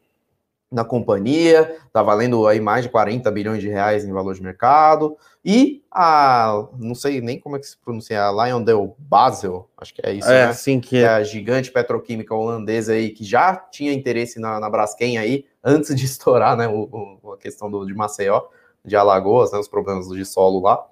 na 0.71 0.85
companhia, 0.85 1.77
tá 1.93 2.03
valendo 2.03 2.47
aí 2.47 2.61
mais 2.61 2.85
de 2.85 2.91
40 2.91 3.31
bilhões 3.31 3.61
de 3.61 3.69
reais 3.69 4.05
em 4.05 4.13
valor 4.13 4.35
de 4.35 4.43
mercado, 4.43 5.17
e 5.43 5.83
a, 5.91 6.69
não 6.79 6.95
sei 6.95 7.23
nem 7.23 7.41
como 7.41 7.57
é 7.57 7.59
que 7.59 7.67
se 7.67 7.77
pronuncia, 7.79 8.23
a 8.23 8.31
Lyondell 8.31 8.95
Basel, 8.99 9.69
acho 9.79 9.95
que 9.95 10.03
é 10.05 10.13
isso, 10.13 10.29
é, 10.29 10.49
né? 10.49 10.53
Sim, 10.53 10.79
que 10.79 10.99
é. 10.99 11.03
é 11.03 11.09
a 11.09 11.23
gigante 11.23 11.73
petroquímica 11.73 12.35
holandesa 12.35 12.93
aí, 12.93 13.11
que 13.11 13.25
já 13.25 13.57
tinha 13.57 13.93
interesse 13.93 14.39
na, 14.39 14.61
na 14.61 14.69
Braskem 14.69 15.17
aí, 15.17 15.47
antes 15.65 15.95
de 15.95 16.05
estourar, 16.07 16.55
né, 16.57 16.69
o, 16.69 17.19
o, 17.23 17.33
a 17.33 17.39
questão 17.39 17.71
do, 17.71 17.87
de 17.87 17.95
Maceió, 17.95 18.43
de 18.85 18.95
Alagoas, 18.95 19.51
né, 19.53 19.59
os 19.59 19.69
problemas 19.69 20.09
de 20.09 20.25
solo 20.25 20.61
lá, 20.61 20.85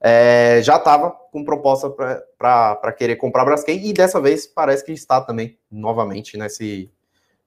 é, 0.00 0.60
já 0.62 0.76
estava 0.76 1.10
com 1.10 1.44
proposta 1.44 1.90
para 1.90 2.92
querer 2.92 3.16
comprar 3.16 3.42
a 3.42 3.44
Braskem, 3.44 3.86
e 3.86 3.92
dessa 3.92 4.20
vez 4.20 4.46
parece 4.46 4.82
que 4.82 4.92
está 4.92 5.20
também, 5.20 5.58
novamente, 5.70 6.38
nesse, 6.38 6.90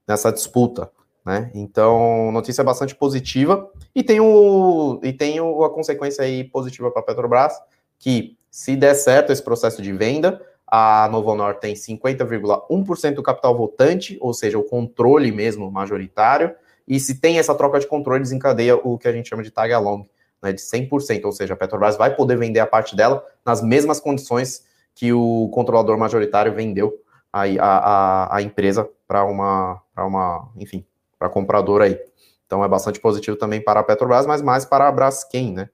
nessa 0.06 0.30
disputa. 0.30 0.90
Né? 1.24 1.50
Então, 1.54 2.32
notícia 2.32 2.64
bastante 2.64 2.94
positiva. 2.94 3.70
E 3.94 4.02
tem, 4.02 4.20
o, 4.20 5.00
e 5.02 5.12
tem 5.12 5.40
o, 5.40 5.64
a 5.64 5.70
consequência 5.70 6.24
aí 6.24 6.44
positiva 6.44 6.90
para 6.90 7.02
a 7.02 7.04
Petrobras, 7.04 7.54
que 7.98 8.38
se 8.50 8.74
der 8.74 8.94
certo 8.94 9.30
esse 9.30 9.42
processo 9.42 9.82
de 9.82 9.92
venda, 9.92 10.40
a 10.66 11.08
Novo 11.10 11.30
Honor 11.30 11.54
tem 11.56 11.74
50,1% 11.74 13.14
do 13.14 13.22
capital 13.22 13.56
votante, 13.56 14.16
ou 14.20 14.32
seja, 14.32 14.58
o 14.58 14.64
controle 14.64 15.32
mesmo 15.32 15.70
majoritário. 15.70 16.54
E 16.86 16.98
se 16.98 17.20
tem 17.20 17.38
essa 17.38 17.54
troca 17.54 17.78
de 17.78 17.86
controle, 17.86 18.22
desencadeia 18.22 18.76
o 18.76 18.96
que 18.96 19.08
a 19.08 19.12
gente 19.12 19.28
chama 19.28 19.42
de 19.42 19.50
tag 19.50 19.72
along, 19.72 20.06
né, 20.42 20.52
de 20.52 20.60
100%, 20.60 21.24
ou 21.24 21.32
seja, 21.32 21.54
a 21.54 21.56
Petrobras 21.56 21.96
vai 21.96 22.14
poder 22.14 22.36
vender 22.36 22.60
a 22.60 22.66
parte 22.66 22.96
dela 22.96 23.24
nas 23.44 23.62
mesmas 23.62 24.00
condições 24.00 24.64
que 24.94 25.12
o 25.12 25.48
controlador 25.52 25.98
majoritário 25.98 26.54
vendeu 26.54 26.94
a, 27.32 27.42
a, 27.42 28.36
a 28.36 28.42
empresa 28.42 28.88
para 29.06 29.24
uma, 29.24 29.80
uma, 29.96 30.50
enfim, 30.56 30.84
para 31.20 31.28
comprador 31.28 31.82
aí. 31.82 32.00
Então 32.46 32.64
é 32.64 32.68
bastante 32.68 32.98
positivo 32.98 33.36
também 33.36 33.62
para 33.62 33.80
a 33.80 33.84
Petrobras, 33.84 34.26
mas 34.26 34.40
mais 34.40 34.64
para 34.64 34.88
a 34.88 34.92
Braskem, 34.92 35.52
né? 35.52 35.68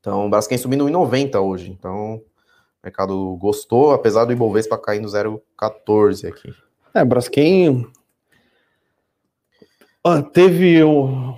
Então, 0.00 0.26
o 0.26 0.30
Braskem 0.30 0.56
subindo 0.56 0.86
1,90 0.86 1.40
hoje. 1.40 1.70
Então, 1.70 2.16
o 2.16 2.22
mercado 2.82 3.36
gostou, 3.36 3.92
apesar 3.92 4.24
do 4.24 4.32
Ibovespa 4.32 4.78
cair 4.78 5.00
no 5.00 5.08
0,14 5.08 6.28
aqui. 6.28 6.54
É, 6.94 7.04
Braskem 7.04 7.86
ah, 10.02 10.22
teve 10.22 10.82
um, 10.82 11.36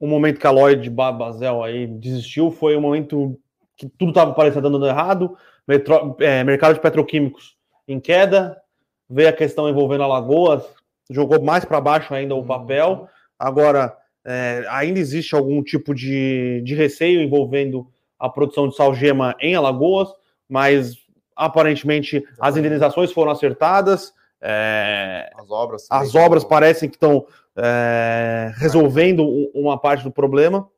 um, 0.00 0.06
momento 0.06 0.38
que 0.38 0.46
a 0.46 0.50
Lloyd 0.50 0.88
Basel 0.90 1.64
aí 1.64 1.86
desistiu, 1.86 2.50
foi 2.50 2.76
um 2.76 2.80
momento 2.80 3.38
que 3.76 3.88
tudo 3.88 4.10
estava 4.10 4.34
parecendo 4.34 4.68
dando 4.68 4.86
errado, 4.86 5.36
metro, 5.66 6.14
é, 6.20 6.44
mercado 6.44 6.74
de 6.74 6.80
petroquímicos 6.80 7.56
em 7.88 7.98
queda, 7.98 8.60
veio 9.08 9.30
a 9.30 9.32
questão 9.32 9.68
envolvendo 9.68 10.04
Alagoas, 10.04 10.62
jogou 11.10 11.42
mais 11.42 11.64
para 11.64 11.80
baixo 11.80 12.14
ainda 12.14 12.34
o 12.34 12.38
uhum. 12.38 12.46
papel. 12.46 13.08
Agora, 13.38 13.96
é, 14.24 14.64
ainda 14.68 14.98
existe 14.98 15.34
algum 15.34 15.62
tipo 15.62 15.94
de, 15.94 16.62
de 16.64 16.74
receio 16.74 17.20
envolvendo 17.20 17.86
a 18.18 18.28
produção 18.28 18.68
de 18.68 18.76
salgema 18.76 19.34
em 19.40 19.54
Alagoas, 19.54 20.08
mas 20.48 20.96
aparentemente 21.34 22.22
as 22.38 22.56
indenizações 22.56 23.12
foram 23.12 23.32
acertadas. 23.32 24.12
É, 24.40 25.30
as 25.36 25.50
obras, 25.50 25.86
as 25.90 26.14
obras 26.14 26.44
parecem 26.44 26.88
que 26.88 26.96
estão 26.96 27.26
é, 27.56 28.52
resolvendo 28.56 29.26
uma 29.54 29.78
parte 29.78 30.04
do 30.04 30.10
problema. 30.10 30.68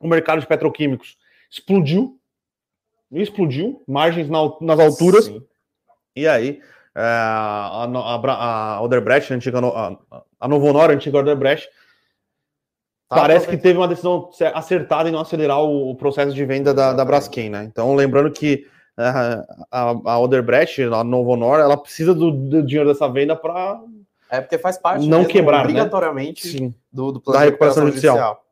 O 0.00 0.08
mercado 0.08 0.40
de 0.40 0.46
petroquímicos 0.46 1.16
explodiu, 1.50 2.18
explodiu, 3.10 3.82
margens 3.86 4.28
na, 4.28 4.38
nas 4.60 4.80
alturas. 4.80 5.26
Sim. 5.26 5.42
E 6.14 6.26
aí 6.26 6.60
a, 7.00 7.84
a, 7.84 8.76
a 8.76 8.82
Oderbrecht, 8.82 9.32
a 9.32 9.36
antiga 9.36 9.58
a, 9.60 9.96
a 10.40 10.48
Novo 10.48 10.66
Honor, 10.66 10.90
a 10.90 10.94
antiga 10.94 11.18
Oderbrecht, 11.18 11.68
tá, 13.08 13.16
parece 13.16 13.46
que 13.46 13.56
teve 13.56 13.78
uma 13.78 13.88
decisão 13.88 14.30
acertada 14.54 15.08
em 15.08 15.12
não 15.12 15.20
acelerar 15.20 15.62
o, 15.62 15.90
o 15.90 15.94
processo 15.94 16.34
de 16.34 16.44
venda 16.44 16.74
da, 16.74 16.92
da 16.92 17.04
Braskem, 17.04 17.50
né? 17.50 17.64
Então, 17.64 17.94
lembrando 17.94 18.30
que 18.30 18.66
é, 18.98 19.04
a, 19.70 19.90
a 20.04 20.18
Oderbrecht, 20.18 20.82
a 20.82 21.04
Novo 21.04 21.30
Honor, 21.30 21.60
ela 21.60 21.76
precisa 21.76 22.12
do, 22.12 22.32
do 22.32 22.62
dinheiro 22.64 22.88
dessa 22.88 23.08
venda 23.08 23.36
para 23.36 23.80
É 24.28 24.40
porque 24.40 24.58
faz 24.58 24.76
parte 24.76 25.06
não 25.06 25.18
mesmo, 25.18 25.32
quebrar, 25.32 25.60
obrigatoriamente 25.60 26.60
né? 26.60 26.74
do, 26.92 27.12
do 27.12 27.20
plano 27.20 27.38
da 27.38 27.44
recuperação, 27.44 27.84
recuperação 27.84 27.86
judicial. 27.86 28.16
judicial. 28.16 28.44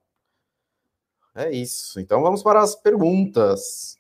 É 1.34 1.50
isso. 1.50 1.98
Então 2.00 2.22
vamos 2.22 2.42
para 2.42 2.60
as 2.60 2.76
perguntas. 2.76 3.98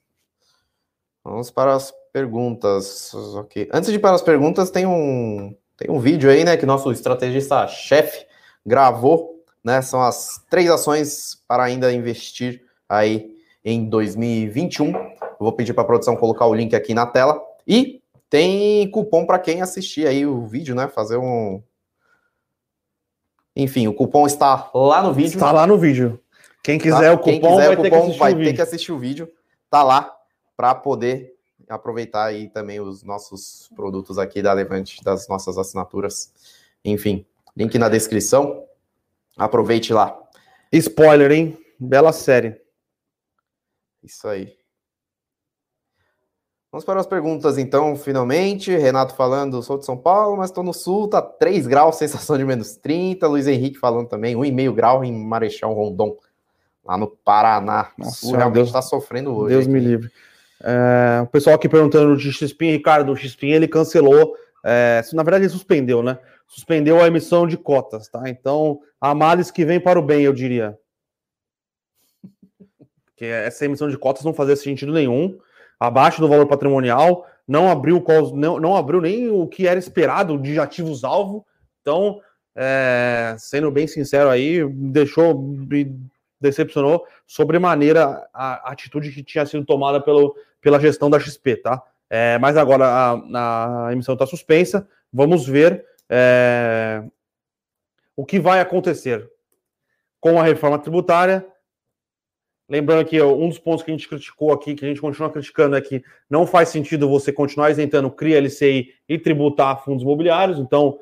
Vamos 1.24 1.50
para 1.50 1.74
as 1.74 1.92
perguntas. 2.16 3.12
Ok. 3.12 3.68
Antes 3.70 3.90
de 3.90 3.96
ir 3.96 3.98
para 3.98 4.14
as 4.14 4.22
perguntas, 4.22 4.70
tem 4.70 4.86
um, 4.86 5.54
tem 5.76 5.90
um 5.90 6.00
vídeo 6.00 6.30
aí, 6.30 6.44
né, 6.44 6.56
que 6.56 6.64
nosso 6.64 6.90
estrategista-chefe 6.90 8.24
gravou, 8.64 9.44
né? 9.62 9.82
São 9.82 10.00
as 10.00 10.42
três 10.48 10.70
ações 10.70 11.42
para 11.46 11.64
ainda 11.64 11.92
investir 11.92 12.62
aí 12.88 13.36
em 13.62 13.86
2021. 13.86 14.94
Eu 14.94 15.36
vou 15.38 15.52
pedir 15.52 15.74
para 15.74 15.82
a 15.82 15.86
produção 15.86 16.16
colocar 16.16 16.46
o 16.46 16.54
link 16.54 16.74
aqui 16.74 16.94
na 16.94 17.04
tela. 17.04 17.38
E 17.68 18.00
tem 18.30 18.90
cupom 18.90 19.26
para 19.26 19.38
quem 19.38 19.60
assistir 19.60 20.06
aí 20.06 20.24
o 20.24 20.46
vídeo, 20.46 20.74
né? 20.74 20.88
Fazer 20.88 21.18
um. 21.18 21.62
Enfim, 23.54 23.88
o 23.88 23.92
cupom 23.92 24.26
está 24.26 24.70
lá 24.74 25.02
no 25.02 25.12
vídeo. 25.12 25.34
Está 25.34 25.52
lá 25.52 25.66
no 25.66 25.76
vídeo. 25.76 26.18
Quem 26.62 26.78
quiser 26.78 27.10
tá? 27.10 27.12
o 27.12 27.18
cupom, 27.18 27.56
quiser, 27.56 27.66
vai, 27.66 27.74
o 27.74 27.76
cupom 27.76 28.10
ter 28.10 28.18
vai 28.18 28.34
ter 28.34 28.54
que 28.54 28.62
assistir 28.62 28.92
o 28.92 28.98
vídeo. 28.98 29.30
Tá 29.68 29.82
lá 29.82 30.16
para 30.56 30.74
poder 30.74 31.35
aproveitar 31.68 32.26
aí 32.26 32.48
também 32.48 32.80
os 32.80 33.02
nossos 33.02 33.70
produtos 33.74 34.18
aqui 34.18 34.42
da 34.42 34.52
Levante, 34.52 35.02
das 35.02 35.28
nossas 35.28 35.58
assinaturas. 35.58 36.32
Enfim, 36.84 37.26
link 37.56 37.78
na 37.78 37.88
descrição. 37.88 38.64
Aproveite 39.36 39.92
lá. 39.92 40.18
Spoiler, 40.72 41.30
hein? 41.30 41.58
Bela 41.78 42.12
série. 42.12 42.60
Isso 44.02 44.26
aí. 44.28 44.56
Vamos 46.70 46.84
para 46.84 47.00
as 47.00 47.06
perguntas, 47.06 47.58
então, 47.58 47.96
finalmente. 47.96 48.76
Renato 48.76 49.14
falando, 49.14 49.62
sou 49.62 49.78
de 49.78 49.86
São 49.86 49.96
Paulo, 49.96 50.36
mas 50.36 50.50
estou 50.50 50.62
no 50.62 50.74
sul, 50.74 51.08
tá 51.08 51.22
3 51.22 51.66
graus, 51.66 51.96
sensação 51.98 52.36
de 52.36 52.44
menos 52.44 52.76
30. 52.76 53.26
Luiz 53.26 53.46
Henrique 53.46 53.78
falando 53.78 54.08
também, 54.08 54.34
1,5 54.36 54.74
grau 54.74 55.04
em 55.04 55.12
Marechal 55.12 55.72
Rondon, 55.72 56.16
lá 56.84 56.98
no 56.98 57.06
Paraná. 57.06 57.92
Nossa, 57.96 58.26
sul 58.26 58.36
realmente 58.36 58.66
está 58.66 58.82
sofrendo 58.82 59.34
hoje. 59.34 59.54
Deus 59.54 59.64
aqui. 59.64 59.72
me 59.72 59.80
livre. 59.80 60.10
É, 60.62 61.20
o 61.22 61.26
pessoal 61.26 61.56
aqui 61.56 61.68
perguntando 61.68 62.16
de 62.16 62.32
Xpin, 62.32 62.70
Ricardo, 62.72 63.12
o 63.12 63.16
Xpin 63.16 63.50
ele 63.50 63.68
cancelou, 63.68 64.34
é, 64.64 65.02
na 65.12 65.22
verdade 65.22 65.44
ele 65.44 65.52
suspendeu, 65.52 66.02
né? 66.02 66.18
Suspendeu 66.46 67.02
a 67.02 67.06
emissão 67.06 67.46
de 67.46 67.56
cotas, 67.56 68.08
tá? 68.08 68.28
Então, 68.28 68.80
há 69.00 69.14
males 69.14 69.50
que 69.50 69.64
vem 69.64 69.80
para 69.80 69.98
o 69.98 70.02
bem, 70.02 70.22
eu 70.22 70.32
diria. 70.32 70.78
Porque 73.06 73.24
essa 73.24 73.64
emissão 73.64 73.88
de 73.88 73.98
cotas 73.98 74.24
não 74.24 74.34
fazia 74.34 74.56
sentido 74.56 74.92
nenhum, 74.92 75.38
abaixo 75.80 76.20
do 76.20 76.28
valor 76.28 76.46
patrimonial, 76.46 77.26
não 77.46 77.70
abriu, 77.70 78.02
não, 78.34 78.58
não 78.58 78.76
abriu 78.76 79.00
nem 79.00 79.28
o 79.28 79.46
que 79.46 79.66
era 79.66 79.78
esperado 79.78 80.38
de 80.38 80.58
ativos-alvo. 80.58 81.46
Então, 81.80 82.20
é, 82.54 83.36
sendo 83.38 83.70
bem 83.70 83.86
sincero 83.86 84.28
aí, 84.28 84.66
deixou 84.68 85.56
decepcionou 86.40 87.06
sobremaneira 87.26 88.28
a 88.32 88.70
atitude 88.70 89.10
que 89.10 89.22
tinha 89.22 89.46
sido 89.46 89.64
tomada 89.64 90.00
pelo, 90.00 90.36
pela 90.60 90.80
gestão 90.80 91.08
da 91.08 91.18
XP, 91.18 91.56
tá? 91.56 91.82
É, 92.08 92.38
mas 92.38 92.56
agora 92.56 92.86
a, 92.86 93.86
a 93.88 93.92
emissão 93.92 94.14
está 94.14 94.26
suspensa, 94.26 94.88
vamos 95.12 95.46
ver 95.46 95.84
é, 96.08 97.02
o 98.14 98.24
que 98.24 98.38
vai 98.38 98.60
acontecer 98.60 99.28
com 100.20 100.40
a 100.40 100.42
reforma 100.42 100.78
tributária. 100.78 101.46
Lembrando 102.68 103.06
que 103.06 103.20
um 103.22 103.48
dos 103.48 103.58
pontos 103.58 103.84
que 103.84 103.90
a 103.90 103.94
gente 103.94 104.08
criticou 104.08 104.52
aqui, 104.52 104.74
que 104.74 104.84
a 104.84 104.88
gente 104.88 105.00
continua 105.00 105.30
criticando, 105.30 105.76
é 105.76 105.80
que 105.80 106.02
não 106.28 106.46
faz 106.46 106.68
sentido 106.68 107.08
você 107.08 107.32
continuar 107.32 107.70
isentando 107.70 108.10
CRIA, 108.10 108.40
LCI 108.40 108.92
e 109.08 109.18
tributar 109.18 109.84
fundos 109.84 110.02
imobiliários. 110.02 110.58
Então, 110.58 110.98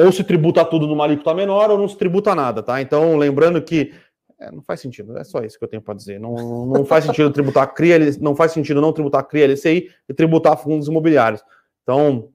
ou 0.00 0.12
se 0.12 0.22
tributa 0.22 0.64
tudo 0.64 0.86
numa 0.86 1.02
alíquota 1.02 1.34
menor 1.34 1.72
ou 1.72 1.76
não 1.76 1.88
se 1.88 1.96
tributa 1.96 2.32
nada, 2.32 2.62
tá? 2.62 2.80
Então, 2.80 3.16
lembrando 3.16 3.60
que 3.60 3.92
é, 4.38 4.48
não 4.52 4.62
faz 4.62 4.80
sentido, 4.80 5.18
é 5.18 5.24
só 5.24 5.42
isso 5.42 5.58
que 5.58 5.64
eu 5.64 5.68
tenho 5.68 5.82
para 5.82 5.94
dizer. 5.94 6.20
Não, 6.20 6.66
não 6.66 6.84
faz 6.84 7.04
sentido 7.04 7.32
tributar 7.32 7.74
CRIA, 7.74 7.98
não 8.20 8.36
faz 8.36 8.52
sentido 8.52 8.80
não 8.80 8.92
tributar 8.92 9.24
CRIA 9.24 9.48
LCI 9.48 9.90
e 10.08 10.14
tributar 10.14 10.56
fundos 10.56 10.86
imobiliários. 10.86 11.42
Então, 11.82 12.28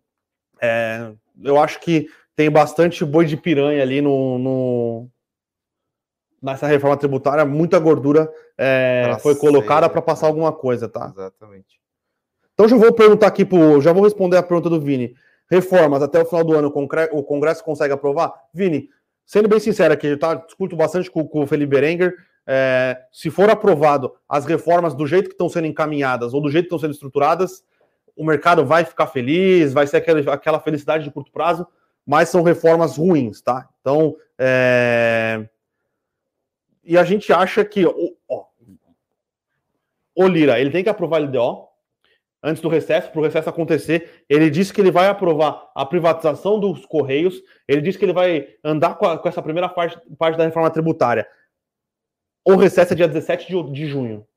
é, 0.61 1.13
eu 1.41 1.57
acho 1.57 1.79
que 1.79 2.09
tem 2.35 2.51
bastante 2.51 3.05
boi 3.05 3.25
de 3.25 3.37
piranha 3.37 3.81
ali 3.81 4.01
no, 4.01 4.37
no 4.37 5.09
nessa 6.41 6.67
reforma 6.67 6.97
tributária, 6.97 7.45
muita 7.45 7.79
gordura 7.79 8.29
é, 8.57 9.15
foi 9.21 9.35
colocada 9.35 9.87
para 9.87 10.01
passar 10.01 10.27
alguma 10.27 10.51
coisa, 10.51 10.89
tá? 10.89 11.13
Exatamente. 11.15 11.79
Então 12.53 12.67
já 12.67 12.75
vou 12.75 12.91
perguntar 12.91 13.27
aqui 13.27 13.45
pro, 13.45 13.79
já 13.79 13.93
vou 13.93 14.03
responder 14.03 14.35
a 14.35 14.43
pergunta 14.43 14.69
do 14.69 14.81
Vini 14.81 15.15
reformas 15.49 16.01
até 16.01 16.21
o 16.21 16.25
final 16.25 16.43
do 16.43 16.53
ano, 16.53 16.73
o 17.11 17.23
Congresso 17.23 17.63
consegue 17.63 17.93
aprovar? 17.93 18.33
Vini, 18.53 18.89
sendo 19.25 19.47
bem 19.47 19.59
sincero 19.59 19.93
aqui, 19.93 20.15
tá? 20.17 20.35
Discuto 20.35 20.75
bastante 20.75 21.09
com, 21.09 21.27
com 21.27 21.43
o 21.43 21.47
Felipe 21.47 21.71
Berenguer. 21.71 22.15
É, 22.45 23.01
se 23.11 23.29
for 23.29 23.49
aprovado 23.49 24.13
as 24.27 24.45
reformas 24.45 24.93
do 24.93 25.07
jeito 25.07 25.29
que 25.29 25.33
estão 25.33 25.47
sendo 25.47 25.67
encaminhadas 25.67 26.33
ou 26.33 26.41
do 26.41 26.49
jeito 26.49 26.65
que 26.65 26.67
estão 26.67 26.79
sendo 26.79 26.93
estruturadas, 26.93 27.63
o 28.15 28.25
mercado 28.25 28.65
vai 28.65 28.83
ficar 28.85 29.07
feliz, 29.07 29.73
vai 29.73 29.87
ser 29.87 29.97
aquela, 29.97 30.33
aquela 30.33 30.59
felicidade 30.59 31.03
de 31.03 31.11
curto 31.11 31.31
prazo, 31.31 31.65
mas 32.05 32.29
são 32.29 32.43
reformas 32.43 32.97
ruins, 32.97 33.41
tá? 33.41 33.67
Então, 33.79 34.15
é... 34.37 35.47
e 36.83 36.97
a 36.97 37.03
gente 37.03 37.31
acha 37.31 37.63
que 37.63 37.85
ó, 37.85 38.45
o 40.15 40.27
Lira 40.27 40.59
ele 40.59 40.69
tem 40.69 40.83
que 40.83 40.89
aprovar 40.89 41.17
a 41.17 41.25
LDO, 41.25 41.67
antes 42.43 42.61
do 42.61 42.67
recesso, 42.67 43.09
para 43.09 43.21
o 43.21 43.23
recesso 43.23 43.49
acontecer. 43.49 44.25
Ele 44.29 44.49
disse 44.49 44.73
que 44.73 44.81
ele 44.81 44.91
vai 44.91 45.07
aprovar 45.07 45.71
a 45.73 45.85
privatização 45.85 46.59
dos 46.59 46.85
Correios, 46.85 47.41
ele 47.67 47.81
disse 47.81 47.97
que 47.97 48.05
ele 48.05 48.13
vai 48.13 48.47
andar 48.63 48.95
com, 48.95 49.05
a, 49.05 49.17
com 49.17 49.29
essa 49.29 49.41
primeira 49.41 49.69
parte, 49.69 49.97
parte, 50.17 50.37
da 50.37 50.43
reforma 50.43 50.69
tributária. 50.69 51.25
O 52.45 52.55
recesso 52.55 52.91
é 52.91 52.95
dia 52.95 53.07
17 53.07 53.47
de, 53.47 53.71
de 53.71 53.87
junho. 53.87 54.27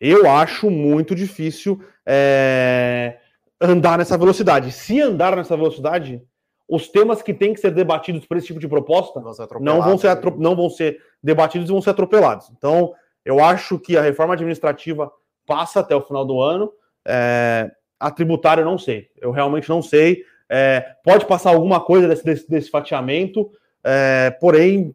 Eu 0.00 0.30
acho 0.30 0.70
muito 0.70 1.14
difícil 1.14 1.82
é, 2.06 3.18
andar 3.60 3.98
nessa 3.98 4.16
velocidade. 4.16 4.70
Se 4.70 5.00
andar 5.00 5.34
nessa 5.34 5.56
velocidade, 5.56 6.22
os 6.68 6.88
temas 6.88 7.22
que 7.22 7.34
têm 7.34 7.54
que 7.54 7.60
ser 7.60 7.70
debatidos 7.72 8.26
por 8.26 8.36
esse 8.36 8.46
tipo 8.46 8.60
de 8.60 8.68
proposta 8.68 9.20
não 9.60 9.82
vão 9.82 9.98
ser, 9.98 10.20
não 10.38 10.54
vão 10.54 10.70
ser 10.70 11.00
debatidos 11.22 11.68
e 11.68 11.72
vão 11.72 11.82
ser 11.82 11.90
atropelados. 11.90 12.50
Então, 12.56 12.94
eu 13.24 13.42
acho 13.42 13.78
que 13.78 13.96
a 13.96 14.02
reforma 14.02 14.34
administrativa 14.34 15.10
passa 15.46 15.80
até 15.80 15.96
o 15.96 16.02
final 16.02 16.24
do 16.24 16.40
ano. 16.40 16.70
É, 17.06 17.70
a 17.98 18.10
tributária 18.10 18.62
eu 18.62 18.66
não 18.66 18.78
sei. 18.78 19.08
Eu 19.16 19.30
realmente 19.30 19.68
não 19.68 19.80
sei. 19.80 20.24
É, 20.48 20.96
pode 21.02 21.24
passar 21.26 21.50
alguma 21.50 21.80
coisa 21.80 22.08
desse, 22.08 22.24
desse, 22.24 22.48
desse 22.48 22.70
fatiamento, 22.70 23.50
é, 23.82 24.30
porém, 24.40 24.94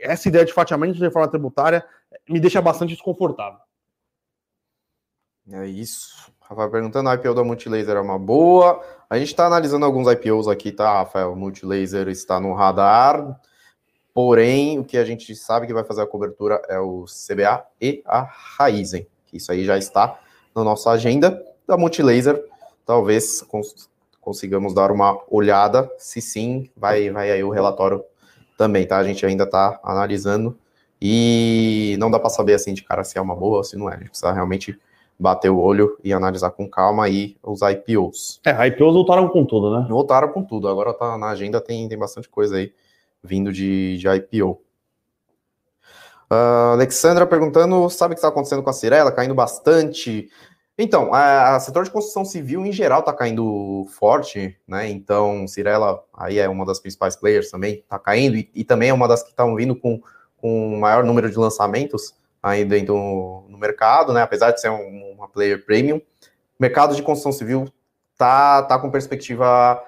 essa 0.00 0.28
ideia 0.28 0.44
de 0.44 0.52
fatiamento 0.52 0.94
de 0.94 1.00
reforma 1.00 1.28
tributária 1.28 1.84
me 2.28 2.38
deixa 2.38 2.60
bastante 2.60 2.90
desconfortável. 2.90 3.58
É 5.50 5.66
isso. 5.66 6.32
Rafael 6.40 6.70
perguntando, 6.70 7.08
a 7.08 7.14
IPO 7.14 7.34
da 7.34 7.44
Multilaser 7.44 7.96
é 7.96 8.00
uma 8.00 8.18
boa. 8.18 8.82
A 9.08 9.18
gente 9.18 9.28
está 9.28 9.46
analisando 9.46 9.84
alguns 9.84 10.10
IPOs 10.10 10.48
aqui, 10.48 10.72
tá, 10.72 10.92
Rafael? 10.92 11.34
Multilaser 11.34 12.08
está 12.08 12.38
no 12.40 12.54
radar. 12.54 13.40
Porém, 14.12 14.78
o 14.78 14.84
que 14.84 14.96
a 14.96 15.04
gente 15.04 15.34
sabe 15.34 15.66
que 15.66 15.74
vai 15.74 15.84
fazer 15.84 16.02
a 16.02 16.06
cobertura 16.06 16.62
é 16.68 16.78
o 16.78 17.04
CBA 17.04 17.64
e 17.80 18.02
a 18.06 18.22
Raizen. 18.22 19.06
Isso 19.32 19.50
aí 19.50 19.64
já 19.64 19.76
está 19.76 20.18
na 20.54 20.64
nossa 20.64 20.90
agenda 20.90 21.42
da 21.66 21.76
Multilaser. 21.76 22.42
Talvez 22.86 23.42
cons 23.42 23.88
consigamos 24.20 24.72
dar 24.72 24.90
uma 24.90 25.20
olhada. 25.28 25.90
Se 25.98 26.20
sim, 26.20 26.70
vai, 26.74 27.10
vai 27.10 27.30
aí 27.30 27.44
o 27.44 27.50
relatório 27.50 28.02
também, 28.56 28.86
tá? 28.86 28.96
A 28.96 29.04
gente 29.04 29.24
ainda 29.26 29.44
está 29.44 29.78
analisando 29.84 30.56
e 31.00 31.96
não 31.98 32.10
dá 32.10 32.18
para 32.18 32.30
saber 32.30 32.54
assim 32.54 32.72
de 32.72 32.82
cara 32.82 33.04
se 33.04 33.18
é 33.18 33.20
uma 33.20 33.36
boa 33.36 33.58
ou 33.58 33.64
se 33.64 33.76
não 33.76 33.90
é. 33.90 33.94
A 33.94 33.98
gente 33.98 34.08
precisa 34.08 34.32
realmente 34.32 34.78
bater 35.18 35.50
o 35.50 35.58
olho 35.58 35.98
e 36.02 36.12
analisar 36.12 36.50
com 36.50 36.68
calma 36.68 37.04
aí 37.04 37.36
os 37.42 37.60
IPOs. 37.60 38.40
É, 38.44 38.66
IPOs 38.68 38.94
voltaram 38.94 39.28
com 39.28 39.44
tudo, 39.44 39.78
né? 39.78 39.86
Voltaram 39.88 40.32
com 40.32 40.42
tudo. 40.42 40.68
Agora 40.68 40.94
tá 40.94 41.18
na 41.18 41.28
agenda, 41.28 41.60
tem, 41.60 41.86
tem 41.88 41.98
bastante 41.98 42.28
coisa 42.28 42.56
aí 42.56 42.72
vindo 43.22 43.52
de, 43.52 43.98
de 43.98 44.08
IPO. 44.08 44.60
Uh, 46.30 46.72
Alexandra 46.72 47.26
perguntando, 47.26 47.88
sabe 47.90 48.12
o 48.12 48.14
que 48.14 48.18
está 48.18 48.28
acontecendo 48.28 48.62
com 48.62 48.70
a 48.70 48.72
Cirela? 48.72 49.12
Caindo 49.12 49.34
bastante. 49.34 50.30
Então, 50.76 51.14
a, 51.14 51.54
a 51.54 51.60
setor 51.60 51.84
de 51.84 51.90
construção 51.90 52.24
civil 52.24 52.66
em 52.66 52.72
geral 52.72 53.00
está 53.00 53.12
caindo 53.12 53.86
forte, 53.90 54.58
né? 54.66 54.88
Então, 54.88 55.46
Cirela 55.46 56.02
aí 56.12 56.38
é 56.38 56.48
uma 56.48 56.66
das 56.66 56.80
principais 56.80 57.14
players 57.14 57.50
também, 57.50 57.74
está 57.74 57.98
caindo, 57.98 58.36
e, 58.36 58.50
e, 58.54 58.64
também 58.64 58.88
é 58.88 58.92
uma 58.92 59.06
das 59.06 59.22
que 59.22 59.30
estão 59.30 59.54
vindo 59.54 59.76
com, 59.76 60.02
com 60.36 60.76
maior 60.78 61.04
número 61.04 61.30
de 61.30 61.38
lançamentos 61.38 62.14
aí 62.42 62.64
dentro 62.64 63.44
no 63.48 63.56
mercado, 63.56 64.12
né? 64.12 64.22
Apesar 64.22 64.50
de 64.50 64.60
ser 64.60 64.70
um, 64.70 65.14
uma 65.16 65.28
player 65.28 65.64
premium, 65.64 65.98
o 65.98 66.02
mercado 66.58 66.96
de 66.96 67.02
construção 67.02 67.32
civil 67.32 67.68
tá, 68.18 68.62
tá 68.62 68.76
com 68.78 68.90
perspectiva 68.90 69.80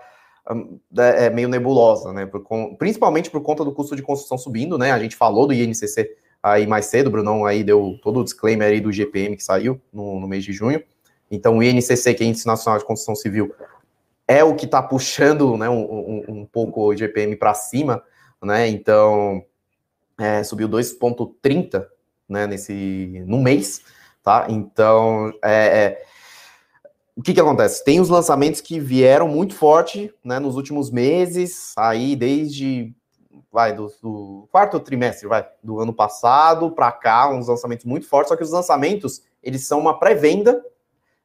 é, 0.97 1.27
é 1.27 1.31
meio 1.31 1.49
nebulosa, 1.49 2.13
né? 2.13 2.27
Por, 2.27 2.45
com, 2.45 2.77
principalmente 2.77 3.29
por 3.29 3.41
conta 3.43 3.65
do 3.65 3.73
custo 3.73 3.97
de 3.97 4.03
construção 4.03 4.39
subindo, 4.39 4.79
né? 4.79 4.93
A 4.93 4.99
gente 5.01 5.17
falou 5.17 5.49
do 5.49 5.53
INCC 5.53 6.17
aí 6.53 6.67
mais 6.67 6.87
cedo, 6.87 7.09
o 7.09 7.11
Brunão 7.11 7.45
aí 7.45 7.65
deu 7.65 7.99
todo 8.03 8.21
o 8.21 8.25
disclaimer 8.25 8.69
aí 8.69 8.81
do 8.81 8.93
GPM 8.93 9.37
que 9.37 9.43
saiu 9.43 9.81
no, 9.93 10.21
no 10.21 10.29
mês 10.29 10.45
de 10.45 10.53
junho. 10.53 10.83
Então, 11.31 11.59
o 11.59 11.63
INCC, 11.63 12.15
que 12.15 12.23
é 12.23 12.27
Índice 12.27 12.47
Nacional 12.47 12.79
de 12.79 12.85
Construção 12.85 13.17
Civil, 13.17 13.53
é 14.29 14.43
o 14.45 14.55
que 14.55 14.65
está 14.65 14.83
puxando 14.83 15.57
né, 15.57 15.69
um, 15.69 15.83
um, 15.83 16.25
um, 16.29 16.47
pouco 16.47 16.83
o 16.83 16.93
IGPM 16.93 17.37
para 17.37 17.55
cima, 17.55 18.03
né? 18.43 18.69
Então 18.69 19.45
é, 20.19 20.43
subiu 20.43 20.69
2,30 20.69 21.87
né, 22.29 22.47
nesse 22.47 23.23
no 23.27 23.41
mês, 23.41 23.83
tá? 24.23 24.47
Então 24.49 25.33
é, 25.43 25.53
é, 25.53 26.03
o 27.15 27.23
que, 27.23 27.35
que 27.35 27.41
acontece? 27.41 27.85
Tem 27.85 28.01
os 28.01 28.09
lançamentos 28.09 28.61
que 28.61 28.81
vieram 28.81 29.29
muito 29.29 29.55
forte 29.55 30.13
né, 30.25 30.41
nos 30.41 30.57
últimos 30.57 30.91
meses, 30.91 31.73
aí 31.77 32.17
desde 32.17 32.93
vai 33.57 33.73
do, 33.73 33.91
do 34.03 34.47
quarto 34.53 34.79
trimestre, 34.79 35.27
vai 35.27 35.49
do 35.63 35.81
ano 35.81 35.95
passado 35.95 36.71
para 36.73 36.93
cá, 36.93 37.31
uns 37.31 37.49
lançamentos 37.49 37.87
muito 37.87 38.07
fortes. 38.07 38.29
Só 38.29 38.37
que 38.37 38.43
os 38.43 38.51
lançamentos 38.51 39.23
eles 39.43 39.67
são 39.67 39.81
uma 39.81 39.99
pré-venda 39.99 40.63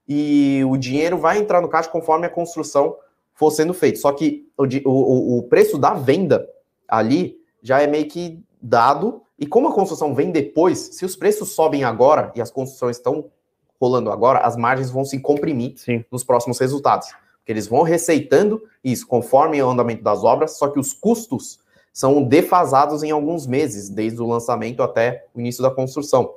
e 0.08 0.64
o 0.66 0.78
dinheiro 0.78 1.18
vai 1.18 1.40
entrar 1.40 1.60
no 1.60 1.68
caixa 1.68 1.90
conforme 1.90 2.26
a 2.26 2.30
construção 2.30 2.96
for 3.34 3.52
sendo 3.52 3.74
feita. 3.74 4.00
Só 4.00 4.14
que 4.14 4.50
o, 4.58 4.64
o, 4.90 5.40
o 5.40 5.44
preço 5.44 5.78
da 5.78 5.94
venda 5.94 6.48
ali 6.88 7.36
já 7.62 7.82
é 7.82 7.88
meio 7.88 8.08
que 8.08 8.42
dado. 8.62 9.24
E 9.38 9.46
como 9.46 9.68
a 9.68 9.74
construção 9.74 10.16
vem 10.16 10.32
depois, 10.32 10.80
se 10.80 11.04
os 11.04 11.18
preços 11.18 11.50
sobem 11.50 11.84
agora 11.84 12.32
e 12.34 12.42
as 12.42 12.50
construções 12.50 12.96
estão 12.96 13.30
rolando 13.78 14.10
agora, 14.10 14.40
as 14.40 14.56
margens 14.56 14.90
vão 14.90 15.04
se 15.04 15.20
comprimir 15.20 15.74
Sim. 15.76 16.06
nos 16.10 16.24
próximos 16.24 16.60
resultados. 16.60 17.10
Porque 17.40 17.52
eles 17.52 17.68
vão 17.68 17.82
receitando 17.82 18.64
isso 18.82 19.06
conforme 19.06 19.62
o 19.62 19.70
andamento 19.70 20.02
das 20.02 20.24
obras, 20.24 20.58
só 20.58 20.70
que 20.70 20.80
os 20.80 20.94
custos 20.94 21.60
são 21.94 22.24
defasados 22.24 23.04
em 23.04 23.12
alguns 23.12 23.46
meses, 23.46 23.90
desde 23.90 24.22
o 24.22 24.28
lançamento 24.28 24.82
até 24.82 25.26
o 25.34 25.40
início 25.40 25.62
da 25.62 25.70
construção. 25.70 26.36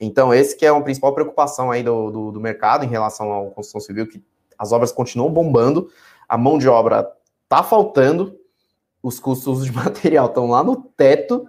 Então, 0.00 0.32
esse 0.32 0.56
que 0.56 0.64
é 0.64 0.72
uma 0.72 0.82
principal 0.82 1.14
preocupação 1.14 1.70
aí 1.70 1.82
do, 1.82 2.10
do, 2.10 2.32
do 2.32 2.40
mercado 2.40 2.84
em 2.84 2.88
relação 2.88 3.32
à 3.32 3.50
construção 3.50 3.80
civil, 3.80 4.06
que 4.06 4.22
as 4.58 4.72
obras 4.72 4.90
continuam 4.90 5.30
bombando, 5.30 5.90
a 6.28 6.38
mão 6.38 6.58
de 6.58 6.68
obra 6.68 7.10
tá 7.48 7.62
faltando, 7.62 8.38
os 9.02 9.20
custos 9.20 9.64
de 9.64 9.72
material 9.72 10.26
estão 10.26 10.48
lá 10.48 10.64
no 10.64 10.76
teto 10.76 11.46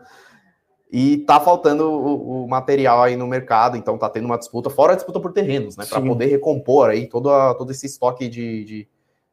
e 0.91 1.19
tá 1.19 1.39
faltando 1.39 1.89
o, 1.89 2.43
o, 2.43 2.49
material 2.49 3.01
aí 3.01 3.15
no 3.15 3.25
mercado, 3.25 3.77
então 3.77 3.97
tá 3.97 4.09
tendo 4.09 4.25
uma 4.25 4.37
disputa, 4.37 4.69
fora 4.69 4.91
a 4.91 4.95
disputa 4.95 5.21
por 5.21 5.31
terrenos, 5.31 5.77
né? 5.77 5.85
Para 5.85 6.01
poder 6.01 6.25
recompor 6.25 6.89
aí 6.89 7.07
todo, 7.07 7.29
a, 7.29 7.53
todo 7.53 7.71
esse 7.71 7.85
estoque 7.85 8.27
de, 8.27 8.65
de, 8.65 8.87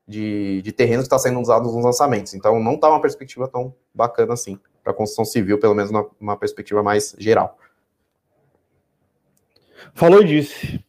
de, 0.08 0.62
de 0.62 0.72
terrenos 0.72 1.06
que 1.06 1.14
está 1.14 1.18
sendo 1.18 1.38
usados 1.38 1.72
nos 1.74 1.84
lançamentos. 1.84 2.32
Então 2.32 2.58
não 2.58 2.78
tá 2.78 2.88
uma 2.88 3.00
perspectiva 3.00 3.46
tão 3.46 3.74
bacana 3.94 4.32
assim 4.32 4.58
para 4.82 4.92
a 4.92 4.96
construção 4.96 5.26
civil, 5.26 5.60
pelo 5.60 5.74
menos 5.74 5.90
numa 6.18 6.36
perspectiva 6.36 6.82
mais 6.82 7.14
geral. 7.18 7.58
Falou 9.94 10.22
e 10.22 10.24
disse. 10.24 10.82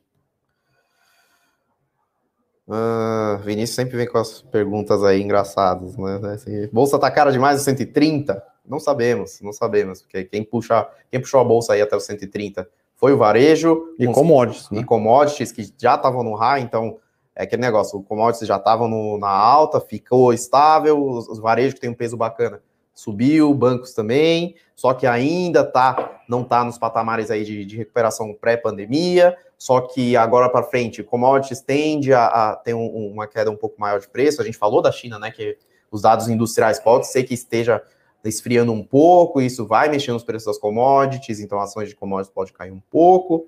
Uh, 2.67 3.37
Vinícius 3.43 3.75
sempre 3.75 3.97
vem 3.97 4.07
com 4.07 4.19
as 4.19 4.43
perguntas 4.43 5.03
aí 5.03 5.21
engraçadas, 5.21 5.97
né? 5.97 6.19
Assim, 6.33 6.67
bolsa 6.71 6.99
tá 6.99 7.09
cara 7.09 7.31
demais 7.31 7.59
o 7.59 7.63
130? 7.63 8.41
Não 8.63 8.79
sabemos, 8.79 9.41
não 9.41 9.51
sabemos, 9.51 10.03
porque 10.03 10.23
quem 10.25 10.43
puxa, 10.43 10.87
quem 11.09 11.19
puxou 11.19 11.41
a 11.41 11.43
bolsa 11.43 11.73
aí 11.73 11.81
até 11.81 11.95
o 11.95 11.99
130 11.99 12.69
foi 12.95 13.13
o 13.13 13.17
varejo 13.17 13.95
e 13.97 14.05
commodities, 14.05 14.69
né? 14.69 14.81
e 14.81 14.83
commodities 14.83 15.51
que 15.51 15.73
já 15.79 15.95
estavam 15.95 16.23
no 16.23 16.35
high, 16.35 16.61
então 16.61 16.99
é 17.39 17.43
aquele 17.43 17.61
negócio, 17.61 17.97
o 17.97 18.03
commodities 18.03 18.45
já 18.45 18.57
estavam 18.57 19.17
na 19.17 19.29
alta, 19.29 19.79
ficou 19.79 20.33
estável, 20.33 21.01
os, 21.01 21.29
os 21.29 21.39
varejos 21.39 21.73
que 21.73 21.79
tem 21.79 21.89
um 21.89 21.93
peso 21.93 22.17
bacana 22.17 22.61
subiu, 22.93 23.53
bancos 23.53 23.93
também, 23.93 24.55
só 24.75 24.93
que 24.93 25.07
ainda 25.07 25.63
tá, 25.63 26.19
não 26.27 26.41
está 26.41 26.65
nos 26.65 26.77
patamares 26.77 27.31
aí 27.31 27.45
de, 27.45 27.63
de 27.63 27.77
recuperação 27.77 28.33
pré-pandemia, 28.33 29.37
só 29.57 29.79
que 29.79 30.17
agora 30.17 30.49
para 30.49 30.63
frente, 30.63 31.01
commodities 31.01 31.61
tende 31.61 32.13
a, 32.13 32.25
a 32.25 32.55
ter 32.57 32.73
um, 32.73 33.07
uma 33.07 33.25
queda 33.25 33.49
um 33.49 33.55
pouco 33.55 33.79
maior 33.79 34.01
de 34.01 34.09
preço, 34.09 34.41
a 34.41 34.45
gente 34.45 34.57
falou 34.57 34.81
da 34.81 34.91
China, 34.91 35.17
né, 35.17 35.31
que 35.31 35.57
os 35.89 36.01
dados 36.01 36.27
industriais 36.27 36.77
pode 36.77 37.07
ser 37.07 37.23
que 37.23 37.33
esteja 37.33 37.81
esfriando 38.21 38.73
um 38.73 38.83
pouco, 38.83 39.39
isso 39.39 39.65
vai 39.65 39.87
mexer 39.87 40.11
nos 40.11 40.25
preços 40.25 40.47
das 40.47 40.57
commodities, 40.57 41.39
então 41.39 41.57
ações 41.57 41.87
de 41.87 41.95
commodities 41.95 42.33
pode 42.33 42.51
cair 42.51 42.71
um 42.73 42.81
pouco, 42.91 43.47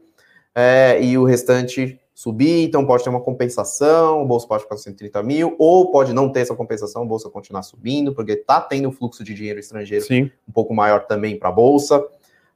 é, 0.55 0.97
e 1.03 1.17
o 1.17 1.25
restante 1.25 1.99
subir, 2.21 2.65
então 2.65 2.85
pode 2.85 3.03
ter 3.03 3.09
uma 3.09 3.19
compensação, 3.19 4.21
o 4.21 4.25
bolso 4.25 4.47
pode 4.47 4.61
ficar 4.61 4.75
com 4.75 4.81
130 4.81 5.23
mil, 5.23 5.55
ou 5.57 5.91
pode 5.91 6.13
não 6.13 6.29
ter 6.29 6.41
essa 6.41 6.55
compensação, 6.55 7.01
a 7.01 7.05
bolsa 7.05 7.31
continuar 7.31 7.63
subindo, 7.63 8.13
porque 8.13 8.33
está 8.33 8.61
tendo 8.61 8.89
um 8.89 8.91
fluxo 8.91 9.23
de 9.23 9.33
dinheiro 9.33 9.59
estrangeiro 9.59 10.05
Sim. 10.05 10.29
um 10.47 10.51
pouco 10.51 10.71
maior 10.71 11.07
também 11.07 11.39
para 11.39 11.49
a 11.49 11.51
bolsa. 11.51 12.05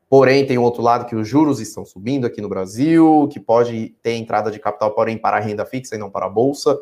Porém, 0.08 0.45
tem 0.45 0.56
um 0.56 0.62
outro 0.62 0.84
lado 0.84 1.08
que 1.08 1.15
os 1.15 1.28
juros 1.28 1.60
estão 1.60 1.84
subindo 1.84 2.28
aqui 2.28 2.41
no 2.41 2.47
Brasil, 2.47 3.28
que 3.34 3.39
pode 3.39 3.95
ter 4.04 4.12
entrada 4.12 4.51
de 4.51 4.60
capital, 4.60 4.91
porém, 4.91 5.17
para 5.17 5.38
a 5.38 5.39
renda 5.39 5.65
fixa 5.65 5.95
e 5.95 5.97
não 5.97 6.12
para 6.12 6.28
a 6.28 6.30
bolsa. 6.30 6.78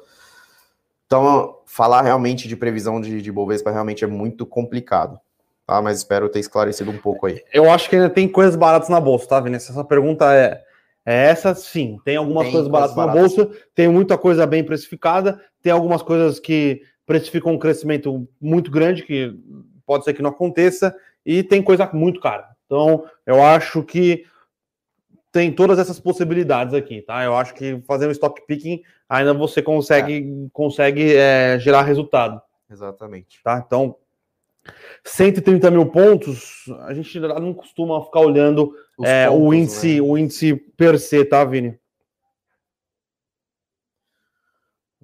Então, 1.05 1.59
falar 1.65 2.01
realmente 2.01 2.49
de 2.49 2.57
previsão 2.57 2.99
de, 2.99 3.21
de 3.21 3.31
Bovespa 3.31 3.71
realmente 3.71 4.03
é 4.03 4.07
muito 4.07 4.45
complicado. 4.45 5.17
Tá? 5.65 5.81
Mas 5.81 5.99
espero 5.99 6.27
ter 6.27 6.41
esclarecido 6.41 6.91
um 6.91 6.97
pouco 6.97 7.27
aí. 7.27 7.41
Eu 7.53 7.71
acho 7.71 7.89
que 7.89 7.95
ainda 7.95 8.09
tem 8.09 8.27
coisas 8.27 8.57
baratas 8.57 8.89
na 8.89 8.99
bolsa, 8.99 9.25
tá, 9.25 9.39
Vinícius? 9.39 9.69
Essa 9.69 9.85
pergunta 9.85 10.33
é 10.33 10.61
essa 11.05 11.53
sim, 11.53 11.99
tem 12.05 12.15
algumas 12.15 12.43
tem 12.43 12.53
coisas 12.53 12.69
baratas, 12.69 12.95
na 12.95 13.07
bolsa, 13.07 13.49
tem 13.75 13.87
muita 13.89 14.17
coisa 14.17 14.45
bem 14.47 14.63
precificada, 14.63 15.41
tem 15.61 15.71
algumas 15.71 16.01
coisas 16.01 16.39
que 16.39 16.81
precificam 17.05 17.53
um 17.53 17.59
crescimento 17.59 18.27
muito 18.39 18.71
grande, 18.71 19.03
que 19.03 19.35
pode 19.85 20.05
ser 20.05 20.13
que 20.13 20.21
não 20.21 20.29
aconteça, 20.29 20.95
e 21.25 21.43
tem 21.43 21.61
coisa 21.61 21.89
muito 21.93 22.21
cara. 22.21 22.47
Então, 22.65 23.05
eu 23.25 23.43
acho 23.43 23.83
que 23.83 24.25
tem 25.31 25.51
todas 25.51 25.79
essas 25.79 25.99
possibilidades 25.99 26.73
aqui, 26.73 27.01
tá? 27.01 27.23
Eu 27.23 27.35
acho 27.35 27.53
que 27.55 27.81
fazendo 27.87 28.11
stock 28.11 28.41
picking 28.45 28.81
ainda 29.09 29.33
você 29.33 29.61
consegue, 29.61 30.45
é. 30.45 30.49
consegue 30.53 31.15
é, 31.15 31.57
gerar 31.59 31.81
resultado. 31.81 32.41
Exatamente. 32.69 33.41
Tá? 33.43 33.61
Então, 33.65 33.95
130 35.03 35.69
mil 35.69 35.85
pontos, 35.87 36.65
a 36.81 36.93
gente 36.93 37.19
não 37.19 37.53
costuma 37.53 38.01
ficar 38.03 38.21
olhando 38.21 38.73
é, 39.03 39.27
pontos, 39.27 39.47
o, 39.47 39.53
índice, 39.53 39.95
né? 39.95 40.01
o 40.01 40.17
índice 40.17 40.55
per 40.55 40.99
se, 40.99 41.25
tá, 41.25 41.43
Vini? 41.43 41.77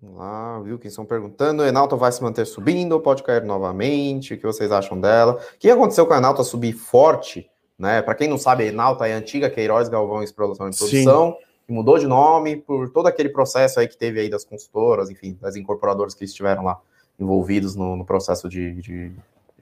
Vamos 0.02 0.18
lá, 0.18 0.62
viu? 0.62 0.80
Quem 0.80 0.88
estão 0.88 1.06
perguntando, 1.06 1.66
Enalta 1.66 1.98
vai 1.98 2.12
se 2.12 2.24
manter 2.24 2.46
subindo 2.46 2.94
ou 2.94 3.02
pode 3.02 3.22
cair 3.22 3.44
novamente? 3.44 4.34
O 4.34 4.38
que 4.38 4.46
vocês 4.46 4.72
acham 4.72 5.00
dela? 5.00 5.34
O 5.34 5.58
que 5.58 5.70
aconteceu 5.70 6.08
com 6.08 6.14
a 6.14 6.18
Enalta 6.18 6.44
subir 6.44 6.72
forte? 6.72 7.50
Né? 7.78 8.02
Para 8.02 8.16
quem 8.16 8.30
não 8.30 8.38
sabe, 8.38 8.64
a 8.64 8.68
Enalta 8.68 9.08
é 9.08 9.14
a 9.14 9.18
antiga 9.18 9.50
Queiroz 9.50 9.90
Galvão 9.90 10.24
Exploração 10.24 10.70
de 10.70 10.78
Produção, 10.78 11.32
Sim. 11.32 11.46
que 11.68 11.74
mudou 11.74 11.98
de 11.98 12.08
nome 12.08 12.56
por 12.56 12.90
todo 12.92 13.08
aquele 13.08 13.30
processo 13.30 13.80
aí 13.80 13.88
que 13.90 13.98
teve 13.98 14.22
aí 14.22 14.30
das 14.30 14.46
consultoras, 14.46 15.10
enfim, 15.10 15.38
das 15.42 15.58
incorporadoras 15.58 16.14
que 16.14 16.24
estiveram 16.24 16.64
lá 16.64 16.80
envolvidos 17.20 17.76
no, 17.76 17.98
no 17.98 18.06
processo 18.06 18.48
de, 18.48 18.82
de 18.82 19.12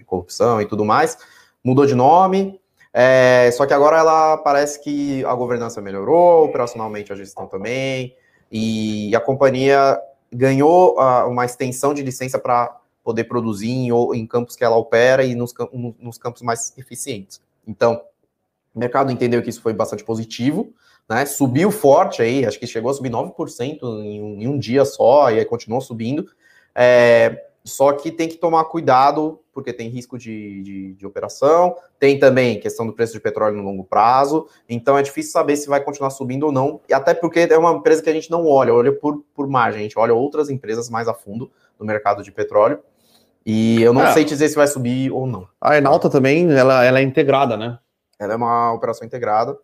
corrupção 0.08 0.60
e 0.60 0.66
tudo 0.66 0.84
mais. 0.84 1.18
Mudou 1.64 1.86
de 1.86 1.94
nome, 1.94 2.60
é, 2.92 3.52
só 3.52 3.68
que 3.68 3.74
agora 3.74 4.00
ela 4.00 4.38
parece 4.38 4.82
que 4.82 5.24
a 5.26 5.36
governança 5.36 5.80
melhorou, 5.80 6.46
operacionalmente 6.46 7.14
a 7.14 7.16
gestão 7.16 7.46
também, 7.46 8.16
e 8.52 9.16
a 9.16 9.20
companhia 9.20 10.00
ganhou 10.34 10.96
uh, 10.98 11.30
uma 11.30 11.46
extensão 11.46 11.94
de 11.94 12.02
licença 12.02 12.40
para 12.40 12.76
poder 13.04 13.26
produzir 13.26 13.70
em, 13.70 13.90
em, 14.16 14.26
campos 14.26 14.56
que 14.56 14.64
ela 14.64 14.76
opera 14.76 15.24
e 15.24 15.36
nos, 15.36 15.54
nos, 16.00 16.18
campos 16.18 16.42
mais 16.42 16.74
eficientes. 16.78 17.42
Então, 17.66 18.02
o 18.74 18.80
mercado 18.80 19.12
entendeu 19.12 19.42
que 19.42 19.50
isso 19.50 19.62
foi 19.62 19.74
bastante 19.74 20.04
positivo, 20.04 20.74
né? 21.08 21.26
Subiu 21.26 21.72
forte 21.72 22.22
aí, 22.22 22.46
acho 22.46 22.60
que 22.60 22.68
chegou 22.68 22.92
a 22.92 22.94
subir 22.94 23.12
9% 23.12 23.80
em 24.04 24.22
um, 24.22 24.42
em 24.42 24.48
um 24.48 24.60
dia 24.60 24.84
só, 24.84 25.32
e 25.32 25.40
aí 25.40 25.46
continuou 25.46 25.82
subindo. 25.82 26.26
É, 26.76 27.46
só 27.64 27.94
que 27.94 28.12
tem 28.12 28.28
que 28.28 28.38
tomar 28.38 28.66
cuidado, 28.66 29.40
porque 29.58 29.74
tem 29.74 29.90
risco 29.90 30.20
de, 30.20 30.62
de, 30.62 30.94
de, 30.94 31.04
operação, 31.08 31.76
tem 32.00 32.20
também 32.20 32.60
questão 32.60 32.86
do 32.86 32.94
preço 32.94 33.14
de 33.14 33.20
petróleo 33.20 33.58
no 33.58 33.64
longo 33.64 33.84
prazo, 33.84 34.48
então 34.70 34.96
é 34.96 35.02
difícil 35.02 35.32
saber 35.32 35.56
se 35.56 35.68
vai 35.68 35.84
continuar 35.84 36.12
subindo 36.12 36.44
ou 36.44 36.52
não, 36.52 36.80
e 36.88 36.94
até 36.94 37.12
porque 37.12 37.40
é 37.40 37.58
uma 37.58 37.72
empresa 37.72 38.04
que 38.04 38.10
a 38.12 38.14
gente 38.14 38.30
não 38.30 38.46
olha, 38.46 38.72
olha 38.72 38.94
por, 38.94 39.24
por 39.34 39.48
margem, 39.48 39.80
a 39.80 39.82
gente 39.82 39.98
olha 39.98 40.14
outras 40.14 40.52
empresas 40.52 40.92
mais 40.92 41.08
a 41.08 41.14
fundo 41.16 41.50
no 41.80 41.88
mercado 41.88 42.22
de 42.22 42.32
petróleo, 42.32 42.84
e 43.44 43.82
eu 43.82 43.92
não 43.94 44.04
é. 44.06 44.14
sei 44.14 44.24
dizer 44.24 44.48
se 44.48 44.56
vai 44.56 44.68
subir 44.68 45.12
ou 45.12 45.26
não. 45.26 45.48
A 45.60 45.76
Enalta 45.76 46.08
também, 46.08 46.54
ela, 46.54 46.86
ela 46.86 47.00
é 47.00 47.02
integrada, 47.02 47.58
né? 47.58 47.80
Ela 48.20 48.34
é 48.34 48.36
uma 48.36 48.72
operação 48.74 49.08
integrada, 49.08 49.58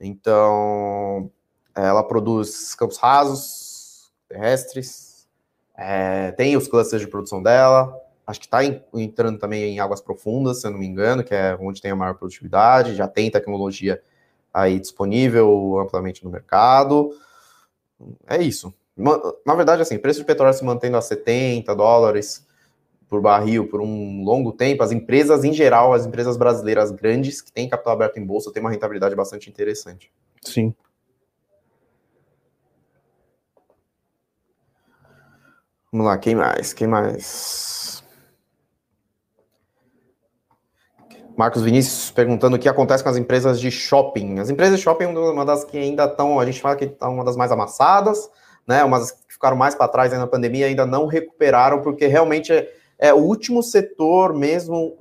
então 0.00 1.30
ela 1.72 2.02
produz 2.02 2.74
campos 2.74 2.96
rasos, 2.96 4.10
terrestres, 4.28 5.28
é, 5.76 6.32
tem 6.32 6.56
os 6.56 6.66
clusters 6.66 7.00
de 7.00 7.06
produção 7.06 7.40
dela, 7.40 7.96
acho 8.28 8.40
que 8.40 8.46
está 8.46 8.62
entrando 8.94 9.38
também 9.38 9.64
em 9.64 9.80
águas 9.80 10.02
profundas, 10.02 10.60
se 10.60 10.66
eu 10.66 10.70
não 10.70 10.78
me 10.78 10.86
engano, 10.86 11.24
que 11.24 11.34
é 11.34 11.56
onde 11.58 11.80
tem 11.80 11.90
a 11.90 11.96
maior 11.96 12.14
produtividade, 12.14 12.94
já 12.94 13.08
tem 13.08 13.30
tecnologia 13.30 14.02
aí 14.52 14.78
disponível 14.78 15.78
amplamente 15.78 16.22
no 16.22 16.30
mercado. 16.30 17.10
É 18.26 18.36
isso. 18.36 18.74
Na 19.46 19.54
verdade, 19.54 19.80
assim, 19.80 19.96
preço 19.96 20.20
de 20.20 20.26
petróleo 20.26 20.52
se 20.52 20.62
mantendo 20.62 20.98
a 20.98 21.00
70 21.00 21.74
dólares 21.74 22.46
por 23.08 23.22
barril 23.22 23.66
por 23.66 23.80
um 23.80 24.22
longo 24.22 24.52
tempo, 24.52 24.82
as 24.82 24.92
empresas 24.92 25.42
em 25.42 25.54
geral, 25.54 25.94
as 25.94 26.04
empresas 26.04 26.36
brasileiras 26.36 26.90
grandes 26.90 27.40
que 27.40 27.50
têm 27.50 27.66
capital 27.66 27.94
aberto 27.94 28.18
em 28.18 28.26
bolsa, 28.26 28.52
têm 28.52 28.60
uma 28.60 28.70
rentabilidade 28.70 29.14
bastante 29.16 29.48
interessante. 29.48 30.12
Sim. 30.44 30.74
Vamos 35.90 36.06
lá, 36.06 36.18
quem 36.18 36.34
mais? 36.34 36.74
Quem 36.74 36.86
mais? 36.86 37.97
Marcos 41.38 41.62
Vinícius 41.62 42.10
perguntando 42.10 42.56
o 42.56 42.58
que 42.58 42.68
acontece 42.68 43.04
com 43.04 43.10
as 43.10 43.16
empresas 43.16 43.60
de 43.60 43.70
shopping. 43.70 44.40
As 44.40 44.50
empresas 44.50 44.76
de 44.76 44.82
shopping 44.82 45.04
é 45.04 45.08
uma 45.08 45.44
das 45.44 45.62
que 45.62 45.78
ainda 45.78 46.06
estão, 46.06 46.40
a 46.40 46.44
gente 46.44 46.60
fala 46.60 46.74
que 46.74 46.86
estão 46.86 47.14
uma 47.14 47.24
das 47.24 47.36
mais 47.36 47.52
amassadas, 47.52 48.28
né? 48.66 48.82
Umas 48.82 49.12
que 49.12 49.34
ficaram 49.34 49.56
mais 49.56 49.72
para 49.72 49.86
trás 49.86 50.12
na 50.12 50.26
pandemia 50.26 50.66
ainda 50.66 50.84
não 50.84 51.06
recuperaram, 51.06 51.80
porque 51.80 52.08
realmente 52.08 52.52
é, 52.52 52.68
é 52.98 53.14
o 53.14 53.18
último 53.18 53.62
setor 53.62 54.34
mesmo 54.34 54.98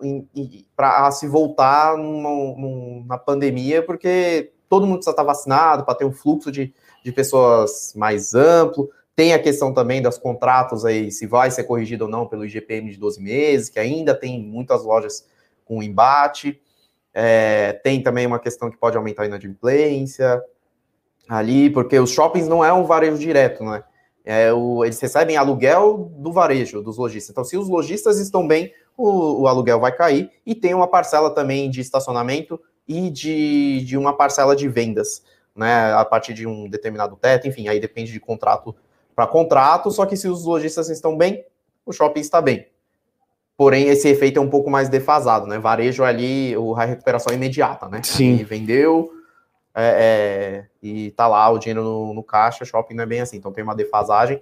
para 0.76 1.10
se 1.10 1.28
voltar 1.28 1.98
na 1.98 3.18
pandemia, 3.18 3.82
porque 3.82 4.52
todo 4.70 4.86
mundo 4.86 4.98
precisa 4.98 5.14
estar 5.14 5.24
vacinado 5.24 5.86
para 5.86 5.96
ter 5.96 6.06
um 6.06 6.14
fluxo 6.14 6.52
de, 6.52 6.72
de 7.04 7.12
pessoas 7.12 7.94
mais 7.96 8.36
amplo. 8.36 8.92
Tem 9.16 9.34
a 9.34 9.40
questão 9.40 9.74
também 9.74 10.04
dos 10.04 10.20
contratos 10.20 10.86
aí, 10.86 11.12
se 11.12 11.26
vai 11.26 11.50
ser 11.50 11.64
corrigido 11.64 12.06
ou 12.06 12.12
não 12.12 12.28
pelo 12.28 12.46
IGPM 12.46 12.92
de 12.92 13.00
12 13.00 13.20
meses, 13.20 13.70
que 13.70 13.80
ainda 13.80 14.14
tem 14.14 14.40
muitas 14.40 14.84
lojas 14.84 15.26
com 15.68 15.84
embate. 15.84 16.62
É, 17.14 17.74
tem 17.84 18.02
também 18.02 18.26
uma 18.26 18.40
questão 18.40 18.70
que 18.70 18.78
pode 18.78 18.96
aumentar 18.96 19.24
a 19.24 19.26
inadimplência 19.26 20.42
ali, 21.28 21.70
porque 21.70 22.00
os 22.00 22.12
shoppings 22.12 22.48
não 22.48 22.64
é 22.64 22.72
um 22.72 22.86
varejo 22.86 23.18
direto, 23.18 23.64
né? 23.64 23.84
É 24.24 24.52
o, 24.52 24.84
eles 24.84 25.00
recebem 25.00 25.38
aluguel 25.38 26.12
do 26.18 26.32
varejo, 26.32 26.82
dos 26.82 26.98
lojistas. 26.98 27.32
Então, 27.32 27.44
se 27.44 27.58
os 27.58 27.70
lojistas 27.70 28.20
estão 28.20 28.46
bem, 28.48 28.74
o, 28.96 29.44
o 29.44 29.48
aluguel 29.48 29.80
vai 29.80 29.92
cair. 29.92 30.30
E 30.46 30.54
tem 30.54 30.74
uma 30.74 30.88
parcela 30.88 31.30
também 31.30 31.70
de 31.70 31.80
estacionamento 31.80 32.60
e 32.88 33.10
de, 33.10 33.84
de 33.86 33.98
uma 33.98 34.16
parcela 34.16 34.56
de 34.56 34.68
vendas, 34.68 35.24
né? 35.56 35.94
A 35.94 36.06
partir 36.06 36.34
de 36.34 36.46
um 36.46 36.70
determinado 36.70 37.16
teto, 37.16 37.48
enfim, 37.48 37.68
aí 37.68 37.80
depende 37.80 38.12
de 38.12 38.20
contrato 38.20 38.76
para 39.16 39.26
contrato, 39.26 39.90
só 39.90 40.06
que 40.06 40.16
se 40.16 40.28
os 40.28 40.46
lojistas 40.46 40.90
estão 40.90 41.18
bem, 41.18 41.44
o 41.86 41.92
shopping 41.92 42.20
está 42.20 42.40
bem. 42.40 42.68
Porém, 43.58 43.88
esse 43.88 44.08
efeito 44.08 44.38
é 44.38 44.42
um 44.42 44.50
pouco 44.50 44.70
mais 44.70 44.88
defasado, 44.88 45.48
né? 45.48 45.58
Varejo 45.58 46.04
ali, 46.04 46.56
o, 46.56 46.76
a 46.76 46.86
recuperação 46.86 47.34
é 47.34 47.36
imediata, 47.36 47.90
né? 47.90 48.02
Sim. 48.04 48.36
E 48.36 48.44
vendeu 48.44 49.12
é, 49.76 49.84
é, 49.84 50.66
e 50.82 51.12
tá 51.12 51.28
lá 51.28 51.50
o 51.50 51.58
dinheiro 51.58 51.84
no, 51.84 52.14
no, 52.14 52.24
caixa, 52.24 52.66
shopping 52.66 52.94
não 52.94 53.04
é 53.04 53.08
bem 53.08 53.22
assim, 53.22 53.38
então 53.38 53.52
tem 53.52 53.64
uma 53.64 53.76
defasagem. 53.76 54.42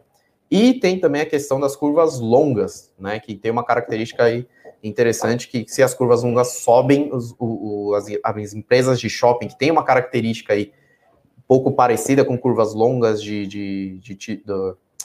E 0.51 0.75
tem 0.75 0.99
também 0.99 1.21
a 1.21 1.25
questão 1.25 1.59
das 1.59 1.75
curvas 1.75 2.19
longas, 2.19 2.93
né? 2.99 3.19
Que 3.19 3.35
tem 3.35 3.51
uma 3.51 3.63
característica 3.63 4.23
aí 4.23 4.47
interessante 4.83 5.47
que 5.47 5.65
se 5.67 5.81
as 5.81 5.93
curvas 5.93 6.21
longas 6.21 6.57
sobem, 6.57 7.09
os, 7.11 7.31
o, 7.39 7.89
o, 7.89 7.95
as, 7.95 8.05
as 8.23 8.53
empresas 8.53 8.99
de 8.99 9.09
shopping 9.09 9.47
que 9.47 9.57
tem 9.57 9.71
uma 9.71 9.83
característica 9.83 10.53
aí 10.53 10.71
pouco 11.47 11.71
parecida 11.71 12.23
com 12.25 12.37
curvas 12.37 12.73
longas 12.73 13.21
de, 13.21 13.47
de, 13.47 13.99
de, 13.99 14.15
de, 14.15 14.43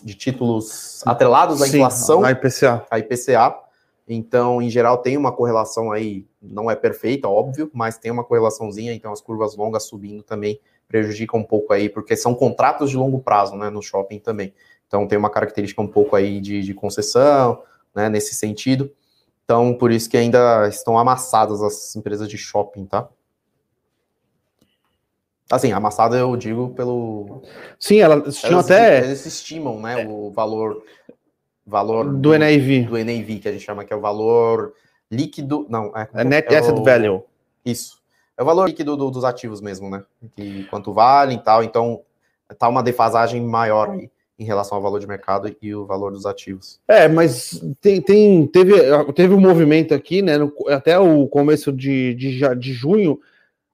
de 0.02 0.14
títulos 0.14 1.02
atrelados 1.06 1.62
à 1.62 1.66
Sim, 1.66 1.76
inflação. 1.76 2.24
A 2.24 2.32
IPCA. 2.32 2.86
A 2.90 2.98
IPCA. 2.98 3.69
Então, 4.08 4.60
em 4.60 4.68
geral, 4.68 4.98
tem 4.98 5.16
uma 5.16 5.32
correlação 5.32 5.92
aí, 5.92 6.26
não 6.42 6.70
é 6.70 6.74
perfeita, 6.74 7.28
óbvio, 7.28 7.70
mas 7.72 7.98
tem 7.98 8.10
uma 8.10 8.24
correlaçãozinha, 8.24 8.92
então 8.92 9.12
as 9.12 9.20
curvas 9.20 9.56
longas 9.56 9.84
subindo 9.84 10.22
também 10.22 10.60
prejudicam 10.88 11.40
um 11.40 11.44
pouco 11.44 11.72
aí, 11.72 11.88
porque 11.88 12.16
são 12.16 12.34
contratos 12.34 12.90
de 12.90 12.96
longo 12.96 13.20
prazo, 13.20 13.54
né, 13.54 13.70
no 13.70 13.80
shopping 13.80 14.18
também. 14.18 14.52
Então, 14.88 15.06
tem 15.06 15.16
uma 15.16 15.30
característica 15.30 15.80
um 15.80 15.86
pouco 15.86 16.16
aí 16.16 16.40
de, 16.40 16.62
de 16.62 16.74
concessão, 16.74 17.62
né, 17.94 18.08
nesse 18.08 18.34
sentido. 18.34 18.90
Então, 19.44 19.72
por 19.74 19.92
isso 19.92 20.10
que 20.10 20.16
ainda 20.16 20.66
estão 20.68 20.98
amassadas 20.98 21.62
as 21.62 21.94
empresas 21.94 22.28
de 22.28 22.36
shopping, 22.36 22.86
tá? 22.86 23.08
Assim, 25.50 25.72
amassada 25.72 26.16
eu 26.16 26.36
digo 26.36 26.70
pelo. 26.70 27.42
Sim, 27.78 27.98
elas 27.98 28.36
tinham 28.36 28.60
até. 28.60 28.98
Eles 28.98 29.26
estimam, 29.26 29.80
né? 29.80 30.06
O 30.06 30.30
valor. 30.30 30.84
Valor 31.70 32.04
do, 32.04 32.18
do 32.18 32.38
NAV. 32.38 32.86
Do 32.88 32.98
NAV, 32.98 33.38
que 33.38 33.48
a 33.48 33.52
gente 33.52 33.64
chama 33.64 33.84
que 33.84 33.92
é 33.92 33.96
o 33.96 34.00
valor 34.00 34.74
líquido. 35.10 35.66
Não, 35.68 35.96
é. 35.96 36.08
é 36.12 36.24
Net 36.24 36.52
é 36.52 36.58
Asset 36.58 36.78
o... 36.78 36.82
Value. 36.82 37.22
Isso. 37.64 38.00
É 38.36 38.42
o 38.42 38.46
valor 38.46 38.66
líquido 38.66 38.96
do, 38.96 39.10
dos 39.10 39.24
ativos 39.24 39.60
mesmo, 39.60 39.88
né? 39.88 40.02
Que 40.34 40.64
quanto 40.64 40.92
vale 40.92 41.34
e 41.34 41.38
tal. 41.38 41.62
Então, 41.62 42.00
tá 42.58 42.68
uma 42.68 42.82
defasagem 42.82 43.40
maior 43.40 43.90
aí 43.90 44.10
em 44.38 44.44
relação 44.44 44.76
ao 44.76 44.82
valor 44.82 44.98
de 44.98 45.06
mercado 45.06 45.54
e 45.60 45.74
o 45.74 45.86
valor 45.86 46.10
dos 46.10 46.26
ativos. 46.26 46.80
É, 46.88 47.06
mas 47.06 47.62
tem, 47.80 48.00
tem 48.00 48.46
teve, 48.46 48.72
teve 49.14 49.34
um 49.34 49.40
movimento 49.40 49.94
aqui, 49.94 50.22
né? 50.22 50.38
No, 50.38 50.52
até 50.68 50.98
o 50.98 51.28
começo 51.28 51.70
de, 51.70 52.14
de, 52.14 52.56
de 52.56 52.72
junho 52.72 53.20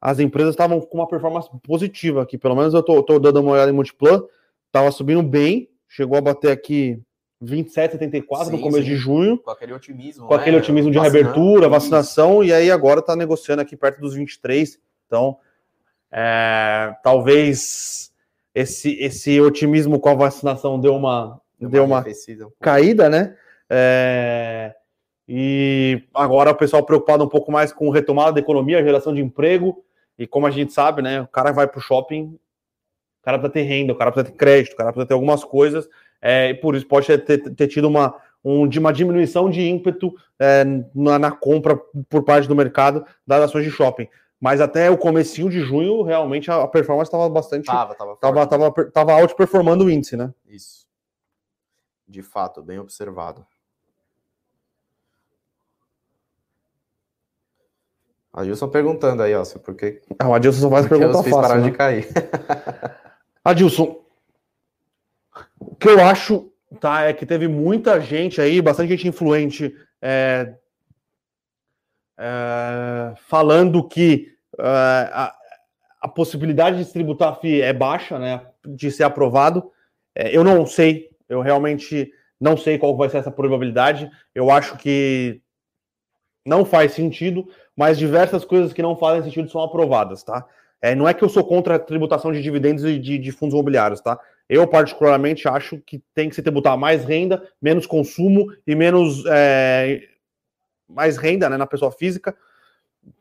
as 0.01 0.21
empresas 0.21 0.51
estavam 0.51 0.81
com 0.81 0.99
uma 0.99 1.09
performance 1.09 1.49
positiva 1.63 2.23
aqui. 2.23 2.37
Pelo 2.37 2.55
menos 2.55 2.75
eu 2.75 2.83
tô, 2.83 3.03
tô 3.03 3.19
dando 3.19 3.41
uma 3.41 3.53
olhada 3.53 3.71
em 3.71 3.75
Multiplan, 3.75 4.23
estava 4.67 4.91
subindo 4.91 5.23
bem, 5.23 5.69
chegou 5.89 6.19
a 6.19 6.21
bater 6.21 6.51
aqui 6.51 7.01
27,74 7.43 8.51
no 8.51 8.61
começo 8.61 8.85
sim. 8.85 8.85
de 8.85 8.97
junho. 8.97 9.39
Com 9.39 9.51
aquele 9.51 9.73
otimismo. 9.73 10.27
Com 10.27 10.35
né? 10.35 10.41
aquele 10.41 10.57
otimismo 10.57 10.91
de 10.91 10.99
reabertura, 10.99 11.69
vacinação, 11.69 12.43
e 12.43 12.53
aí 12.53 12.71
agora 12.71 13.01
está 13.01 13.15
negociando 13.15 13.63
aqui 13.63 13.77
perto 13.77 14.01
dos 14.01 14.15
23. 14.15 14.79
Então, 15.07 15.39
é, 16.11 16.95
talvez 17.03 18.13
esse, 18.55 18.97
esse 19.01 19.41
otimismo 19.41 20.01
com 20.01 20.09
a 20.09 20.15
vacinação 20.15 20.81
deu 20.81 20.95
uma, 20.95 21.41
deu, 21.59 21.69
deu 21.69 21.85
uma, 21.85 21.99
uma 22.01 22.53
caída, 22.61 23.09
né? 23.09 23.37
É, 23.69 24.75
e 25.29 26.03
agora 26.15 26.53
o 26.53 26.57
pessoal 26.57 26.85
preocupado 26.85 27.25
um 27.25 27.29
pouco 27.29 27.51
mais 27.51 27.73
com 27.73 27.91
retomada 27.91 28.33
da 28.33 28.41
economia, 28.41 28.83
geração 28.83 29.13
de 29.13 29.21
emprego. 29.21 29.85
E 30.19 30.27
como 30.27 30.47
a 30.47 30.51
gente 30.51 30.73
sabe, 30.73 31.03
né? 31.03 31.21
O 31.21 31.29
cara 31.29 31.53
vai 31.53 31.67
para 31.67 31.79
o 31.79 31.83
shopping, 31.83 32.39
o 33.21 33.25
cara 33.25 33.39
precisa 33.39 33.53
ter 33.53 33.63
renda, 33.63 33.93
o 33.93 33.97
cara 33.97 34.11
precisa 34.11 34.33
ter 34.33 34.39
crédito, 34.39 34.73
o 34.73 34.77
cara 34.77 34.93
precisa 34.93 35.09
ter 35.09 35.15
algumas 35.15 35.45
coisas. 35.45 35.87
É, 36.21 36.51
e 36.51 36.55
por 36.55 36.75
isso 36.75 36.87
pode 36.87 37.07
ter, 37.07 37.55
ter 37.55 37.69
tido 37.69 37.87
uma, 37.89 38.15
um, 38.45 38.67
de 38.69 38.79
uma 38.79 38.93
diminuição 38.93 39.51
de 39.51 39.61
ímpeto 39.63 40.15
é, 40.39 40.65
na, 40.95 41.19
na, 41.19 41.31
compra 41.31 41.77
por 42.09 42.25
parte 42.25 42.47
do 42.47 42.55
mercado 42.55 43.05
das 43.27 43.43
ações 43.43 43.65
de 43.65 43.71
shopping. 43.71 44.09
Mas 44.41 44.61
até 44.61 44.91
o 44.91 44.99
comecinho 44.99 45.49
de 45.49 45.61
junho, 45.61 46.03
realmente 46.03 46.51
a, 46.51 46.63
a 46.63 46.69
performance 46.69 47.09
estava 47.09 47.29
bastante. 47.29 47.67
Tava, 47.67 47.95
tava, 47.95 48.17
tava, 48.17 48.47
tava, 48.47 48.91
tava 48.91 49.17
outperformando 49.17 49.85
o 49.85 49.91
índice, 49.91 50.17
né? 50.17 50.33
Isso. 50.47 50.87
De 52.07 52.23
fato, 52.23 52.63
bem 52.63 52.79
observado. 52.79 53.45
Adilson 58.33 58.69
perguntando 58.69 59.23
aí, 59.23 59.35
ó, 59.35 59.43
por 59.65 59.75
que. 59.75 60.03
Ah, 60.19 60.29
o 60.29 60.35
Adilson 60.35 60.61
só 60.61 60.71
faz 60.71 60.87
pergunta 60.87 61.15
fácil. 61.15 61.31
parar 61.31 61.59
né? 61.59 61.71
de 61.71 61.77
cair. 61.77 62.07
Adilson, 63.43 64.06
que 65.79 65.89
eu 65.89 66.01
acho, 66.01 66.51
tá, 66.81 67.03
é 67.03 67.13
que 67.13 67.27
teve 67.27 67.49
muita 67.49 68.01
gente 68.01 68.41
aí, 68.41 68.61
bastante 68.61 68.91
gente 68.91 69.09
influente, 69.09 69.75
é, 70.01 70.55
é, 72.19 73.15
falando 73.29 73.87
que 73.87 74.33
é, 74.59 74.63
a, 74.63 75.35
a, 76.03 76.09
possibilidade 76.09 76.83
de 76.83 76.93
tributar 76.93 77.33
a 77.33 77.35
FII 77.35 77.63
é 77.63 77.73
baixa, 77.73 78.19
né, 78.19 78.47
de 78.65 78.91
ser 78.91 79.05
aprovado. 79.05 79.71
É, 80.15 80.35
eu 80.35 80.43
não 80.43 80.67
sei, 80.67 81.11
eu 81.29 81.41
realmente 81.41 82.11
não 82.41 82.57
sei 82.57 82.79
qual 82.79 82.97
vai 82.97 83.09
ser 83.09 83.19
essa 83.19 83.31
probabilidade. 83.31 84.11
Eu 84.35 84.51
acho 84.51 84.77
que 84.79 85.41
não 86.45 86.65
faz 86.65 86.93
sentido, 86.93 87.49
mas 87.75 87.99
diversas 87.99 88.45
coisas 88.45 88.73
que 88.73 88.83
não 88.83 88.97
fazem 88.97 89.25
sentido 89.25 89.51
são 89.51 89.61
aprovadas, 89.61 90.23
tá? 90.23 90.47
É, 90.81 90.95
não 90.95 91.09
é 91.09 91.15
que 91.15 91.25
eu 91.25 91.29
sou 91.29 91.45
contra 91.45 91.75
a 91.75 91.79
tributação 91.79 92.33
de 92.33 92.43
dividendos 92.43 92.85
e 92.85 92.99
de, 92.99 93.19
de, 93.19 93.33
fundos 93.33 93.55
imobiliários, 93.55 94.01
tá? 94.01 94.19
Eu, 94.49 94.67
particularmente, 94.67 95.49
acho 95.49 95.79
que 95.79 96.01
tem 96.15 96.29
que 96.29 96.35
se 96.35 96.43
tributar 96.43 96.77
mais 96.77 97.05
renda, 97.05 97.49
menos 97.61 97.87
consumo 97.87 98.53
e 98.67 98.75
menos. 98.75 99.25
É, 99.27 100.09
mais 100.89 101.17
renda 101.17 101.51
né, 101.51 101.57
na 101.57 101.67
pessoa 101.67 101.91
física, 101.91 102.37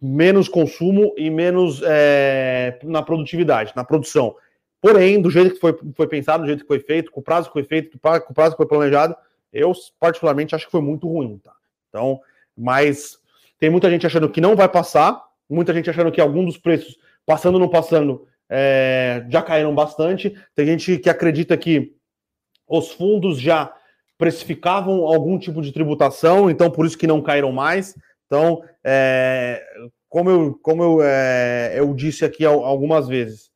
menos 0.01 0.47
consumo 0.47 1.13
e 1.17 1.29
menos 1.29 1.81
é, 1.83 2.79
na 2.83 3.01
produtividade, 3.01 3.73
na 3.75 3.83
produção. 3.83 4.35
Porém, 4.81 5.21
do 5.21 5.31
jeito 5.31 5.55
que 5.55 5.59
foi, 5.59 5.77
foi 5.95 6.07
pensado, 6.07 6.43
do 6.43 6.47
jeito 6.47 6.61
que 6.61 6.67
foi 6.67 6.79
feito, 6.79 7.11
com 7.11 7.19
o 7.19 7.23
prazo 7.23 7.47
que 7.47 7.53
foi 7.53 7.63
feito, 7.63 7.97
com 7.99 8.31
o 8.31 8.33
prazo 8.33 8.51
que 8.51 8.57
foi 8.57 8.67
planejado, 8.67 9.15
eu, 9.51 9.71
particularmente, 9.99 10.53
acho 10.53 10.65
que 10.65 10.71
foi 10.71 10.81
muito 10.81 11.07
ruim, 11.07 11.39
tá? 11.43 11.53
Então, 11.89 12.19
mas 12.55 13.17
tem 13.57 13.69
muita 13.69 13.89
gente 13.89 14.05
achando 14.05 14.29
que 14.29 14.41
não 14.41 14.55
vai 14.55 14.67
passar, 14.67 15.23
muita 15.49 15.73
gente 15.73 15.89
achando 15.89 16.11
que 16.11 16.21
algum 16.21 16.45
dos 16.45 16.57
preços, 16.57 16.97
passando 17.25 17.55
ou 17.55 17.59
não 17.59 17.69
passando, 17.69 18.27
é, 18.49 19.25
já 19.29 19.41
caíram 19.41 19.73
bastante. 19.73 20.35
Tem 20.53 20.65
gente 20.65 20.97
que 20.97 21.09
acredita 21.09 21.57
que 21.57 21.93
os 22.67 22.91
fundos 22.91 23.39
já 23.39 23.73
precificavam 24.17 25.05
algum 25.05 25.37
tipo 25.37 25.61
de 25.61 25.71
tributação, 25.71 26.49
então 26.49 26.71
por 26.71 26.85
isso 26.85 26.97
que 26.97 27.07
não 27.07 27.21
caíram 27.21 27.51
mais. 27.51 27.95
Então, 28.25 28.63
é, 28.83 29.63
como 30.09 30.29
eu, 30.29 30.59
como 30.61 30.83
eu, 30.83 31.01
é, 31.01 31.73
eu 31.75 31.93
disse 31.93 32.23
aqui 32.23 32.45
algumas 32.45 33.07
vezes, 33.07 33.51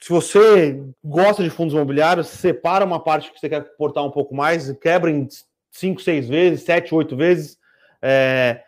se 0.00 0.10
você 0.10 0.80
gosta 1.02 1.42
de 1.42 1.50
fundos 1.50 1.74
imobiliários, 1.74 2.28
separa 2.28 2.84
uma 2.84 3.02
parte 3.02 3.32
que 3.32 3.40
você 3.40 3.48
quer 3.48 3.62
portar 3.76 4.04
um 4.04 4.10
pouco 4.10 4.34
mais, 4.34 4.70
quebra 4.78 5.10
em 5.10 5.26
5, 5.72 6.00
6 6.00 6.28
vezes, 6.28 6.64
7, 6.64 6.94
8 6.94 7.16
vezes, 7.16 7.58
é, 8.02 8.62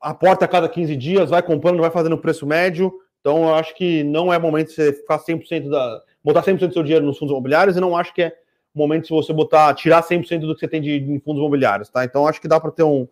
aporta 0.00 0.44
a 0.44 0.48
cada 0.48 0.68
15 0.68 0.94
dias, 0.96 1.30
vai 1.30 1.42
comprando, 1.42 1.80
vai 1.80 1.90
fazendo 1.90 2.18
preço 2.18 2.46
médio. 2.46 2.92
Então, 3.24 3.48
eu 3.48 3.54
acho 3.54 3.74
que 3.74 4.04
não 4.04 4.30
é 4.30 4.38
momento 4.38 4.68
de 4.68 4.74
você 4.74 4.92
ficar 4.92 5.18
100% 5.18 5.70
da. 5.70 6.02
botar 6.22 6.42
100% 6.42 6.66
do 6.66 6.72
seu 6.74 6.82
dinheiro 6.82 7.06
nos 7.06 7.16
fundos 7.16 7.32
imobiliários 7.32 7.74
e 7.74 7.80
não 7.80 7.96
acho 7.96 8.12
que 8.12 8.20
é 8.20 8.36
momento 8.74 9.06
se 9.06 9.14
você 9.14 9.32
botar, 9.32 9.72
tirar 9.72 10.02
100% 10.02 10.40
do 10.40 10.52
que 10.52 10.60
você 10.60 10.68
tem 10.68 10.82
de, 10.82 11.00
de 11.00 11.20
fundos 11.20 11.40
imobiliários, 11.40 11.88
tá? 11.88 12.04
Então 12.04 12.26
acho 12.26 12.38
que 12.38 12.46
dá 12.46 12.60
para 12.60 12.70
ter 12.70 12.82
um 12.82 13.08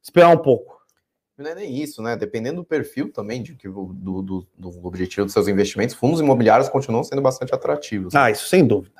esperar 0.00 0.28
um 0.28 0.38
pouco. 0.38 0.80
Não 1.36 1.50
é 1.50 1.54
nem 1.56 1.82
isso, 1.82 2.00
né? 2.00 2.16
Dependendo 2.16 2.62
do 2.62 2.64
perfil 2.64 3.12
também 3.12 3.42
de 3.42 3.54
do, 3.54 4.22
do, 4.22 4.46
do 4.56 4.86
objetivo 4.86 5.24
dos 5.24 5.32
seus 5.32 5.48
investimentos, 5.48 5.96
fundos 5.96 6.20
imobiliários 6.20 6.68
continuam 6.68 7.02
sendo 7.02 7.20
bastante 7.20 7.52
atrativos. 7.52 8.14
Ah, 8.14 8.30
isso 8.30 8.46
sem 8.46 8.64
dúvida. 8.64 8.94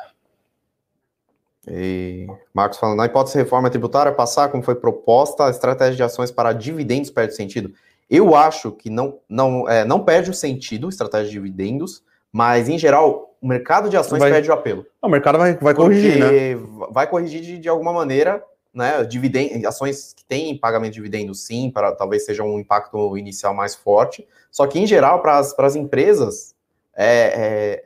E 1.68 2.26
Marcos 2.52 2.78
falando, 2.78 2.98
na 2.98 3.06
hipótese 3.06 3.36
de 3.36 3.44
reforma 3.44 3.70
tributária 3.70 4.12
passar, 4.12 4.48
como 4.48 4.64
foi 4.64 4.74
proposta, 4.74 5.46
a 5.46 5.50
estratégia 5.50 5.94
de 5.94 6.02
ações 6.02 6.32
para 6.32 6.52
dividendos 6.52 7.10
perde 7.10 7.36
sentido. 7.36 7.72
Eu 8.08 8.34
acho 8.34 8.72
que 8.72 8.88
não, 8.88 9.18
não, 9.28 9.68
é, 9.68 9.84
não 9.84 10.04
perde 10.04 10.30
o 10.30 10.34
sentido, 10.34 10.88
estratégia 10.88 11.26
de 11.26 11.32
dividendos, 11.32 12.02
mas 12.32 12.68
em 12.68 12.78
geral, 12.78 13.36
o 13.40 13.48
mercado 13.48 13.88
de 13.88 13.96
ações 13.96 14.20
vai, 14.20 14.30
perde 14.30 14.50
o 14.50 14.54
apelo. 14.54 14.86
O 15.02 15.08
mercado 15.08 15.38
vai, 15.38 15.54
vai 15.54 15.74
corrigir, 15.74 16.18
né? 16.18 16.54
Vai 16.90 17.08
corrigir 17.08 17.40
de, 17.40 17.58
de 17.58 17.68
alguma 17.68 17.92
maneira, 17.92 18.42
né? 18.72 19.04
Dividend, 19.04 19.66
ações 19.66 20.12
que 20.12 20.24
têm 20.24 20.56
pagamento 20.56 20.92
de 20.92 20.96
dividendos, 20.96 21.44
sim, 21.44 21.70
para 21.70 21.92
talvez 21.92 22.24
seja 22.24 22.42
um 22.42 22.58
impacto 22.58 23.16
inicial 23.16 23.54
mais 23.54 23.74
forte. 23.74 24.26
Só 24.50 24.66
que, 24.66 24.78
em 24.78 24.86
geral, 24.86 25.20
para 25.20 25.38
as 25.38 25.76
empresas, 25.76 26.54
é, 26.96 27.82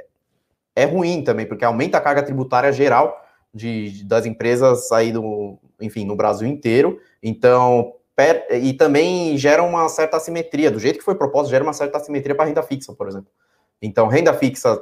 é, 0.77 0.83
é 0.83 0.85
ruim 0.85 1.23
também, 1.23 1.47
porque 1.47 1.64
aumenta 1.64 1.99
a 1.99 2.01
carga 2.01 2.23
tributária 2.23 2.73
geral 2.73 3.25
de, 3.53 4.05
das 4.05 4.27
empresas 4.27 4.91
aí 4.93 5.12
do, 5.12 5.59
enfim, 5.81 6.05
no 6.05 6.14
Brasil 6.14 6.47
inteiro. 6.47 7.01
Então, 7.23 7.95
e 8.51 8.73
também 8.73 9.37
gera 9.37 9.62
uma 9.62 9.89
certa 9.89 10.16
assimetria, 10.16 10.71
do 10.71 10.79
jeito 10.79 10.99
que 10.99 11.05
foi 11.05 11.14
proposto, 11.14 11.51
gera 11.51 11.64
uma 11.64 11.73
certa 11.73 11.99
assimetria 11.99 12.35
para 12.35 12.47
renda 12.47 12.62
fixa, 12.62 12.93
por 12.93 13.09
exemplo. 13.09 13.31
Então, 13.81 14.09
renda 14.09 14.35
fixa 14.35 14.81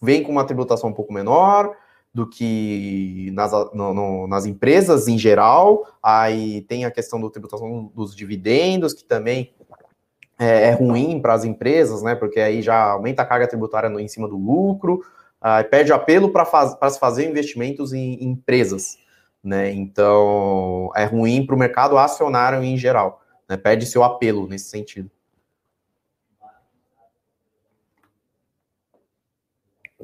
vem 0.00 0.22
com 0.22 0.32
uma 0.32 0.44
tributação 0.44 0.90
um 0.90 0.92
pouco 0.92 1.12
menor 1.12 1.74
do 2.12 2.28
que 2.28 3.30
nas, 3.32 3.52
no, 3.72 3.94
no, 3.94 4.26
nas 4.26 4.46
empresas 4.46 5.08
em 5.08 5.18
geral. 5.18 5.86
Aí 6.02 6.62
tem 6.62 6.84
a 6.84 6.90
questão 6.90 7.20
da 7.20 7.30
tributação 7.30 7.90
dos 7.94 8.14
dividendos, 8.14 8.92
que 8.92 9.04
também 9.04 9.54
é, 10.38 10.68
é 10.68 10.70
ruim 10.72 11.20
para 11.20 11.34
as 11.34 11.44
empresas, 11.44 12.02
né? 12.02 12.14
Porque 12.14 12.40
aí 12.40 12.62
já 12.62 12.92
aumenta 12.92 13.22
a 13.22 13.26
carga 13.26 13.48
tributária 13.48 13.88
no, 13.88 13.98
em 13.98 14.08
cima 14.08 14.28
do 14.28 14.36
lucro 14.36 15.02
uh, 15.38 15.68
perde 15.68 15.92
apelo 15.92 16.30
para 16.30 16.44
faz, 16.44 16.76
se 16.92 16.98
fazer 16.98 17.28
investimentos 17.28 17.92
em, 17.92 18.14
em, 18.14 18.30
empresas. 18.30 18.98
Né? 19.42 19.72
Então, 19.72 20.90
é 20.94 21.04
ruim 21.04 21.46
para 21.46 21.54
o 21.54 21.58
mercado 21.58 21.96
acionário 21.96 22.62
em 22.62 22.76
geral. 22.76 23.22
Né? 23.48 23.56
Perde 23.56 23.86
seu 23.86 24.02
apelo 24.02 24.46
nesse 24.46 24.68
sentido. 24.68 25.10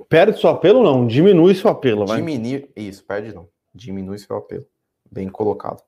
Perde 0.09 0.39
seu 0.39 0.51
apelo 0.51 0.83
não, 0.83 1.07
diminui 1.07 1.55
seu 1.55 1.71
apelo. 1.71 2.07
Vai. 2.07 2.19
Diminui, 2.19 2.71
isso, 2.77 3.05
perde 3.05 3.35
não. 3.35 3.49
Diminui 3.75 4.19
seu 4.19 4.37
apelo. 4.37 4.67
Bem 5.11 5.29
colocado. 5.29 5.83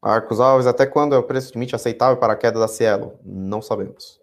Marcos 0.00 0.38
Alves, 0.38 0.66
até 0.66 0.86
quando 0.86 1.14
é 1.14 1.18
o 1.18 1.22
preço 1.22 1.52
limite 1.52 1.74
aceitável 1.74 2.16
para 2.16 2.32
a 2.32 2.36
queda 2.36 2.58
da 2.58 2.68
Cielo? 2.68 3.18
Não 3.24 3.60
sabemos. 3.60 4.17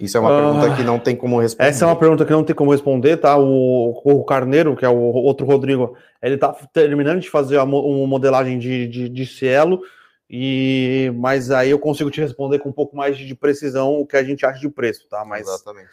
Isso 0.00 0.16
é 0.16 0.20
uma 0.20 0.30
pergunta 0.30 0.76
que 0.76 0.82
não 0.82 0.98
tem 0.98 1.14
como 1.14 1.38
responder. 1.38 1.68
Essa 1.68 1.84
é 1.84 1.88
uma 1.88 1.96
pergunta 1.96 2.24
que 2.24 2.32
não 2.32 2.42
tem 2.42 2.56
como 2.56 2.72
responder, 2.72 3.18
tá? 3.18 3.36
O, 3.36 4.00
o 4.02 4.24
Carneiro, 4.24 4.74
que 4.74 4.84
é 4.84 4.88
o 4.88 4.96
outro 4.96 5.44
Rodrigo, 5.44 5.94
ele 6.22 6.38
tá 6.38 6.54
terminando 6.72 7.20
de 7.20 7.28
fazer 7.28 7.58
uma 7.58 8.06
modelagem 8.06 8.58
de, 8.58 8.88
de, 8.88 9.08
de 9.10 9.26
Cielo, 9.26 9.82
e, 10.28 11.12
mas 11.16 11.50
aí 11.50 11.70
eu 11.70 11.78
consigo 11.78 12.10
te 12.10 12.18
responder 12.18 12.60
com 12.60 12.70
um 12.70 12.72
pouco 12.72 12.96
mais 12.96 13.18
de 13.18 13.34
precisão 13.34 14.00
o 14.00 14.06
que 14.06 14.16
a 14.16 14.24
gente 14.24 14.46
acha 14.46 14.58
de 14.58 14.70
preço, 14.70 15.06
tá? 15.06 15.22
Mas 15.22 15.46
Exatamente. 15.46 15.90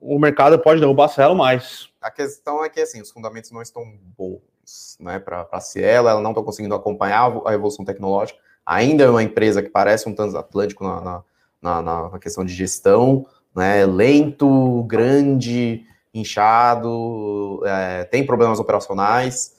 o 0.00 0.18
mercado 0.18 0.58
pode 0.58 0.80
derrubar 0.80 1.08
Cielo 1.08 1.36
mais. 1.36 1.90
A 2.00 2.10
questão 2.10 2.64
é 2.64 2.70
que, 2.70 2.80
assim, 2.80 3.02
os 3.02 3.10
fundamentos 3.10 3.50
não 3.50 3.60
estão 3.60 3.84
bons 4.16 4.96
né, 4.98 5.18
para 5.18 5.46
a 5.52 5.60
Cielo, 5.60 6.08
ela 6.08 6.22
não 6.22 6.30
está 6.30 6.42
conseguindo 6.42 6.74
acompanhar 6.74 7.30
a 7.44 7.52
evolução 7.52 7.84
tecnológica. 7.84 8.38
Ainda 8.64 9.04
é 9.04 9.10
uma 9.10 9.22
empresa 9.22 9.62
que 9.62 9.68
parece 9.68 10.08
um 10.08 10.14
transatlântico 10.14 10.84
na, 10.84 11.00
na, 11.00 11.82
na, 11.82 12.08
na 12.10 12.18
questão 12.18 12.44
de 12.44 12.54
gestão, 12.54 13.26
né, 13.54 13.84
lento, 13.86 14.84
grande, 14.84 15.84
inchado, 16.12 17.60
é, 17.64 18.04
tem 18.04 18.24
problemas 18.24 18.58
operacionais, 18.58 19.56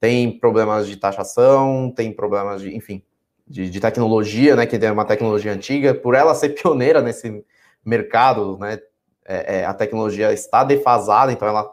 tem 0.00 0.38
problemas 0.38 0.86
de 0.86 0.96
taxação, 0.96 1.92
tem 1.94 2.12
problemas 2.12 2.60
de, 2.60 2.74
enfim, 2.74 3.02
de, 3.46 3.70
de, 3.70 3.80
tecnologia, 3.80 4.56
né, 4.56 4.66
que 4.66 4.78
tem 4.78 4.90
uma 4.90 5.04
tecnologia 5.04 5.52
antiga, 5.52 5.94
por 5.94 6.14
ela 6.14 6.34
ser 6.34 6.50
pioneira 6.60 7.00
nesse 7.00 7.44
mercado, 7.84 8.58
né, 8.58 8.78
é, 9.24 9.60
é, 9.60 9.64
a 9.64 9.74
tecnologia 9.74 10.32
está 10.32 10.64
defasada, 10.64 11.32
então 11.32 11.46
ela 11.46 11.72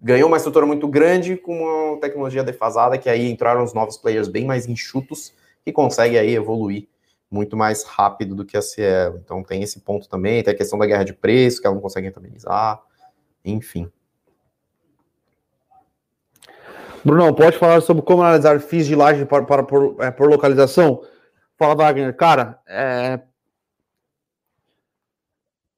ganhou 0.00 0.28
uma 0.28 0.36
estrutura 0.36 0.64
muito 0.64 0.86
grande 0.86 1.36
com 1.36 1.62
uma 1.62 2.00
tecnologia 2.00 2.44
defasada, 2.44 2.98
que 2.98 3.08
aí 3.08 3.30
entraram 3.30 3.64
os 3.64 3.74
novos 3.74 3.96
players 3.96 4.28
bem 4.28 4.44
mais 4.44 4.66
enxutos, 4.68 5.32
que 5.64 5.72
conseguem 5.72 6.18
aí 6.18 6.34
evoluir 6.34 6.86
muito 7.30 7.56
mais 7.56 7.84
rápido 7.84 8.34
do 8.34 8.44
que 8.44 8.56
a 8.56 8.62
Cielo. 8.62 9.20
Então 9.22 9.42
tem 9.42 9.62
esse 9.62 9.80
ponto 9.80 10.08
também, 10.08 10.42
tem 10.42 10.54
a 10.54 10.56
questão 10.56 10.78
da 10.78 10.86
guerra 10.86 11.04
de 11.04 11.12
preço, 11.12 11.60
que 11.60 11.66
ela 11.66 11.74
não 11.74 11.82
consegue 11.82 12.06
rentabilizar, 12.06 12.80
enfim. 13.44 13.90
Brunão, 17.04 17.32
pode 17.32 17.56
falar 17.56 17.80
sobre 17.80 18.02
como 18.02 18.22
analisar 18.22 18.60
FIIs 18.60 18.86
de 18.86 18.94
laje 18.94 19.24
para, 19.24 19.44
para 19.44 19.62
por, 19.62 19.96
é, 20.00 20.10
por 20.10 20.28
localização? 20.28 21.02
Fala, 21.56 21.74
Wagner. 21.74 22.14
Cara, 22.16 22.58
é, 22.66 23.20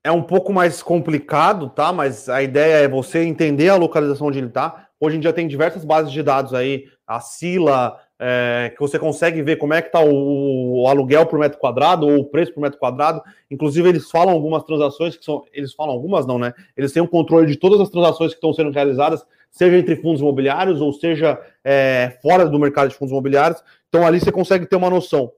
é 0.03 0.11
um 0.11 0.23
pouco 0.23 0.53
mais 0.53 0.83
complicado, 0.83 1.69
tá? 1.69 1.93
Mas 1.93 2.29
a 2.29 2.43
ideia 2.43 2.85
é 2.85 2.89
você 2.89 3.23
entender 3.23 3.69
a 3.69 3.77
localização 3.77 4.29
onde 4.29 4.39
ele 4.39 4.49
está. 4.49 4.89
Hoje 4.99 5.17
em 5.17 5.21
dia 5.21 5.33
tem 5.33 5.47
diversas 5.47 5.85
bases 5.85 6.13
de 6.13 6.23
dados 6.23 6.55
aí, 6.55 6.87
a 7.07 7.21
Sila, 7.21 7.99
é, 8.21 8.71
que 8.75 8.79
você 8.79 8.99
consegue 8.99 9.43
ver 9.43 9.57
como 9.57 9.73
é 9.73 9.81
que 9.81 9.89
está 9.89 10.01
o, 10.01 10.83
o, 10.83 10.87
aluguel 10.87 11.25
por 11.25 11.39
metro 11.39 11.59
quadrado 11.59 12.07
ou 12.07 12.19
o 12.19 12.25
preço 12.25 12.53
por 12.53 12.61
metro 12.61 12.79
quadrado. 12.79 13.23
Inclusive, 13.51 13.89
eles 13.89 14.11
falam 14.11 14.35
algumas 14.35 14.63
transações 14.65 15.17
que 15.17 15.25
são. 15.25 15.45
Eles 15.53 15.73
falam 15.73 15.95
algumas, 15.95 16.27
não, 16.27 16.39
né? 16.39 16.53
Eles 16.77 16.93
têm 16.93 17.03
um 17.03 17.07
controle 17.07 17.47
de 17.47 17.57
todas 17.57 17.81
as 17.81 17.89
transações 17.89 18.33
que 18.33 18.37
estão 18.37 18.53
sendo 18.53 18.71
realizadas, 18.71 19.25
seja 19.51 19.79
entre 19.79 19.97
fundos 19.97 20.21
imobiliários 20.21 20.81
ou 20.81 20.93
seja 20.93 21.41
é, 21.65 22.19
fora 22.23 22.47
do 22.47 22.59
mercado 22.59 22.91
de 22.91 22.95
fundos 22.95 23.11
imobiliários. 23.11 23.63
Então, 23.89 24.07
ali 24.07 24.21
você 24.21 24.31
consegue 24.31 24.67
ter 24.67 24.77
uma 24.77 24.91
noção. 24.91 25.33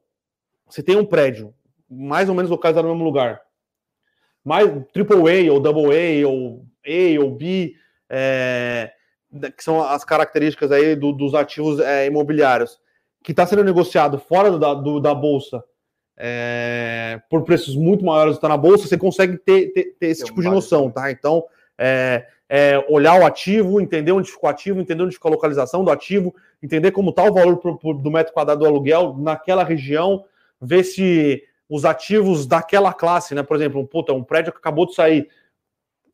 Você 0.68 0.82
tem 0.82 0.96
um 0.96 1.06
prédio, 1.06 1.54
mais 1.88 2.28
ou 2.28 2.34
menos 2.34 2.50
localizado 2.50 2.88
no 2.88 2.94
mesmo 2.94 3.04
lugar 3.04 3.40
mais 4.44 4.68
triple 4.92 5.16
A 5.16 5.52
ou 5.52 5.60
double 5.60 5.86
A 5.86 6.28
ou 6.28 6.66
A 6.84 7.22
ou 7.22 7.30
B, 7.30 7.74
é, 8.10 8.92
que 9.56 9.64
são 9.64 9.82
as 9.82 10.04
características 10.04 10.70
aí 10.70 10.94
do, 10.94 11.12
dos 11.12 11.34
ativos 11.34 11.80
é, 11.80 12.06
imobiliários, 12.06 12.78
que 13.22 13.32
está 13.32 13.46
sendo 13.46 13.64
negociado 13.64 14.18
fora 14.18 14.58
da, 14.58 14.74
do, 14.74 15.00
da 15.00 15.14
bolsa 15.14 15.62
é, 16.16 17.20
por 17.30 17.42
preços 17.42 17.74
muito 17.74 18.04
maiores 18.04 18.32
do 18.32 18.34
que 18.34 18.38
está 18.38 18.48
na 18.48 18.56
bolsa, 18.56 18.86
você 18.86 18.98
consegue 18.98 19.36
ter, 19.38 19.72
ter, 19.72 19.96
ter 19.98 20.06
esse 20.06 20.24
tipo 20.24 20.40
de 20.40 20.48
noção, 20.48 20.90
tá? 20.90 21.10
Então, 21.10 21.44
é, 21.78 22.26
é, 22.48 22.84
olhar 22.88 23.18
o 23.18 23.24
ativo, 23.24 23.80
entender 23.80 24.12
onde 24.12 24.30
fica 24.30 24.46
o 24.46 24.48
ativo, 24.48 24.80
entender 24.80 25.02
onde 25.02 25.14
fica 25.14 25.28
a 25.28 25.30
localização 25.30 25.84
do 25.84 25.90
ativo, 25.90 26.34
entender 26.62 26.90
como 26.90 27.10
está 27.10 27.24
o 27.24 27.32
valor 27.32 27.56
pro, 27.56 27.78
pro, 27.78 27.94
do 27.94 28.10
metro 28.10 28.32
quadrado 28.32 28.60
do 28.60 28.66
aluguel 28.66 29.16
naquela 29.18 29.64
região, 29.64 30.24
ver 30.60 30.84
se 30.84 31.42
os 31.68 31.84
ativos 31.84 32.46
daquela 32.46 32.92
classe, 32.92 33.34
né? 33.34 33.42
Por 33.42 33.56
exemplo, 33.56 33.80
um, 33.80 33.86
puta, 33.86 34.12
um 34.12 34.22
prédio 34.22 34.52
que 34.52 34.58
acabou 34.58 34.86
de 34.86 34.94
sair 34.94 35.28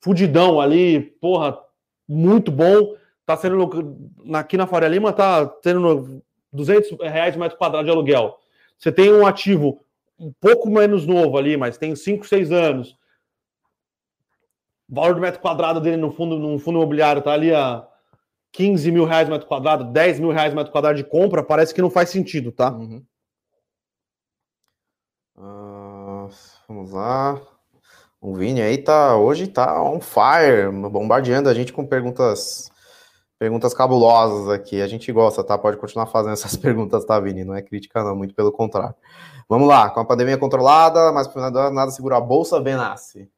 fudidão 0.01 0.61
ali, 0.61 1.01
porra, 1.21 1.59
muito 2.09 2.53
bom, 2.53 2.95
tá 3.29 3.37
sendo 3.37 3.69
aqui 4.35 4.57
na 4.57 4.67
Faria 4.67 4.89
Lima 4.89 5.13
tá 5.13 5.45
tendo 5.47 6.23
200 6.51 6.99
reais 6.99 7.37
metro 7.37 7.59
quadrado 7.59 7.85
de 7.85 7.91
aluguel. 7.91 8.39
Você 8.79 8.91
tem 8.91 9.13
um 9.13 9.27
ativo 9.27 9.85
um 10.19 10.33
pouco 10.41 10.71
menos 10.71 11.07
novo 11.07 11.37
ali, 11.37 11.55
mas 11.55 11.77
tem 11.77 11.95
5, 11.95 12.27
6 12.27 12.51
anos. 12.51 12.97
O 14.91 14.95
valor 14.95 15.15
do 15.15 15.21
metro 15.21 15.43
quadrado 15.43 15.79
dele 15.79 15.99
no 15.99 16.11
fundo, 16.11 16.39
no 16.39 16.59
fundo 16.59 16.79
imobiliário 16.79 17.21
tá 17.21 17.33
ali 17.33 17.55
a 17.55 17.87
15 18.53 18.91
mil 18.91 19.05
reais 19.05 19.29
metro 19.29 19.47
quadrado, 19.47 19.85
10 19.85 20.21
mil 20.21 20.31
reais 20.31 20.55
metro 20.55 20.73
quadrado 20.73 20.97
de 20.97 21.05
compra, 21.05 21.43
parece 21.43 21.75
que 21.75 21.83
não 21.83 21.91
faz 21.91 22.09
sentido, 22.09 22.51
tá? 22.51 22.73
Uhum. 22.73 23.05
Uh, 25.37 26.31
vamos 26.67 26.93
lá. 26.93 27.39
O 28.23 28.35
Vini 28.35 28.63
aí 28.63 28.79
tá 28.79 29.19
hoje 29.19 29.49
tá 29.49 29.83
on 29.83 30.01
fire, 30.01 30.73
bombardeando 30.91 31.51
a 31.51 31.53
gente 31.53 31.75
com 31.75 31.87
perguntas 31.87 32.71
perguntas 33.39 33.73
cabulosas 33.73 34.49
aqui. 34.49 34.83
A 34.83 34.87
gente 34.87 35.11
gosta, 35.13 35.45
tá? 35.45 35.57
Pode 35.57 35.77
continuar 35.77 36.07
fazendo 36.07 36.33
essas 36.33 36.57
perguntas, 36.59 37.05
tá, 37.05 37.19
Vini? 37.21 37.45
Não 37.45 37.55
é 37.55 37.63
crítica, 37.63 38.03
não, 38.03 38.17
muito 38.17 38.35
pelo 38.35 38.53
contrário. 38.53 38.95
Vamos 39.49 39.69
lá, 39.69 39.89
com 39.91 40.01
a 40.01 40.05
pandemia 40.05 40.37
controlada, 40.37 41.11
mas 41.13 41.33
nada, 41.35 41.71
nada 41.71 41.91
segura 41.91 42.17
a 42.17 42.21
bolsa, 42.21 42.61
Benassi. 42.61 43.31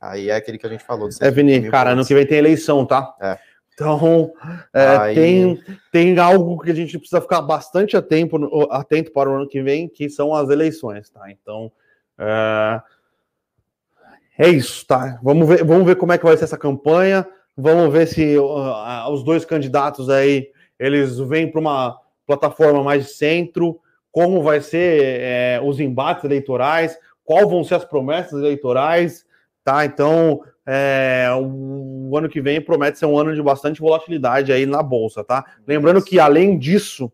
Aí 0.00 0.28
é 0.28 0.36
aquele 0.36 0.58
que 0.58 0.66
a 0.66 0.70
gente 0.70 0.84
falou. 0.84 1.08
É, 1.20 1.30
Vini, 1.30 1.70
cara, 1.70 1.90
ano 1.90 2.04
que 2.04 2.14
vem 2.14 2.26
tem 2.26 2.38
eleição, 2.38 2.84
tá? 2.84 3.14
É. 3.20 3.38
Então, 3.72 4.32
é, 4.72 4.96
Aí... 4.96 5.14
tem, 5.14 5.62
tem 5.92 6.18
algo 6.18 6.58
que 6.58 6.70
a 6.70 6.74
gente 6.74 6.98
precisa 6.98 7.20
ficar 7.20 7.42
bastante 7.42 7.94
atento, 7.94 8.36
atento 8.70 9.12
para 9.12 9.30
o 9.30 9.34
ano 9.34 9.46
que 9.46 9.62
vem, 9.62 9.86
que 9.86 10.08
são 10.08 10.34
as 10.34 10.48
eleições, 10.48 11.10
tá? 11.10 11.30
Então, 11.30 11.70
É, 12.18 12.80
é 14.38 14.48
isso, 14.48 14.86
tá? 14.86 15.18
Vamos 15.22 15.46
ver, 15.46 15.62
vamos 15.62 15.86
ver 15.86 15.96
como 15.96 16.12
é 16.12 16.18
que 16.18 16.24
vai 16.24 16.36
ser 16.36 16.44
essa 16.44 16.58
campanha. 16.58 17.26
Vamos 17.56 17.92
ver 17.92 18.06
se 18.06 18.36
uh, 18.36 19.10
os 19.10 19.22
dois 19.22 19.44
candidatos 19.44 20.10
aí 20.10 20.50
eles 20.78 21.18
vêm 21.18 21.50
para 21.50 21.60
uma 21.60 21.98
plataforma 22.26 22.82
mais 22.82 23.16
centro, 23.16 23.80
como 24.12 24.42
vai 24.42 24.60
ser 24.60 25.20
é, 25.20 25.60
os 25.62 25.80
embates 25.80 26.24
eleitorais, 26.24 26.98
qual 27.24 27.48
vão 27.48 27.64
ser 27.64 27.76
as 27.76 27.84
promessas 27.84 28.32
eleitorais, 28.32 29.24
tá? 29.64 29.84
Então, 29.84 30.42
é, 30.66 31.28
o 31.38 32.16
ano 32.16 32.28
que 32.28 32.40
vem 32.40 32.60
promete 32.60 32.98
ser 32.98 33.06
um 33.06 33.18
ano 33.18 33.34
de 33.34 33.42
bastante 33.42 33.80
volatilidade 33.80 34.52
aí 34.52 34.66
na 34.66 34.82
bolsa, 34.82 35.24
tá? 35.24 35.44
Lembrando 35.66 36.02
que 36.04 36.18
além 36.18 36.58
disso, 36.58 37.10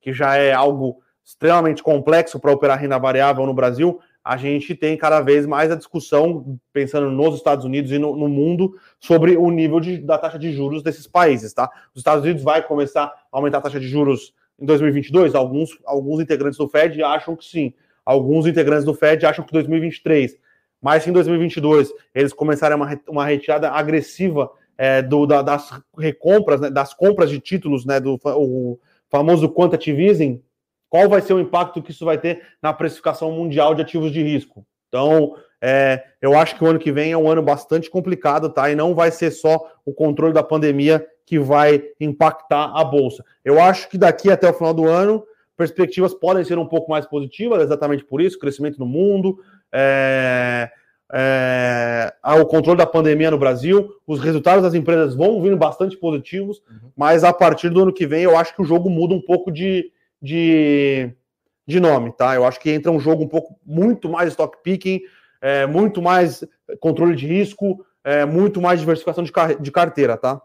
que 0.00 0.12
já 0.12 0.36
é 0.36 0.52
algo 0.52 1.00
extremamente 1.24 1.82
complexo 1.82 2.38
para 2.38 2.52
operar 2.52 2.78
renda 2.78 2.98
variável 2.98 3.44
no 3.46 3.54
Brasil, 3.54 3.98
a 4.26 4.36
gente 4.36 4.74
tem 4.74 4.96
cada 4.96 5.20
vez 5.20 5.46
mais 5.46 5.70
a 5.70 5.76
discussão, 5.76 6.58
pensando 6.72 7.08
nos 7.12 7.36
Estados 7.36 7.64
Unidos 7.64 7.92
e 7.92 7.98
no, 7.98 8.16
no 8.16 8.26
mundo, 8.26 8.74
sobre 8.98 9.36
o 9.36 9.48
nível 9.52 9.78
de, 9.78 9.98
da 9.98 10.18
taxa 10.18 10.36
de 10.36 10.50
juros 10.50 10.82
desses 10.82 11.06
países, 11.06 11.52
tá? 11.52 11.70
Os 11.94 12.00
Estados 12.00 12.24
Unidos 12.24 12.42
vai 12.42 12.60
começar 12.60 13.04
a 13.04 13.14
aumentar 13.30 13.58
a 13.58 13.60
taxa 13.60 13.78
de 13.78 13.86
juros 13.86 14.34
em 14.58 14.66
2022? 14.66 15.36
Alguns, 15.36 15.78
alguns 15.84 16.20
integrantes 16.20 16.58
do 16.58 16.66
Fed 16.66 17.00
acham 17.04 17.36
que 17.36 17.44
sim. 17.44 17.72
Alguns 18.04 18.48
integrantes 18.48 18.84
do 18.84 18.94
Fed 18.94 19.24
acham 19.24 19.44
que 19.44 19.52
2023. 19.52 20.36
Mas 20.82 21.04
se 21.04 21.10
em 21.10 21.12
2022 21.12 21.92
eles 22.12 22.32
começarem 22.32 22.76
uma, 22.76 23.00
uma 23.08 23.24
retirada 23.24 23.70
agressiva 23.70 24.50
é, 24.76 25.02
do, 25.02 25.24
da, 25.24 25.40
das 25.40 25.70
recompras, 25.96 26.60
né, 26.60 26.68
das 26.68 26.92
compras 26.92 27.30
de 27.30 27.38
títulos, 27.38 27.86
né, 27.86 28.00
do 28.00 28.18
o 28.24 28.76
famoso 29.08 29.48
quantitative 29.48 30.04
easing, 30.04 30.42
qual 30.88 31.08
vai 31.08 31.20
ser 31.20 31.34
o 31.34 31.40
impacto 31.40 31.82
que 31.82 31.90
isso 31.90 32.04
vai 32.04 32.18
ter 32.18 32.42
na 32.62 32.72
precificação 32.72 33.30
mundial 33.32 33.74
de 33.74 33.82
ativos 33.82 34.12
de 34.12 34.22
risco. 34.22 34.66
Então, 34.88 35.36
é, 35.60 36.02
eu 36.20 36.36
acho 36.36 36.56
que 36.56 36.64
o 36.64 36.66
ano 36.66 36.78
que 36.78 36.92
vem 36.92 37.12
é 37.12 37.16
um 37.16 37.30
ano 37.30 37.42
bastante 37.42 37.90
complicado, 37.90 38.48
tá? 38.50 38.70
E 38.70 38.74
não 38.74 38.94
vai 38.94 39.10
ser 39.10 39.30
só 39.30 39.72
o 39.84 39.92
controle 39.92 40.32
da 40.32 40.42
pandemia 40.42 41.06
que 41.24 41.38
vai 41.38 41.82
impactar 42.00 42.72
a 42.74 42.84
bolsa. 42.84 43.24
Eu 43.44 43.60
acho 43.60 43.88
que 43.88 43.98
daqui 43.98 44.30
até 44.30 44.48
o 44.48 44.54
final 44.54 44.72
do 44.72 44.86
ano, 44.86 45.24
perspectivas 45.56 46.14
podem 46.14 46.44
ser 46.44 46.58
um 46.58 46.66
pouco 46.66 46.90
mais 46.90 47.04
positivas, 47.06 47.62
exatamente 47.62 48.04
por 48.04 48.20
isso, 48.20 48.38
crescimento 48.38 48.78
no 48.78 48.86
mundo, 48.86 49.38
é, 49.72 50.70
é, 51.12 52.12
o 52.40 52.46
controle 52.46 52.78
da 52.78 52.86
pandemia 52.86 53.30
no 53.30 53.38
Brasil, 53.38 53.90
os 54.06 54.20
resultados 54.20 54.62
das 54.62 54.74
empresas 54.74 55.14
vão 55.14 55.40
vindo 55.42 55.56
bastante 55.56 55.96
positivos, 55.96 56.62
uhum. 56.70 56.90
mas 56.96 57.24
a 57.24 57.32
partir 57.32 57.70
do 57.70 57.82
ano 57.82 57.92
que 57.92 58.06
vem 58.06 58.22
eu 58.22 58.36
acho 58.36 58.54
que 58.54 58.62
o 58.62 58.64
jogo 58.64 58.90
muda 58.90 59.14
um 59.14 59.20
pouco 59.20 59.50
de, 59.50 59.90
de, 60.26 61.14
de 61.66 61.80
nome, 61.80 62.12
tá? 62.12 62.34
Eu 62.34 62.44
acho 62.44 62.60
que 62.60 62.70
entra 62.70 62.90
um 62.90 63.00
jogo 63.00 63.22
um 63.22 63.28
pouco 63.28 63.58
muito 63.64 64.08
mais 64.08 64.30
stock 64.30 64.58
picking, 64.62 65.00
é, 65.40 65.66
muito 65.66 66.02
mais 66.02 66.44
controle 66.80 67.14
de 67.14 67.26
risco, 67.26 67.86
é, 68.02 68.24
muito 68.24 68.60
mais 68.60 68.80
diversificação 68.80 69.22
de, 69.22 69.32
car 69.32 69.60
de 69.60 69.70
carteira, 69.70 70.16
tá? 70.16 70.42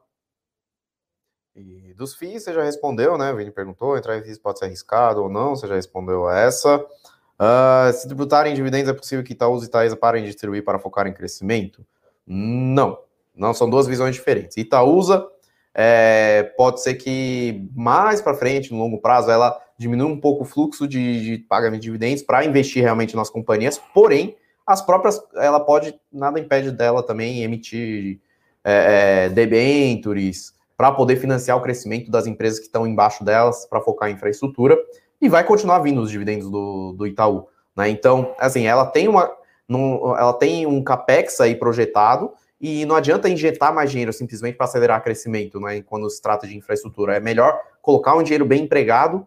E 1.55 1.93
dos 1.95 2.15
FIIs, 2.15 2.43
você 2.43 2.53
já 2.53 2.63
respondeu, 2.63 3.17
né? 3.17 3.33
O 3.33 3.35
Vini 3.35 3.51
perguntou, 3.51 3.97
entrar 3.97 4.17
em 4.17 4.23
FIIs 4.23 4.37
pode 4.37 4.59
ser 4.59 4.65
arriscado 4.65 5.21
ou 5.23 5.29
não, 5.29 5.55
você 5.55 5.67
já 5.67 5.75
respondeu 5.75 6.27
a 6.27 6.39
essa. 6.39 6.77
Uh, 6.77 7.91
se 7.93 8.05
tributarem 8.05 8.53
dividendos, 8.53 8.89
é 8.89 8.93
possível 8.93 9.25
que 9.25 9.33
Itaúsa 9.33 9.65
e 9.65 9.67
Itaesa 9.67 9.95
parem 9.95 10.23
de 10.23 10.29
distribuir 10.29 10.63
para 10.63 10.77
focar 10.77 11.07
em 11.07 11.13
crescimento? 11.13 11.83
Não, 12.25 12.99
não, 13.35 13.53
são 13.53 13.69
duas 13.69 13.87
visões 13.87 14.15
diferentes. 14.15 14.55
Itaúsa 14.57 15.27
é, 15.73 16.43
pode 16.55 16.81
ser 16.81 16.95
que 16.95 17.67
mais 17.75 18.21
para 18.21 18.35
frente, 18.35 18.71
no 18.71 18.79
longo 18.79 19.01
prazo, 19.01 19.31
ela 19.31 19.59
diminua 19.81 20.07
um 20.07 20.19
pouco 20.19 20.43
o 20.43 20.45
fluxo 20.45 20.87
de, 20.87 21.37
de 21.37 21.37
pagamento 21.39 21.81
de 21.81 21.87
dividendos 21.87 22.21
para 22.21 22.45
investir 22.45 22.83
realmente 22.83 23.15
nas 23.15 23.31
companhias, 23.31 23.81
porém, 23.93 24.35
as 24.65 24.79
próprias, 24.79 25.19
ela 25.35 25.59
pode, 25.59 25.99
nada 26.13 26.39
impede 26.39 26.71
dela 26.71 27.01
também 27.01 27.41
emitir 27.41 28.19
é, 28.63 29.25
é, 29.25 29.29
debentures 29.29 30.53
para 30.77 30.91
poder 30.91 31.15
financiar 31.15 31.57
o 31.57 31.61
crescimento 31.61 32.11
das 32.11 32.27
empresas 32.27 32.59
que 32.59 32.65
estão 32.65 32.85
embaixo 32.85 33.23
delas, 33.23 33.65
para 33.65 33.81
focar 33.81 34.09
em 34.09 34.13
infraestrutura, 34.13 34.77
e 35.19 35.27
vai 35.27 35.43
continuar 35.43 35.79
vindo 35.79 35.99
os 35.99 36.11
dividendos 36.11 36.49
do, 36.49 36.93
do 36.93 37.07
Itaú. 37.07 37.47
Né? 37.75 37.89
Então, 37.89 38.35
assim, 38.39 38.67
ela 38.67 38.85
tem 38.85 39.07
uma. 39.07 39.31
ela 39.67 40.33
tem 40.33 40.67
um 40.67 40.83
capex 40.83 41.41
aí 41.41 41.55
projetado, 41.55 42.31
e 42.59 42.85
não 42.85 42.95
adianta 42.95 43.27
injetar 43.27 43.73
mais 43.73 43.89
dinheiro 43.89 44.13
simplesmente 44.13 44.55
para 44.57 44.65
acelerar 44.65 44.99
o 44.99 45.03
crescimento, 45.03 45.59
né? 45.59 45.81
Quando 45.81 46.07
se 46.07 46.21
trata 46.21 46.45
de 46.45 46.55
infraestrutura. 46.55 47.17
É 47.17 47.19
melhor 47.19 47.59
colocar 47.81 48.15
um 48.15 48.21
dinheiro 48.21 48.45
bem 48.45 48.63
empregado 48.63 49.25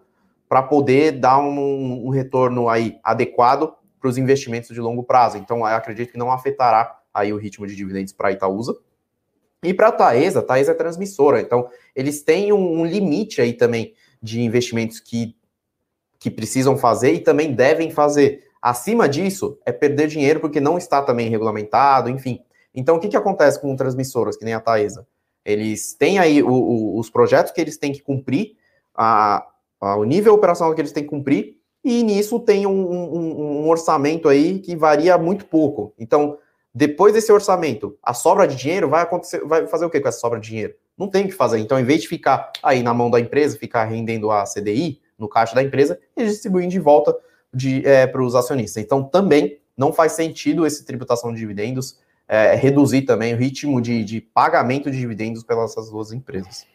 para 0.54 0.62
poder 0.62 1.18
dar 1.18 1.40
um, 1.40 2.06
um, 2.06 2.10
retorno 2.10 2.68
aí 2.68 3.00
adequado 3.02 3.74
para 3.98 4.08
os 4.08 4.16
investimentos 4.16 4.68
de 4.68 4.80
longo 4.80 5.02
prazo. 5.02 5.36
Então, 5.36 5.64
acredito 5.64 6.12
que 6.12 6.16
não 6.16 6.30
afetará 6.30 6.96
aí 7.12 7.32
o 7.32 7.36
ritmo 7.36 7.66
de 7.66 7.74
dividendos 7.74 8.12
para 8.12 8.28
a 8.28 8.30
Itaúsa. 8.30 8.78
E 9.64 9.74
para 9.74 9.88
a 9.88 9.90
Taesa, 9.90 10.38
a 10.38 10.42
Taesa 10.44 10.70
é 10.70 10.74
transmissora, 10.76 11.40
então 11.40 11.68
eles 11.92 12.22
têm 12.22 12.52
um, 12.52 12.82
um 12.82 12.86
limite 12.86 13.40
aí 13.40 13.52
também 13.52 13.94
de 14.22 14.42
investimentos 14.42 15.00
que, 15.00 15.36
que 16.20 16.30
precisam 16.30 16.78
fazer 16.78 17.14
e 17.14 17.18
também 17.18 17.52
devem 17.52 17.90
fazer. 17.90 18.44
Acima 18.62 19.08
disso, 19.08 19.58
é 19.66 19.72
perder 19.72 20.06
dinheiro 20.06 20.38
porque 20.38 20.60
não 20.60 20.78
está 20.78 21.02
também 21.02 21.28
regulamentado, 21.28 22.08
enfim. 22.08 22.44
Então, 22.72 22.94
o 22.94 23.00
que, 23.00 23.08
que 23.08 23.16
acontece 23.16 23.60
com 23.60 23.74
transmissoras, 23.74 24.36
que 24.36 24.44
nem 24.44 24.54
a 24.54 24.60
Taesa? 24.60 25.04
Eles 25.44 25.94
têm 25.94 26.20
aí 26.20 26.44
o, 26.44 26.48
o, 26.48 27.00
os 27.00 27.10
projetos 27.10 27.50
que 27.50 27.60
eles 27.60 27.76
têm 27.76 27.90
que 27.90 28.02
cumprir, 28.02 28.54
a, 28.94 29.44
a, 29.84 29.96
o 29.96 30.04
nível 30.04 30.34
operacional 30.34 30.74
que 30.74 30.80
eles 30.80 30.92
têm 30.92 31.02
que 31.02 31.10
cumprir, 31.10 31.56
e 31.84 32.02
nisso 32.02 32.40
tem 32.40 32.66
um, 32.66 32.70
um, 32.70 33.62
um, 33.62 33.68
orçamento 33.68 34.28
aí 34.28 34.58
que 34.58 34.74
varia 34.74 35.18
muito 35.18 35.44
pouco. 35.44 35.92
Então, 35.98 36.38
depois 36.74 37.12
desse 37.12 37.30
orçamento, 37.30 37.96
a 38.02 38.14
sobra 38.14 38.48
de 38.48 38.56
dinheiro 38.56 38.88
vai 38.88 39.02
acontecer, 39.02 39.44
vai 39.44 39.66
fazer 39.66 39.84
o 39.84 39.90
que 39.90 40.00
com 40.00 40.08
essa 40.08 40.18
sobra 40.18 40.40
de 40.40 40.48
dinheiro? 40.48 40.74
Não 40.96 41.08
tem 41.08 41.24
o 41.24 41.28
que 41.28 41.34
fazer. 41.34 41.58
Então, 41.58 41.78
em 41.78 41.84
vez 41.84 42.02
de 42.02 42.08
ficar 42.08 42.50
aí 42.62 42.82
na 42.82 42.94
mão 42.94 43.10
da 43.10 43.20
empresa, 43.20 43.58
ficar 43.58 43.84
rendendo 43.84 44.30
a 44.30 44.44
CDI 44.44 45.00
no 45.18 45.28
caixa 45.28 45.54
da 45.54 45.62
empresa, 45.62 45.98
eles 46.16 46.32
distribuem 46.32 46.68
de 46.68 46.78
volta 46.78 47.14
é, 47.84 48.06
para 48.06 48.22
os 48.22 48.34
acionistas. 48.34 48.82
Então, 48.82 49.02
também 49.02 49.58
não 49.76 49.92
faz 49.92 50.12
sentido 50.12 50.66
esse 50.66 50.84
tributação 50.84 51.32
de 51.32 51.38
dividendos 51.38 51.98
é, 52.26 52.54
reduzir 52.54 53.02
também 53.02 53.34
o 53.34 53.36
ritmo 53.36 53.80
de, 53.80 54.02
de 54.04 54.20
pagamento 54.20 54.90
de 54.90 54.98
dividendos 54.98 55.42
pelas 55.42 55.74
duas 55.90 56.12
empresas. 56.12 56.66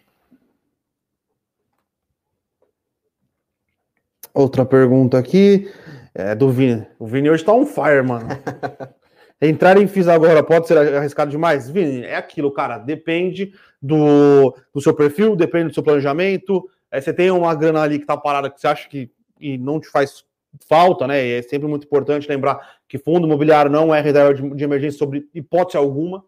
Outra 4.33 4.65
pergunta 4.65 5.17
aqui 5.17 5.71
é 6.13 6.35
do 6.35 6.49
Vini. 6.49 6.85
O 6.97 7.07
Vini 7.07 7.29
hoje 7.29 7.43
tá 7.43 7.53
on 7.53 7.65
fire, 7.65 8.03
mano. 8.03 8.27
Entrar 9.41 9.77
em 9.77 9.87
FIS 9.87 10.09
agora 10.09 10.43
pode 10.43 10.67
ser 10.67 10.77
arriscado 10.77 11.31
demais? 11.31 11.69
Vini, 11.69 12.03
é 12.03 12.17
aquilo, 12.17 12.51
cara. 12.51 12.77
Depende 12.77 13.53
do, 13.81 14.53
do 14.73 14.81
seu 14.81 14.93
perfil, 14.93 15.35
depende 15.35 15.69
do 15.69 15.73
seu 15.73 15.81
planejamento. 15.81 16.69
É, 16.91 16.99
você 16.99 17.13
tem 17.13 17.31
uma 17.31 17.55
grana 17.55 17.81
ali 17.81 17.99
que 17.99 18.05
tá 18.05 18.17
parada 18.17 18.49
que 18.49 18.59
você 18.59 18.67
acha 18.67 18.89
que 18.89 19.09
e 19.39 19.57
não 19.57 19.79
te 19.79 19.87
faz 19.87 20.25
falta, 20.67 21.07
né? 21.07 21.25
E 21.25 21.31
é 21.33 21.41
sempre 21.41 21.67
muito 21.67 21.85
importante 21.85 22.27
lembrar 22.27 22.59
que 22.87 22.97
fundo 22.97 23.25
imobiliário 23.25 23.71
não 23.71 23.95
é 23.95 24.01
reserva 24.01 24.33
de, 24.33 24.47
de 24.55 24.63
emergência 24.63 24.97
sobre 24.97 25.29
hipótese 25.33 25.77
alguma. 25.77 26.25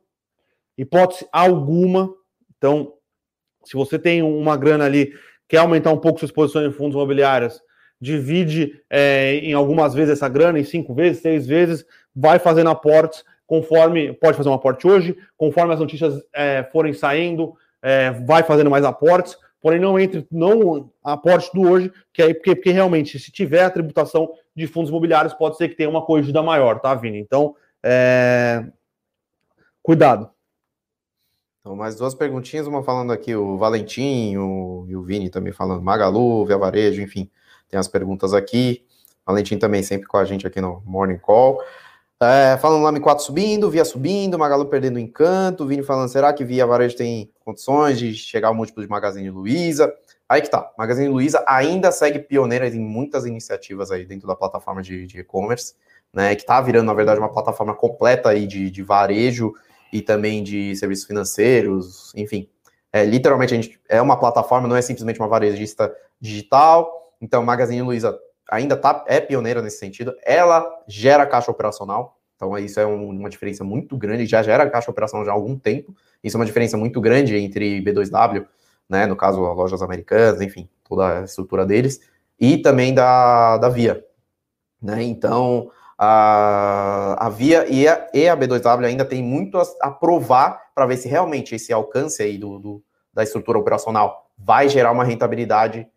Hipótese 0.78 1.28
alguma. 1.32 2.14
Então, 2.58 2.93
se 3.66 3.74
você 3.74 3.99
tem 3.99 4.22
uma 4.22 4.56
grana 4.56 4.86
ali, 4.86 5.12
quer 5.49 5.58
aumentar 5.58 5.91
um 5.91 5.97
pouco 5.97 6.20
sua 6.20 6.28
exposição 6.28 6.66
em 6.66 6.72
fundos 6.72 6.95
imobiliários, 6.95 7.62
divide 8.02 8.82
é, 8.89 9.36
em 9.36 9.54
algumas 9.54 9.93
vezes 9.93 10.14
essa 10.14 10.28
grana, 10.28 10.60
em 10.60 10.64
cinco 10.64 10.93
vezes, 10.93 11.22
seis 11.22 11.45
vezes, 11.45 11.86
vai 12.16 12.39
fazendo 12.39 12.70
aportes 12.70 13.24
conforme. 13.45 14.12
Pode 14.14 14.36
fazer 14.36 14.49
um 14.49 14.54
aporte 14.54 14.88
hoje, 14.88 15.16
conforme 15.38 15.74
as 15.74 15.80
notícias 15.80 16.22
é, 16.34 16.64
forem 16.72 16.93
saindo, 16.93 17.54
é, 17.82 18.12
vai 18.12 18.43
fazendo 18.43 18.70
mais 18.70 18.84
aportes 18.84 19.38
porém 19.62 19.80
não 19.80 19.99
entre 19.99 20.28
não 20.32 20.91
aporte 21.04 21.52
do 21.54 21.70
hoje, 21.70 21.93
que 22.12 22.22
aí 22.22 22.34
porque, 22.34 22.56
porque 22.56 22.72
realmente 22.72 23.20
se 23.20 23.32
tiver 23.32 23.64
a 23.64 23.70
tributação 23.70 24.34
de 24.56 24.68
fundos 24.68 24.89
imobiliários 24.89 25.34
pode 25.34 25.56
ser 25.56 25.70
que 25.70 25.76
tenha 25.76 25.89
uma 25.89 26.04
corrigida 26.04 26.41
maior, 26.41 26.80
tá, 26.80 26.93
Vini? 26.95 27.20
Então, 27.20 27.56
é... 27.84 28.66
cuidado. 29.84 30.30
Então, 31.60 31.76
mais 31.76 31.95
duas 31.95 32.16
perguntinhas, 32.16 32.66
uma 32.66 32.82
falando 32.82 33.14
aqui 33.14 33.36
o 33.36 33.56
Valentim 33.56 34.36
o, 34.36 34.86
e 34.89 34.95
o 34.95 35.04
Vini 35.04 35.30
também 35.30 35.54
falando 35.54 35.84
Magalu, 35.84 36.43
Via 36.43 36.58
Varejo, 36.58 37.04
enfim, 37.04 37.30
tem 37.72 37.80
as 37.80 37.88
perguntas 37.88 38.34
aqui. 38.34 38.84
Valentim 39.26 39.57
também 39.57 39.82
sempre 39.82 40.07
com 40.07 40.17
a 40.17 40.26
gente 40.26 40.45
aqui 40.45 40.59
no 40.59 40.84
Morning 40.86 41.17
Call. 41.17 41.59
É, 42.22 42.55
falando 42.57 42.84
lá 42.84 42.93
M4 42.93 43.19
subindo, 43.19 43.67
Via 43.72 43.84
subindo, 43.84 44.38
Magalu 44.38 44.67
perdendo 44.67 44.99
encanto, 44.99 45.65
Vini 45.65 45.82
falando, 45.82 46.07
será 46.07 46.32
que 46.32 46.45
Via 46.45 46.67
Varejo 46.67 46.95
tem 46.95 47.32
condições 47.43 47.97
de 47.97 48.13
chegar 48.13 48.49
ao 48.49 48.53
múltiplo 48.53 48.84
de 48.84 48.89
Magazine 48.89 49.32
Luiza? 49.32 49.91
Aí 50.30 50.39
que 50.41 50.49
tá, 50.49 50.72
Magazine 50.78 51.07
Luiza 51.07 51.43
ainda 51.47 51.91
segue 51.91 52.19
pioneira 52.19 52.67
em 52.67 52.80
muitas 52.80 53.26
iniciativas 53.26 53.89
aí 53.89 54.05
dentro 54.05 54.28
da 54.28 54.36
plataforma 54.36 54.84
de 54.84 55.07
e-commerce, 55.17 55.74
né, 56.13 56.36
que 56.36 56.45
tá 56.45 56.61
virando, 56.61 56.86
na 56.86 56.93
verdade, 56.93 57.19
uma 57.19 57.32
plataforma 57.32 57.74
completa 57.74 58.30
aí 58.30 58.45
de, 58.45 58.69
de 58.69 58.84
varejo 58.84 59.53
e 59.91 59.99
também 59.99 60.43
de 60.43 60.76
serviços 60.76 61.05
financeiros, 61.05 62.13
enfim. 62.15 62.47
É, 62.93 63.03
literalmente, 63.03 63.53
a 63.53 63.57
gente 63.57 63.80
é 63.89 63.99
uma 64.01 64.19
plataforma, 64.19 64.67
não 64.67 64.76
é 64.76 64.82
simplesmente 64.82 65.19
uma 65.19 65.28
varejista 65.28 65.91
digital, 66.19 67.01
então 67.22 67.43
Magazine 67.43 67.84
Luiza 67.84 68.19
ainda 68.49 68.76
tá, 68.76 69.05
é 69.07 69.22
pioneira 69.22 69.61
nesse 69.61 69.78
sentido, 69.78 70.13
ela 70.26 70.67
gera 70.88 71.26
caixa 71.26 71.51
operacional, 71.51 72.17
então 72.36 72.57
isso 72.57 72.80
é 72.80 72.86
um, 72.86 73.09
uma 73.09 73.30
diferença 73.30 73.63
muito 73.63 73.95
grande, 73.95 74.26
já 74.26 74.41
gera 74.41 74.69
caixa 74.69 74.91
operacional 74.91 75.26
já 75.26 75.32
há 75.32 75.36
algum 75.36 75.57
tempo, 75.57 75.95
isso 76.24 76.36
é 76.36 76.39
uma 76.39 76.45
diferença 76.45 76.76
muito 76.76 76.99
grande 76.99 77.38
entre 77.38 77.82
B2W, 77.82 78.45
né, 78.89 79.05
no 79.05 79.15
caso, 79.15 79.39
lojas 79.39 79.82
americanas, 79.82 80.41
enfim, 80.41 80.67
toda 80.84 81.19
a 81.19 81.24
estrutura 81.24 81.65
deles, 81.65 82.01
e 82.39 82.57
também 82.57 82.93
da, 82.93 83.57
da 83.57 83.69
Via, 83.69 84.03
né, 84.82 85.01
então 85.03 85.72
a, 85.97 87.28
a 87.28 87.30
Via 87.30 87.67
e 87.69 87.88
a, 87.88 88.09
e 88.11 88.28
a 88.28 88.36
B2W 88.36 88.86
ainda 88.86 89.05
tem 89.05 89.24
muito 89.24 89.59
a, 89.59 89.63
a 89.82 89.91
provar 89.91 90.59
para 90.74 90.88
ver 90.88 90.97
se 90.97 91.07
realmente 91.07 91.53
esse 91.53 91.72
alcance 91.72 92.24
aí 92.24 92.39
do, 92.39 92.57
do, 92.57 92.84
da 93.13 93.22
estrutura 93.22 93.59
operacional 93.59 94.28
vai 94.36 94.67
gerar 94.67 94.91
uma 94.91 95.03
rentabilidade 95.03 95.88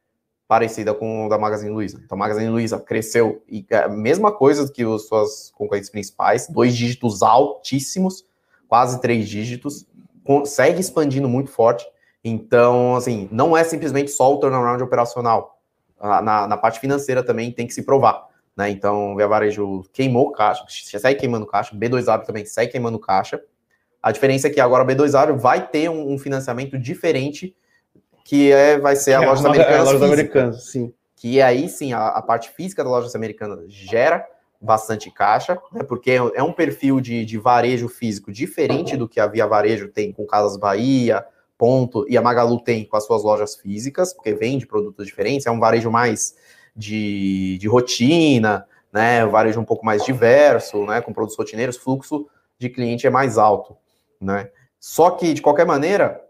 parecida 0.46 0.92
com 0.94 1.26
o 1.26 1.28
da 1.28 1.38
Magazine 1.38 1.70
Luiza. 1.70 2.00
Então, 2.04 2.16
a 2.16 2.18
Magazine 2.18 2.50
Luiza 2.50 2.78
cresceu, 2.78 3.42
e 3.48 3.64
é 3.70 3.84
a 3.84 3.88
mesma 3.88 4.30
coisa 4.30 4.70
que 4.70 4.82
as 4.84 5.06
suas 5.06 5.50
concorrentes 5.54 5.90
principais, 5.90 6.48
dois 6.48 6.76
dígitos 6.76 7.22
altíssimos, 7.22 8.24
quase 8.68 9.00
três 9.00 9.28
dígitos, 9.28 9.86
segue 10.44 10.80
expandindo 10.80 11.28
muito 11.28 11.50
forte. 11.50 11.86
Então, 12.22 12.96
assim, 12.96 13.28
não 13.30 13.56
é 13.56 13.64
simplesmente 13.64 14.10
só 14.10 14.32
o 14.32 14.38
turnaround 14.38 14.82
operacional. 14.82 15.58
Na, 16.00 16.46
na 16.46 16.56
parte 16.56 16.80
financeira 16.80 17.22
também 17.22 17.50
tem 17.52 17.66
que 17.66 17.74
se 17.74 17.82
provar. 17.82 18.28
Né? 18.56 18.70
Então, 18.70 19.12
o 19.12 19.16
Via 19.16 19.26
Varejo 19.26 19.82
queimou 19.92 20.30
caixa, 20.32 20.64
segue 20.68 21.20
queimando 21.20 21.46
caixa, 21.46 21.74
B2W 21.74 22.24
também 22.24 22.44
segue 22.44 22.72
queimando 22.72 22.98
caixa. 22.98 23.42
A 24.02 24.12
diferença 24.12 24.48
é 24.48 24.50
que 24.50 24.60
agora 24.60 24.82
a 24.82 24.86
B2W 24.86 25.36
vai 25.36 25.66
ter 25.66 25.90
um, 25.90 26.12
um 26.12 26.18
financiamento 26.18 26.78
diferente, 26.78 27.56
que 28.24 28.50
é, 28.50 28.78
vai 28.78 28.96
ser 28.96 29.12
a 29.14 29.22
é, 29.22 29.26
Lojas 29.26 29.44
Americanas. 29.44 29.76
É, 29.76 29.78
a 29.78 29.84
Lojas 29.84 30.02
Americanas, 30.02 30.64
sim. 30.64 30.92
Que 31.14 31.40
aí 31.40 31.68
sim, 31.68 31.92
a, 31.92 32.08
a, 32.08 32.22
parte 32.22 32.50
física 32.50 32.82
da 32.82 32.90
Lojas 32.90 33.14
Americanas 33.14 33.72
gera 33.72 34.26
bastante 34.60 35.10
caixa, 35.10 35.60
né, 35.70 35.82
porque 35.82 36.12
é 36.12 36.42
um 36.42 36.52
perfil 36.52 36.98
de, 36.98 37.24
de 37.24 37.38
varejo 37.38 37.86
físico 37.86 38.32
diferente 38.32 38.96
do 38.96 39.06
que 39.06 39.20
a 39.20 39.26
Via 39.26 39.46
Varejo 39.46 39.88
tem 39.88 40.10
com 40.10 40.26
Casas 40.26 40.56
Bahia, 40.56 41.24
Ponto, 41.56 42.04
e 42.08 42.16
a 42.16 42.22
Magalu 42.22 42.58
tem 42.60 42.84
com 42.84 42.96
as 42.96 43.04
suas 43.04 43.22
lojas 43.22 43.54
físicas, 43.54 44.12
porque 44.12 44.34
vende 44.34 44.66
produtos 44.66 45.06
diferentes, 45.06 45.46
é 45.46 45.50
um 45.50 45.60
varejo 45.60 45.90
mais 45.90 46.34
de, 46.74 47.58
de 47.58 47.68
rotina, 47.68 48.66
né? 48.92 49.24
O 49.24 49.30
varejo 49.30 49.60
um 49.60 49.64
pouco 49.64 49.84
mais 49.84 50.04
diverso, 50.04 50.84
né? 50.84 51.00
Com 51.00 51.12
produtos 51.12 51.36
rotineiros, 51.36 51.76
fluxo 51.76 52.26
de 52.58 52.68
cliente 52.68 53.06
é 53.06 53.10
mais 53.10 53.38
alto, 53.38 53.76
né? 54.20 54.48
Só 54.80 55.10
que, 55.10 55.32
de 55.32 55.40
qualquer 55.40 55.64
maneira, 55.64 56.23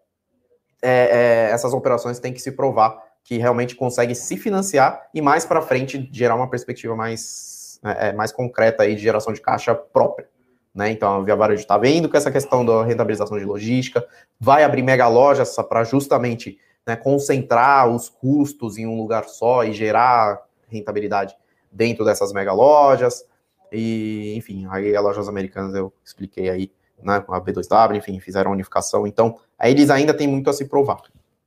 é, 0.85 1.49
é, 1.49 1.51
essas 1.51 1.73
operações 1.73 2.19
têm 2.19 2.33
que 2.33 2.41
se 2.41 2.53
provar 2.53 3.03
que 3.25 3.39
realmente 3.39 3.75
consegue 3.75 4.15
se 4.15 4.37
financiar 4.37 5.09
e 5.15 5.23
mais 5.23 5.47
para 5.47 5.63
frente 5.63 6.09
gerar 6.13 6.35
uma 6.35 6.49
perspectiva 6.49 6.95
mais, 6.95 7.81
é, 7.83 8.09
é, 8.09 8.13
mais 8.13 8.31
concreta 8.31 8.83
aí 8.83 8.95
de 8.95 9.01
geração 9.01 9.33
de 9.33 9.41
caixa 9.41 9.75
própria. 9.75 10.29
Né? 10.75 10.91
Então 10.91 11.17
a 11.17 11.23
Via 11.23 11.35
Varejo 11.35 11.63
está 11.63 11.79
vendo 11.79 12.09
com 12.09 12.17
essa 12.17 12.31
questão 12.31 12.65
da 12.67 12.85
rentabilização 12.85 13.39
de 13.39 13.45
logística, 13.45 14.07
vai 14.39 14.63
abrir 14.63 14.83
mega 14.83 15.09
lojas 15.09 15.57
para 15.69 15.85
justamente 15.85 16.59
né, 16.87 16.97
concentrar 16.97 17.89
os 17.89 18.11
custos 18.11 18.77
em 18.77 18.87
um 18.87 18.97
lugar 18.97 19.25
só 19.25 19.65
e 19.65 19.73
gerar 19.73 20.43
rentabilidade 20.69 21.35
dentro 21.73 22.05
dessas 22.05 22.33
mega 22.33 22.53
lojas. 22.53 23.25
E, 23.73 24.35
enfim, 24.37 24.67
aí 24.71 24.95
as 24.95 25.03
lojas 25.03 25.29
americanas 25.29 25.75
eu 25.75 25.93
expliquei 26.05 26.51
aí, 26.51 26.71
né, 27.03 27.21
com 27.21 27.35
a 27.35 27.41
B2W, 27.41 27.97
enfim, 27.97 28.19
fizeram 28.21 28.51
a 28.51 28.55
unificação. 28.55 29.07
Então, 29.07 29.37
aí 29.59 29.73
eles 29.73 29.91
ainda 29.91 30.15
têm 30.15 30.27
muito 30.27 30.51
a 30.51 30.53
se 30.53 30.67
provar. 30.67 31.03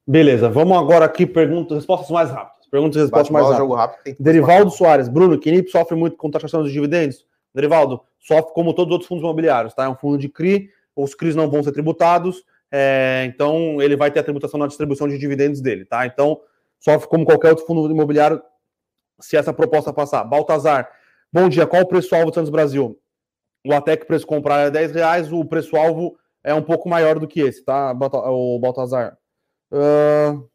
Beleza, 0.05 0.49
vamos 0.49 0.77
agora 0.77 1.05
aqui, 1.05 1.25
perguntas, 1.25 1.77
respostas 1.77 2.09
mais 2.09 2.29
rápidas. 2.29 2.67
Perguntas 2.67 2.97
e 2.97 3.01
respostas 3.01 3.29
mais 3.29 3.45
rápidas. 3.45 3.61
Jogo 3.61 3.75
rápido 3.75 4.15
Derivaldo 4.19 4.71
Soares, 4.71 5.09
Bruno, 5.09 5.37
Quinip 5.37 5.69
sofre 5.69 5.95
muito 5.95 6.15
com 6.17 6.29
taxação 6.29 6.63
dos 6.63 6.71
dividendos? 6.71 7.25
Derivaldo, 7.53 8.01
sofre 8.19 8.53
como 8.53 8.73
todos 8.73 8.89
os 8.89 8.93
outros 8.93 9.07
fundos 9.07 9.23
imobiliários, 9.23 9.73
tá? 9.73 9.85
É 9.85 9.89
um 9.89 9.95
fundo 9.95 10.17
de 10.17 10.29
CRI, 10.29 10.69
os 10.95 11.13
CRIs 11.13 11.35
não 11.35 11.49
vão 11.49 11.63
ser 11.63 11.71
tributados, 11.71 12.43
é, 12.71 13.25
então 13.27 13.81
ele 13.81 13.95
vai 13.95 14.11
ter 14.11 14.19
a 14.19 14.23
tributação 14.23 14.59
na 14.59 14.67
distribuição 14.67 15.07
de 15.07 15.17
dividendos 15.17 15.61
dele, 15.61 15.85
tá? 15.85 16.05
Então, 16.05 16.39
sofre 16.79 17.07
como 17.07 17.25
qualquer 17.25 17.49
outro 17.49 17.65
fundo 17.65 17.89
imobiliário 17.89 18.41
se 19.19 19.35
essa 19.35 19.51
proposta 19.51 19.91
passar. 19.91 20.23
Baltazar, 20.23 20.89
bom 21.31 21.49
dia, 21.49 21.65
qual 21.65 21.81
o 21.81 21.87
preço-alvo 21.87 22.31
do 22.31 22.35
Santos 22.35 22.49
Brasil? 22.49 22.99
O 23.65 23.73
Atec 23.73 24.05
preço 24.05 24.25
comprar 24.25 24.67
é 24.67 24.71
10 24.71 24.91
reais, 24.93 25.31
o 25.31 25.43
preço-alvo 25.43 26.17
é 26.43 26.53
um 26.53 26.61
pouco 26.61 26.87
maior 26.87 27.19
do 27.19 27.27
que 27.27 27.41
esse, 27.41 27.63
tá, 27.63 27.91
o 27.91 28.59
Baltazar? 28.59 29.17
Uh... 29.71 30.47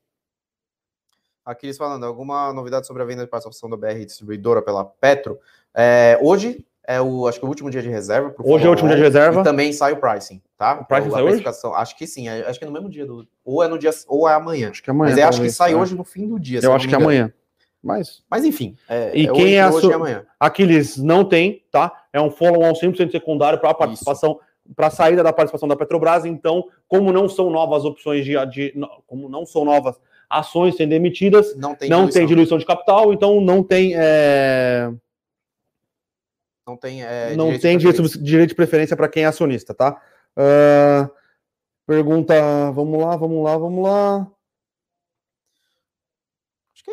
Aquiles 1.44 1.76
falando, 1.76 2.07
alguma 2.07 2.53
novidade 2.53 2.86
sobre 2.86 3.03
a 3.03 3.07
venda 3.07 3.24
de 3.24 3.30
participação 3.30 3.68
da 3.68 3.76
BR 3.76 4.05
distribuidora 4.05 4.62
pela 4.62 4.84
Petro? 4.84 5.38
É, 5.74 6.18
hoje 6.22 6.64
é 6.86 7.00
o, 7.00 7.26
acho 7.26 7.38
que 7.38 7.44
o 7.44 7.48
último 7.48 7.70
dia 7.70 7.82
de 7.82 7.88
reserva. 7.88 8.34
Hoje 8.38 8.64
é 8.64 8.68
o 8.68 8.70
último 8.70 8.88
dia 8.88 8.96
de 8.96 9.03
reserva. 9.03 9.40
E 9.40 9.44
também 9.44 9.72
sai 9.72 9.92
o 9.92 9.96
pricing, 9.96 10.40
tá? 10.57 10.80
O 10.80 10.84
pricing 10.84 11.11
sai 11.11 11.22
hoje? 11.22 11.44
Acho 11.74 11.96
que 11.96 12.07
sim, 12.07 12.28
é, 12.28 12.46
acho 12.46 12.59
que 12.59 12.64
é 12.64 12.68
no 12.68 12.72
mesmo 12.72 12.88
dia 12.88 13.05
do, 13.05 13.26
ou 13.44 13.62
é 13.62 13.68
no 13.68 13.78
dia, 13.78 13.90
ou 14.07 14.28
é 14.28 14.34
amanhã. 14.34 14.70
Acho 14.70 14.82
que 14.82 14.90
é 14.90 14.92
amanhã. 14.92 15.11
Mas 15.11 15.18
eu 15.18 15.28
acho 15.28 15.42
que 15.42 15.50
sai 15.50 15.72
é. 15.72 15.76
hoje 15.76 15.94
no 15.94 16.05
fim 16.05 16.26
do 16.28 16.38
dia. 16.38 16.61
Eu 16.62 16.72
acho 16.72 16.88
que 16.88 16.94
é 16.94 16.96
amanhã. 16.96 17.32
Mas, 17.83 18.22
mas 18.30 18.45
enfim. 18.45 18.76
É, 18.89 19.11
e 19.14 19.26
é 19.26 19.33
quem 19.33 19.45
hoje, 19.45 19.55
é 19.55 19.61
a 19.61 19.70
hoje 19.70 19.93
amanhã. 19.93 20.26
Aquiles 20.39 20.97
não 20.97 21.24
tem, 21.24 21.64
tá? 21.70 22.05
É 22.12 22.20
um 22.20 22.30
follow-on 22.30 22.72
100% 22.72 23.11
secundário 23.11 23.59
para 23.59 23.70
a 23.70 23.74
participação, 23.74 24.39
para 24.76 24.87
a 24.87 24.91
saída 24.91 25.22
da 25.22 25.33
participação 25.33 25.68
da 25.68 25.74
Petrobras. 25.74 26.24
Então, 26.24 26.64
como 26.87 27.12
não 27.12 27.28
são 27.28 27.51
novas 27.51 27.85
opções 27.85 28.24
de, 28.24 28.35
de 28.47 28.74
como 29.07 29.28
não 29.28 29.45
são 29.45 29.64
novas 29.64 29.97
ações 30.30 30.76
sendo 30.76 30.93
emitidas, 30.93 31.57
não 31.57 31.74
tem, 31.74 31.91
não 31.91 31.99
diluição. 31.99 32.20
tem 32.20 32.26
diluição 32.26 32.59
de 32.59 32.64
capital, 32.64 33.12
então 33.12 33.41
não 33.41 33.62
tem 33.62 33.93
é 33.95 34.91
não 36.66 36.76
tem, 36.76 37.03
é, 37.03 37.35
não 37.35 37.47
direito, 37.47 37.62
tem 37.62 37.76
de 37.76 37.93
direito, 37.93 38.22
direito, 38.22 38.49
de 38.51 38.55
preferência 38.55 38.97
para 38.97 39.09
quem 39.09 39.24
é 39.24 39.26
acionista, 39.26 39.74
tá? 39.74 40.01
Uh, 40.37 41.11
pergunta, 41.87 42.35
vamos 42.70 43.01
lá, 43.01 43.16
vamos 43.16 43.45
lá, 43.45 43.59
vamos 43.59 43.85
lá. 43.85 44.30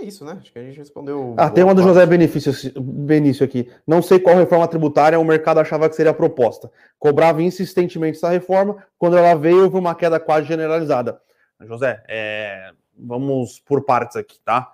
É 0.02 0.06
isso, 0.06 0.24
né? 0.24 0.38
Acho 0.40 0.52
que 0.52 0.60
a 0.60 0.64
gente 0.64 0.78
respondeu. 0.78 1.36
Ah, 1.38 1.50
tem 1.50 1.64
uma 1.64 1.76
do 1.76 1.82
José 1.82 2.06
Benício, 2.06 2.82
Benício 2.82 3.46
aqui. 3.46 3.70
Não 3.86 4.02
sei 4.02 4.20
qual 4.20 4.36
reforma 4.36 4.68
tributária 4.68 5.20
o 5.20 5.26
mercado 5.26 5.60
achava 5.60 5.90
que 5.90 5.96
seria 5.96 6.12
a 6.12 6.16
proposta. 6.16 6.72
Cobrava 6.98 7.42
insistentemente 7.42 8.18
essa 8.18 8.30
reforma. 8.30 8.78
Quando 8.98 9.18
ela 9.18 9.36
veio, 9.36 9.64
houve 9.64 9.78
uma 9.78 9.96
queda 9.96 10.20
quase 10.20 10.48
generalizada. 10.48 11.20
José, 11.62 12.02
é... 12.08 12.72
vamos 12.98 13.60
por 13.60 13.84
partes 13.84 14.16
aqui, 14.16 14.40
tá? 14.44 14.74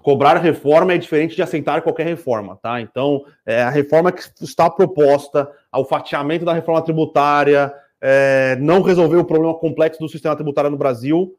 cobrar 0.00 0.38
reforma 0.38 0.92
é 0.92 0.98
diferente 0.98 1.36
de 1.36 1.42
aceitar 1.42 1.82
qualquer 1.82 2.06
reforma, 2.06 2.56
tá? 2.56 2.80
Então, 2.80 3.24
é, 3.46 3.62
a 3.62 3.70
reforma 3.70 4.10
que 4.10 4.22
está 4.40 4.68
proposta, 4.68 5.50
o 5.72 5.84
fatiamento 5.84 6.44
da 6.44 6.52
reforma 6.52 6.82
tributária, 6.82 7.72
é, 8.00 8.56
não 8.56 8.82
resolveu 8.82 9.20
o 9.20 9.24
problema 9.24 9.54
complexo 9.54 10.00
do 10.00 10.08
sistema 10.08 10.34
tributário 10.34 10.70
no 10.70 10.76
Brasil, 10.76 11.36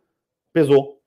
pesou. 0.54 1.00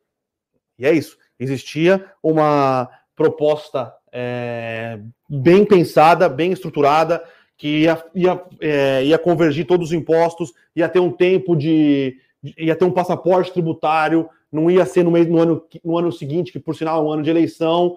E 0.78 0.86
é 0.86 0.92
isso. 0.92 1.16
Existia 1.38 2.04
uma 2.22 2.88
proposta 3.14 3.92
é, 4.12 4.98
bem 5.28 5.64
pensada, 5.64 6.28
bem 6.28 6.52
estruturada, 6.52 7.22
que 7.56 7.82
ia, 7.82 8.04
ia, 8.14 8.42
é, 8.60 9.04
ia 9.04 9.18
convergir 9.18 9.66
todos 9.66 9.88
os 9.88 9.92
impostos, 9.92 10.52
ia 10.74 10.88
ter 10.88 11.00
um 11.00 11.10
tempo 11.10 11.56
de. 11.56 12.18
ia 12.56 12.76
ter 12.76 12.84
um 12.84 12.90
passaporte 12.90 13.52
tributário, 13.52 14.28
não 14.52 14.70
ia 14.70 14.84
ser 14.84 15.02
no, 15.02 15.10
mês, 15.10 15.26
no, 15.26 15.38
ano, 15.38 15.64
no 15.84 15.98
ano 15.98 16.12
seguinte, 16.12 16.52
que 16.52 16.58
por 16.58 16.74
sinal 16.74 17.00
é 17.00 17.08
um 17.08 17.12
ano 17.12 17.22
de 17.22 17.30
eleição, 17.30 17.96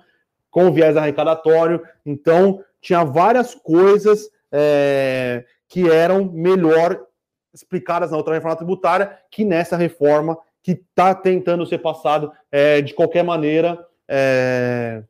com 0.50 0.72
viés 0.72 0.98
arrecadatório. 0.98 1.82
Então, 2.06 2.64
tinha 2.82 3.04
várias 3.04 3.54
coisas 3.54 4.30
é, 4.52 5.46
que 5.68 5.90
eram 5.90 6.26
melhor 6.26 7.06
explicadas 7.54 8.12
na 8.12 8.18
outra 8.18 8.34
reforma 8.34 8.56
tributária 8.56 9.18
que 9.30 9.44
nessa 9.44 9.76
reforma 9.76 10.38
que 10.62 10.72
está 10.72 11.16
tentando 11.16 11.66
ser 11.66 11.80
passado 11.80 12.32
é, 12.52 12.82
de 12.82 12.94
qualquer 12.94 13.24
maneira. 13.24 13.86
É, 14.08 15.04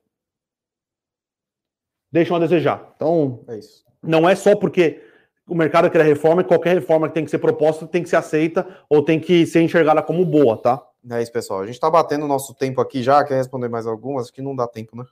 deixam 2.12 2.36
a 2.38 2.40
desejar. 2.40 2.94
Então, 2.96 3.44
é 3.48 3.60
não 4.02 4.28
é 4.28 4.36
só 4.36 4.56
porque 4.56 5.02
o 5.48 5.56
mercado 5.56 5.90
quer 5.90 6.06
reforma 6.06 6.42
e 6.42 6.46
qualquer 6.46 6.76
reforma 6.76 7.08
que 7.08 7.14
tem 7.14 7.26
que 7.26 7.32
ser 7.32 7.40
proposta 7.40 7.88
tem 7.88 8.04
que 8.04 8.10
ser 8.10 8.18
aceita 8.18 8.68
ou 8.90 9.04
tem 9.04 9.20
que 9.20 9.46
ser 9.46 9.62
enxergada 9.62 10.02
como 10.02 10.24
boa, 10.26 10.56
tá? 10.56 10.82
É 11.10 11.22
isso, 11.22 11.32
pessoal. 11.32 11.62
A 11.62 11.66
gente 11.66 11.76
está 11.76 11.90
batendo 11.90 12.26
o 12.26 12.28
nosso 12.28 12.54
tempo 12.54 12.82
aqui 12.82 13.02
já. 13.02 13.24
Quer 13.24 13.36
responder 13.36 13.70
mais 13.70 13.88
algumas? 13.88 14.30
Que 14.30 14.42
não 14.42 14.56
dá 14.56 14.68
tempo, 14.68 14.96
né? 14.98 15.06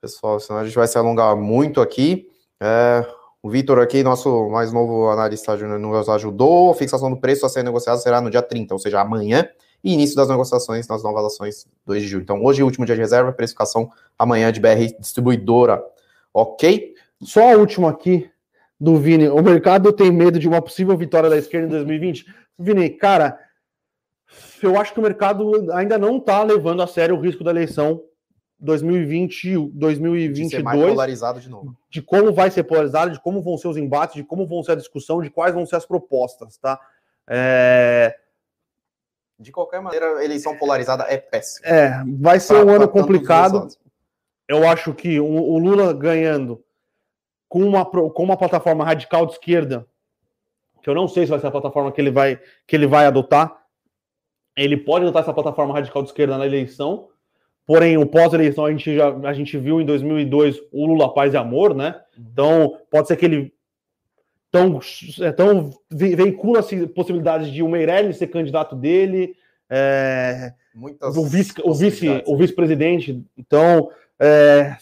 Pessoal, 0.00 0.38
senão 0.40 0.60
a 0.60 0.64
gente 0.64 0.74
vai 0.74 0.86
se 0.86 0.96
alongar 0.96 1.34
muito 1.36 1.80
aqui. 1.80 2.30
É, 2.62 3.06
o 3.42 3.48
Vitor 3.48 3.78
aqui, 3.78 4.02
nosso 4.02 4.48
mais 4.50 4.72
novo 4.72 5.08
analista 5.08 5.56
nos 5.56 6.08
ajudou. 6.08 6.70
A 6.70 6.74
fixação 6.74 7.10
do 7.10 7.16
preço 7.16 7.46
a 7.46 7.48
ser 7.48 7.62
negociada 7.62 7.98
será 7.98 8.20
no 8.20 8.30
dia 8.30 8.42
30, 8.42 8.74
ou 8.74 8.78
seja, 8.78 9.00
amanhã. 9.00 9.48
E 9.82 9.94
início 9.94 10.14
das 10.14 10.28
negociações 10.28 10.86
nas 10.86 11.02
novas 11.02 11.24
ações 11.24 11.66
2 11.86 12.02
de 12.02 12.08
julho. 12.08 12.22
Então, 12.22 12.44
hoje, 12.44 12.62
último 12.62 12.84
dia 12.84 12.94
de 12.94 13.00
reserva, 13.00 13.32
precificação 13.32 13.90
amanhã 14.18 14.52
de 14.52 14.60
BR 14.60 14.94
Distribuidora. 14.98 15.82
Ok? 16.34 16.94
Só 17.22 17.54
a 17.54 17.56
última 17.56 17.88
aqui 17.88 18.30
do 18.78 18.96
Vini. 18.96 19.28
O 19.28 19.42
mercado 19.42 19.90
tem 19.90 20.12
medo 20.12 20.38
de 20.38 20.46
uma 20.46 20.60
possível 20.60 20.96
vitória 20.96 21.30
da 21.30 21.38
esquerda 21.38 21.66
em 21.66 21.70
2020? 21.70 22.26
Vini, 22.58 22.90
cara 22.90 23.38
eu 24.62 24.78
acho 24.78 24.92
que 24.92 25.00
o 25.00 25.02
mercado 25.02 25.72
ainda 25.72 25.98
não 25.98 26.18
está 26.18 26.42
levando 26.42 26.82
a 26.82 26.86
sério 26.86 27.16
o 27.16 27.20
risco 27.20 27.42
da 27.42 27.50
eleição 27.50 28.02
2020, 28.60 29.70
2022. 29.72 30.50
De 30.50 30.56
ser 30.56 30.62
mais 30.62 30.78
polarizado 30.78 31.40
de 31.40 31.48
novo. 31.48 31.74
De 31.88 32.02
como 32.02 32.32
vai 32.32 32.50
ser 32.50 32.64
polarizado, 32.64 33.10
de 33.10 33.20
como 33.20 33.40
vão 33.40 33.56
ser 33.56 33.68
os 33.68 33.76
embates, 33.76 34.16
de 34.16 34.24
como 34.24 34.46
vão 34.46 34.62
ser 34.62 34.72
a 34.72 34.76
discussão, 34.76 35.22
de 35.22 35.30
quais 35.30 35.54
vão 35.54 35.64
ser 35.64 35.76
as 35.76 35.86
propostas, 35.86 36.58
tá? 36.58 36.78
É... 37.26 38.14
De 39.38 39.50
qualquer 39.50 39.80
maneira, 39.80 40.22
eleição 40.22 40.54
polarizada 40.58 41.04
é 41.04 41.16
péssima. 41.16 41.66
É, 41.66 42.04
vai 42.18 42.38
ser 42.38 42.54
pra, 42.54 42.64
um 42.64 42.68
ano 42.68 42.86
complicado. 42.86 43.68
Eu 44.46 44.68
acho 44.68 44.92
que 44.92 45.18
o, 45.18 45.24
o, 45.24 45.58
Lula 45.58 45.94
ganhando 45.94 46.62
com 47.48 47.62
uma, 47.62 47.86
com 47.86 48.22
uma 48.22 48.36
plataforma 48.36 48.84
radical 48.84 49.24
de 49.24 49.32
esquerda, 49.32 49.86
que 50.82 50.90
eu 50.90 50.94
não 50.94 51.08
sei 51.08 51.24
se 51.24 51.30
vai 51.30 51.40
ser 51.40 51.46
a 51.46 51.50
plataforma 51.50 51.90
que 51.90 52.00
ele 52.00 52.10
vai, 52.10 52.38
que 52.66 52.76
ele 52.76 52.86
vai 52.86 53.06
adotar. 53.06 53.64
Ele 54.54 54.76
pode 54.76 55.04
adotar 55.04 55.22
essa 55.22 55.32
plataforma 55.32 55.72
radical 55.72 56.02
de 56.02 56.08
esquerda 56.08 56.36
na 56.36 56.44
eleição, 56.44 57.08
Porém, 57.70 57.96
o 57.96 58.04
pós-eleição 58.04 58.64
a 58.64 58.72
gente 58.72 58.96
já 58.96 59.16
a 59.22 59.32
gente 59.32 59.56
viu 59.56 59.80
em 59.80 59.84
2002 59.84 60.60
o 60.72 60.86
Lula 60.86 61.14
Paz 61.14 61.34
e 61.34 61.36
Amor, 61.36 61.72
né? 61.72 62.00
Então, 62.18 62.76
pode 62.90 63.06
ser 63.06 63.16
que 63.16 63.24
ele 63.24 63.54
tão, 64.50 64.80
é, 65.20 65.30
tão 65.30 65.70
veicula 65.88 66.64
possibilidades 66.92 67.48
de 67.48 67.62
o 67.62 67.68
Meirelles 67.68 68.16
ser 68.16 68.26
candidato 68.26 68.74
dele, 68.74 69.36
é, 69.70 70.52
Muitas 70.74 71.16
o 71.16 71.24
vice 71.24 71.54
o 71.62 71.72
vice 71.72 72.08
o 72.26 72.36
vice-presidente. 72.36 73.24
Então, 73.38 73.92
é, 74.18 74.74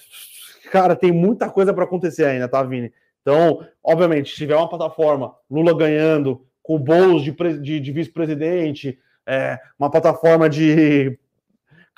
cara, 0.72 0.96
tem 0.96 1.12
muita 1.12 1.50
coisa 1.50 1.74
para 1.74 1.84
acontecer 1.84 2.24
ainda, 2.24 2.48
tá, 2.48 2.62
Vini? 2.62 2.90
Então, 3.20 3.66
obviamente, 3.84 4.30
se 4.30 4.36
tiver 4.36 4.56
uma 4.56 4.66
plataforma 4.66 5.34
Lula 5.50 5.76
ganhando 5.76 6.42
com 6.62 6.78
bolos 6.78 7.22
de, 7.22 7.32
de, 7.60 7.80
de 7.80 7.92
vice-presidente, 7.92 8.98
é, 9.26 9.58
uma 9.78 9.90
plataforma 9.90 10.48
de 10.48 11.18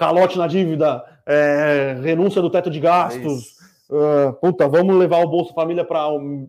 calote 0.00 0.38
na 0.38 0.46
dívida, 0.46 1.04
é, 1.26 1.94
renúncia 2.02 2.40
do 2.40 2.48
teto 2.48 2.70
de 2.70 2.80
gastos, 2.80 3.56
uh, 3.90 4.32
puta, 4.40 4.66
vamos 4.66 4.96
levar 4.96 5.18
o 5.18 5.28
Bolsa 5.28 5.52
Família 5.52 5.84
para 5.84 6.08
um, 6.08 6.48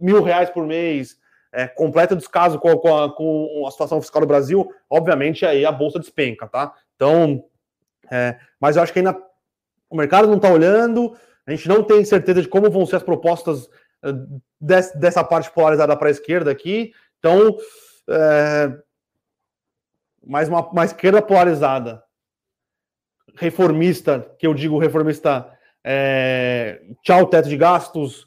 mil 0.00 0.22
reais 0.22 0.48
por 0.48 0.66
mês, 0.66 1.18
é, 1.52 1.68
completo 1.68 2.16
descaso 2.16 2.58
com, 2.58 2.74
com, 2.78 2.96
a, 2.96 3.14
com, 3.14 3.66
a, 3.66 3.70
situação 3.70 4.00
fiscal 4.00 4.22
do 4.22 4.26
Brasil, 4.26 4.72
obviamente 4.88 5.44
aí 5.44 5.66
a 5.66 5.70
Bolsa 5.70 5.98
despenca, 5.98 6.48
tá? 6.48 6.72
Então, 6.96 7.44
é, 8.10 8.38
mas 8.58 8.76
eu 8.76 8.82
acho 8.82 8.94
que 8.94 9.00
ainda 9.00 9.14
o 9.90 9.96
mercado 9.96 10.26
não 10.26 10.36
está 10.36 10.50
olhando, 10.50 11.14
a 11.46 11.50
gente 11.50 11.68
não 11.68 11.82
tem 11.82 12.02
certeza 12.02 12.40
de 12.40 12.48
como 12.48 12.70
vão 12.70 12.86
ser 12.86 12.96
as 12.96 13.02
propostas 13.02 13.68
des, 14.58 14.90
dessa 14.92 15.22
parte 15.22 15.50
polarizada 15.50 15.94
para 15.98 16.08
a 16.08 16.12
esquerda 16.12 16.50
aqui, 16.50 16.94
então, 17.18 17.58
é, 18.08 18.72
mais 20.26 20.48
uma, 20.48 20.66
uma 20.66 20.86
esquerda 20.86 21.20
polarizada 21.20 22.02
reformista, 23.36 24.26
que 24.38 24.46
eu 24.46 24.54
digo 24.54 24.78
reformista, 24.78 25.46
é, 25.84 26.80
tchau 27.02 27.26
teto 27.26 27.48
de 27.48 27.56
gastos, 27.56 28.26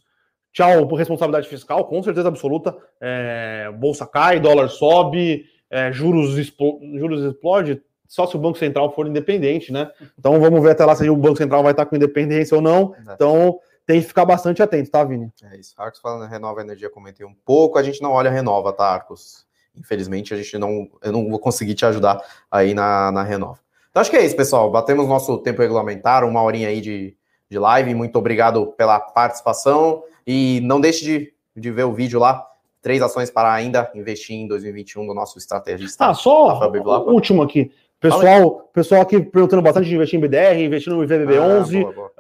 tchau 0.52 0.86
responsabilidade 0.96 1.48
fiscal, 1.48 1.86
com 1.86 2.02
certeza 2.04 2.28
absoluta, 2.28 2.76
é, 3.02 3.72
bolsa 3.78 4.06
cai, 4.06 4.40
dólar 4.40 4.70
sobe, 4.70 5.46
é, 5.70 5.92
juros, 5.92 6.38
explo, 6.38 6.80
juros 6.98 7.24
explode, 7.24 7.82
só 8.08 8.28
se 8.28 8.36
o 8.36 8.40
Banco 8.40 8.60
Central 8.60 8.94
for 8.94 9.08
independente, 9.08 9.74
né? 9.74 9.90
Então 10.18 10.40
vamos 10.40 10.62
ver 10.62 10.72
até 10.72 10.86
lá 10.86 10.96
se 10.96 11.10
o 11.10 11.16
Banco 11.16 11.38
Central 11.38 11.64
vai 11.64 11.72
estar 11.72 11.86
com 11.86 11.96
independência 11.96 12.56
ou 12.56 12.62
não. 12.62 12.94
Então 13.12 13.60
tem 13.86 14.00
que 14.00 14.08
ficar 14.08 14.24
bastante 14.24 14.62
atento, 14.62 14.92
tá, 14.92 15.04
Vini? 15.04 15.32
É 15.44 15.58
isso. 15.58 15.74
Arcos 15.78 16.00
falando 16.00 16.30
Renova 16.30 16.62
Energia, 16.62 16.92
comentei 16.92 17.26
um 17.26 17.34
pouco. 17.34 17.80
A 17.80 17.84
gente 17.84 18.02
não 18.02 18.12
olha 18.12 18.30
Renova, 18.30 18.72
tá, 18.72 18.86
Arcos? 18.86 19.48
Infelizmente, 19.76 20.34
a 20.34 20.38
gente 20.38 20.58
não, 20.60 20.88
eu 21.02 21.12
não 21.12 21.28
vou 21.28 21.40
conseguir 21.40 21.74
te 21.74 21.86
ajudar 21.86 22.22
aí 22.52 22.76
na, 22.76 23.12
na 23.12 23.24
Renova. 23.24 23.60
Então 23.94 24.02
acho 24.02 24.10
que 24.10 24.18
é 24.18 24.26
isso, 24.26 24.36
pessoal. 24.36 24.72
Batemos 24.72 25.08
nosso 25.08 25.38
tempo 25.38 25.62
regulamentar, 25.62 26.26
uma 26.26 26.42
horinha 26.42 26.68
aí 26.68 26.82
de, 26.82 27.16
de 27.48 27.60
live. 27.60 27.94
Muito 27.94 28.18
obrigado 28.18 28.74
pela 28.76 29.00
participação. 29.00 30.02
E 30.26 30.62
não 30.64 30.82
deixe 30.82 31.06
de, 31.06 31.34
de 31.56 31.70
ver 31.70 31.84
o 31.84 31.94
vídeo 31.94 32.20
lá. 32.20 32.44
Três 32.82 33.04
ações 33.04 33.30
para 33.30 33.54
ainda 33.54 33.92
investir 33.94 34.36
em 34.36 34.48
2021 34.48 35.06
do 35.06 35.14
nosso 35.14 35.38
estrategista. 35.38 36.08
Ah, 36.08 36.14
só 36.16 36.60
o 36.60 37.12
último 37.12 37.44
aqui. 37.44 37.72
Pessoal, 38.00 38.62
pessoal 38.74 39.02
aqui 39.04 39.22
perguntando 39.22 39.62
bastante 39.62 39.88
de 39.88 39.94
investir 39.94 40.18
em 40.18 40.22
BDR, 40.24 40.60
investir 40.60 40.92
no 40.92 41.06
IVBB11. 41.06 41.78
Ah, 41.78 41.82
boa, 41.84 41.94
boa. 41.94 42.12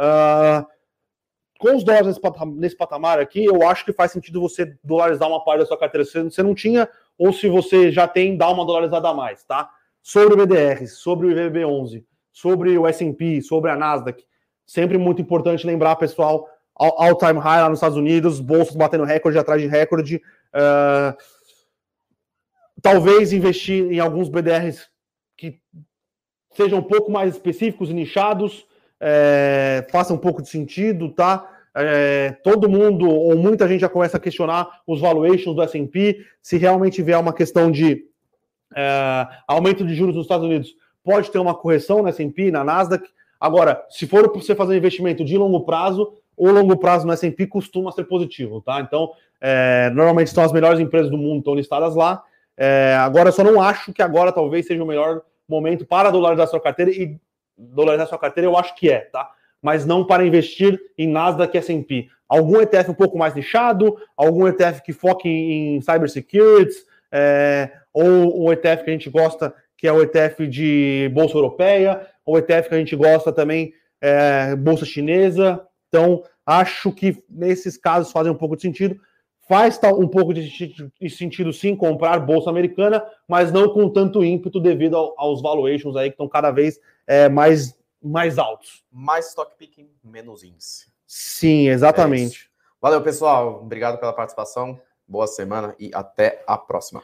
Uh, 0.61 0.67
com 1.57 1.75
os 1.75 1.83
dólares 1.83 2.19
nesse 2.55 2.77
patamar 2.77 3.17
aqui, 3.19 3.45
eu 3.45 3.67
acho 3.67 3.83
que 3.83 3.91
faz 3.91 4.11
sentido 4.11 4.39
você 4.39 4.77
dolarizar 4.83 5.27
uma 5.27 5.43
parte 5.43 5.61
da 5.61 5.65
sua 5.65 5.79
carteira. 5.79 6.05
Se 6.05 6.21
você 6.21 6.43
não 6.43 6.53
tinha, 6.53 6.87
ou 7.17 7.33
se 7.33 7.49
você 7.49 7.91
já 7.91 8.07
tem, 8.07 8.37
dá 8.37 8.47
uma 8.51 8.63
dolarizada 8.63 9.09
a 9.09 9.13
mais, 9.13 9.43
tá? 9.43 9.71
Sobre 10.03 10.33
o 10.33 10.37
BDR, 10.37 10.85
sobre 10.85 11.27
o 11.27 11.31
IVB11, 11.31 12.03
sobre 12.29 12.77
o 12.77 12.85
S&P, 12.85 13.41
sobre 13.41 13.71
a 13.71 13.75
Nasdaq. 13.77 14.21
Sempre 14.65 14.97
muito 14.97 15.21
importante 15.21 15.65
lembrar, 15.65 15.95
pessoal, 15.95 16.47
all-time 16.75 17.39
high 17.39 17.61
lá 17.61 17.69
nos 17.69 17.77
Estados 17.77 17.97
Unidos, 17.97 18.41
bolsas 18.41 18.75
batendo 18.75 19.05
recorde 19.05 19.37
atrás 19.37 19.61
de 19.61 19.67
recorde. 19.67 20.17
Uh, 20.53 21.15
talvez 22.81 23.31
investir 23.31 23.91
em 23.91 23.99
alguns 23.99 24.27
BDRs 24.27 24.89
que 25.37 25.59
sejam 26.51 26.79
um 26.79 26.83
pouco 26.83 27.09
mais 27.09 27.33
específicos 27.33 27.89
e 27.89 27.93
nichados, 27.93 28.67
é, 28.99 29.85
faça 29.89 30.13
um 30.13 30.17
pouco 30.17 30.41
de 30.41 30.49
sentido, 30.49 31.09
tá? 31.09 31.49
É, 31.75 32.31
todo 32.43 32.69
mundo 32.69 33.09
ou 33.09 33.35
muita 33.35 33.67
gente 33.67 33.81
já 33.81 33.89
começa 33.89 34.17
a 34.17 34.19
questionar 34.19 34.81
os 34.85 35.01
valuations 35.01 35.55
do 35.55 35.61
S&P, 35.63 36.23
se 36.41 36.57
realmente 36.57 37.01
vier 37.01 37.19
uma 37.19 37.33
questão 37.33 37.71
de 37.71 38.05
é, 38.75 39.27
aumento 39.47 39.85
de 39.85 39.93
juros 39.93 40.15
nos 40.15 40.25
Estados 40.25 40.45
Unidos 40.45 40.75
pode 41.03 41.29
ter 41.31 41.39
uma 41.39 41.53
correção 41.53 42.01
na 42.01 42.09
S&P, 42.09 42.49
na 42.49 42.63
Nasdaq. 42.63 43.07
Agora, 43.39 43.85
se 43.89 44.07
for 44.07 44.29
para 44.29 44.41
você 44.41 44.55
fazer 44.55 44.73
um 44.73 44.77
investimento 44.77 45.23
de 45.25 45.37
longo 45.37 45.61
prazo, 45.61 46.13
o 46.35 46.49
longo 46.49 46.77
prazo 46.77 47.05
no 47.05 47.13
S&P 47.13 47.45
costuma 47.47 47.91
ser 47.91 48.05
positivo, 48.05 48.61
tá? 48.61 48.79
Então, 48.79 49.11
é, 49.39 49.89
normalmente 49.93 50.27
estão 50.27 50.43
as 50.43 50.51
melhores 50.51 50.79
empresas 50.79 51.11
do 51.11 51.17
mundo 51.17 51.39
estão 51.39 51.55
listadas 51.55 51.95
lá. 51.95 52.23
É, 52.55 52.95
agora, 52.99 53.29
eu 53.29 53.33
só 53.33 53.43
não 53.43 53.61
acho 53.61 53.91
que 53.91 54.01
agora 54.01 54.31
talvez 54.31 54.65
seja 54.65 54.83
o 54.83 54.87
melhor 54.87 55.21
momento 55.47 55.85
para 55.85 56.09
dolarizar 56.09 56.47
sua 56.47 56.61
carteira 56.61 56.91
e 56.91 57.19
dolarizar 57.57 58.07
sua 58.07 58.17
carteira 58.17 58.49
eu 58.49 58.57
acho 58.57 58.75
que 58.75 58.89
é, 58.89 58.99
tá? 58.99 59.29
Mas 59.61 59.85
não 59.85 60.05
para 60.05 60.25
investir 60.25 60.79
em 60.97 61.07
Nasdaq 61.07 61.55
e 61.55 61.57
S&P. 61.57 62.07
Algum 62.27 62.61
ETF 62.61 62.91
um 62.91 62.95
pouco 62.95 63.17
mais 63.17 63.35
nichado, 63.35 63.95
algum 64.17 64.47
ETF 64.47 64.81
que 64.81 64.91
foque 64.91 65.29
em 65.29 65.81
cybersecurity, 65.81 66.75
é, 67.11 67.69
ou 67.93 68.41
o 68.41 68.51
ETF 68.51 68.83
que 68.83 68.89
a 68.89 68.93
gente 68.93 69.09
gosta, 69.09 69.53
que 69.77 69.87
é 69.87 69.91
o 69.91 70.01
ETF 70.01 70.47
de 70.47 71.11
Bolsa 71.13 71.37
Europeia, 71.37 72.07
ou 72.25 72.35
o 72.35 72.37
ETF 72.37 72.69
que 72.69 72.75
a 72.75 72.79
gente 72.79 72.95
gosta 72.95 73.31
também, 73.31 73.73
é, 74.01 74.55
Bolsa 74.55 74.85
Chinesa. 74.85 75.65
Então, 75.89 76.23
acho 76.45 76.91
que 76.91 77.23
nesses 77.29 77.77
casos 77.77 78.11
fazem 78.11 78.31
um 78.31 78.37
pouco 78.37 78.55
de 78.55 78.61
sentido. 78.61 78.99
Faz 79.47 79.79
um 79.97 80.07
pouco 80.07 80.33
de 80.33 80.49
sentido, 81.09 81.51
sim, 81.51 81.75
comprar 81.75 82.17
Bolsa 82.19 82.49
Americana, 82.49 83.05
mas 83.27 83.51
não 83.51 83.73
com 83.73 83.89
tanto 83.89 84.23
ímpeto 84.23 84.59
devido 84.59 84.95
aos 85.17 85.41
valuations 85.41 85.97
aí 85.97 86.09
que 86.09 86.13
estão 86.13 86.29
cada 86.29 86.49
vez 86.49 86.79
é, 87.05 87.27
mais, 87.27 87.77
mais 88.01 88.39
altos. 88.39 88.83
Mais 88.89 89.27
stock 89.27 89.53
picking, 89.57 89.89
menos 90.01 90.43
índice. 90.43 90.87
Sim, 91.05 91.67
exatamente. 91.67 92.49
É 92.49 92.53
Valeu, 92.81 93.01
pessoal. 93.01 93.61
Obrigado 93.61 93.99
pela 93.99 94.13
participação. 94.13 94.79
Boa 95.05 95.27
semana 95.27 95.75
e 95.77 95.91
até 95.93 96.41
a 96.47 96.57
próxima. 96.57 97.03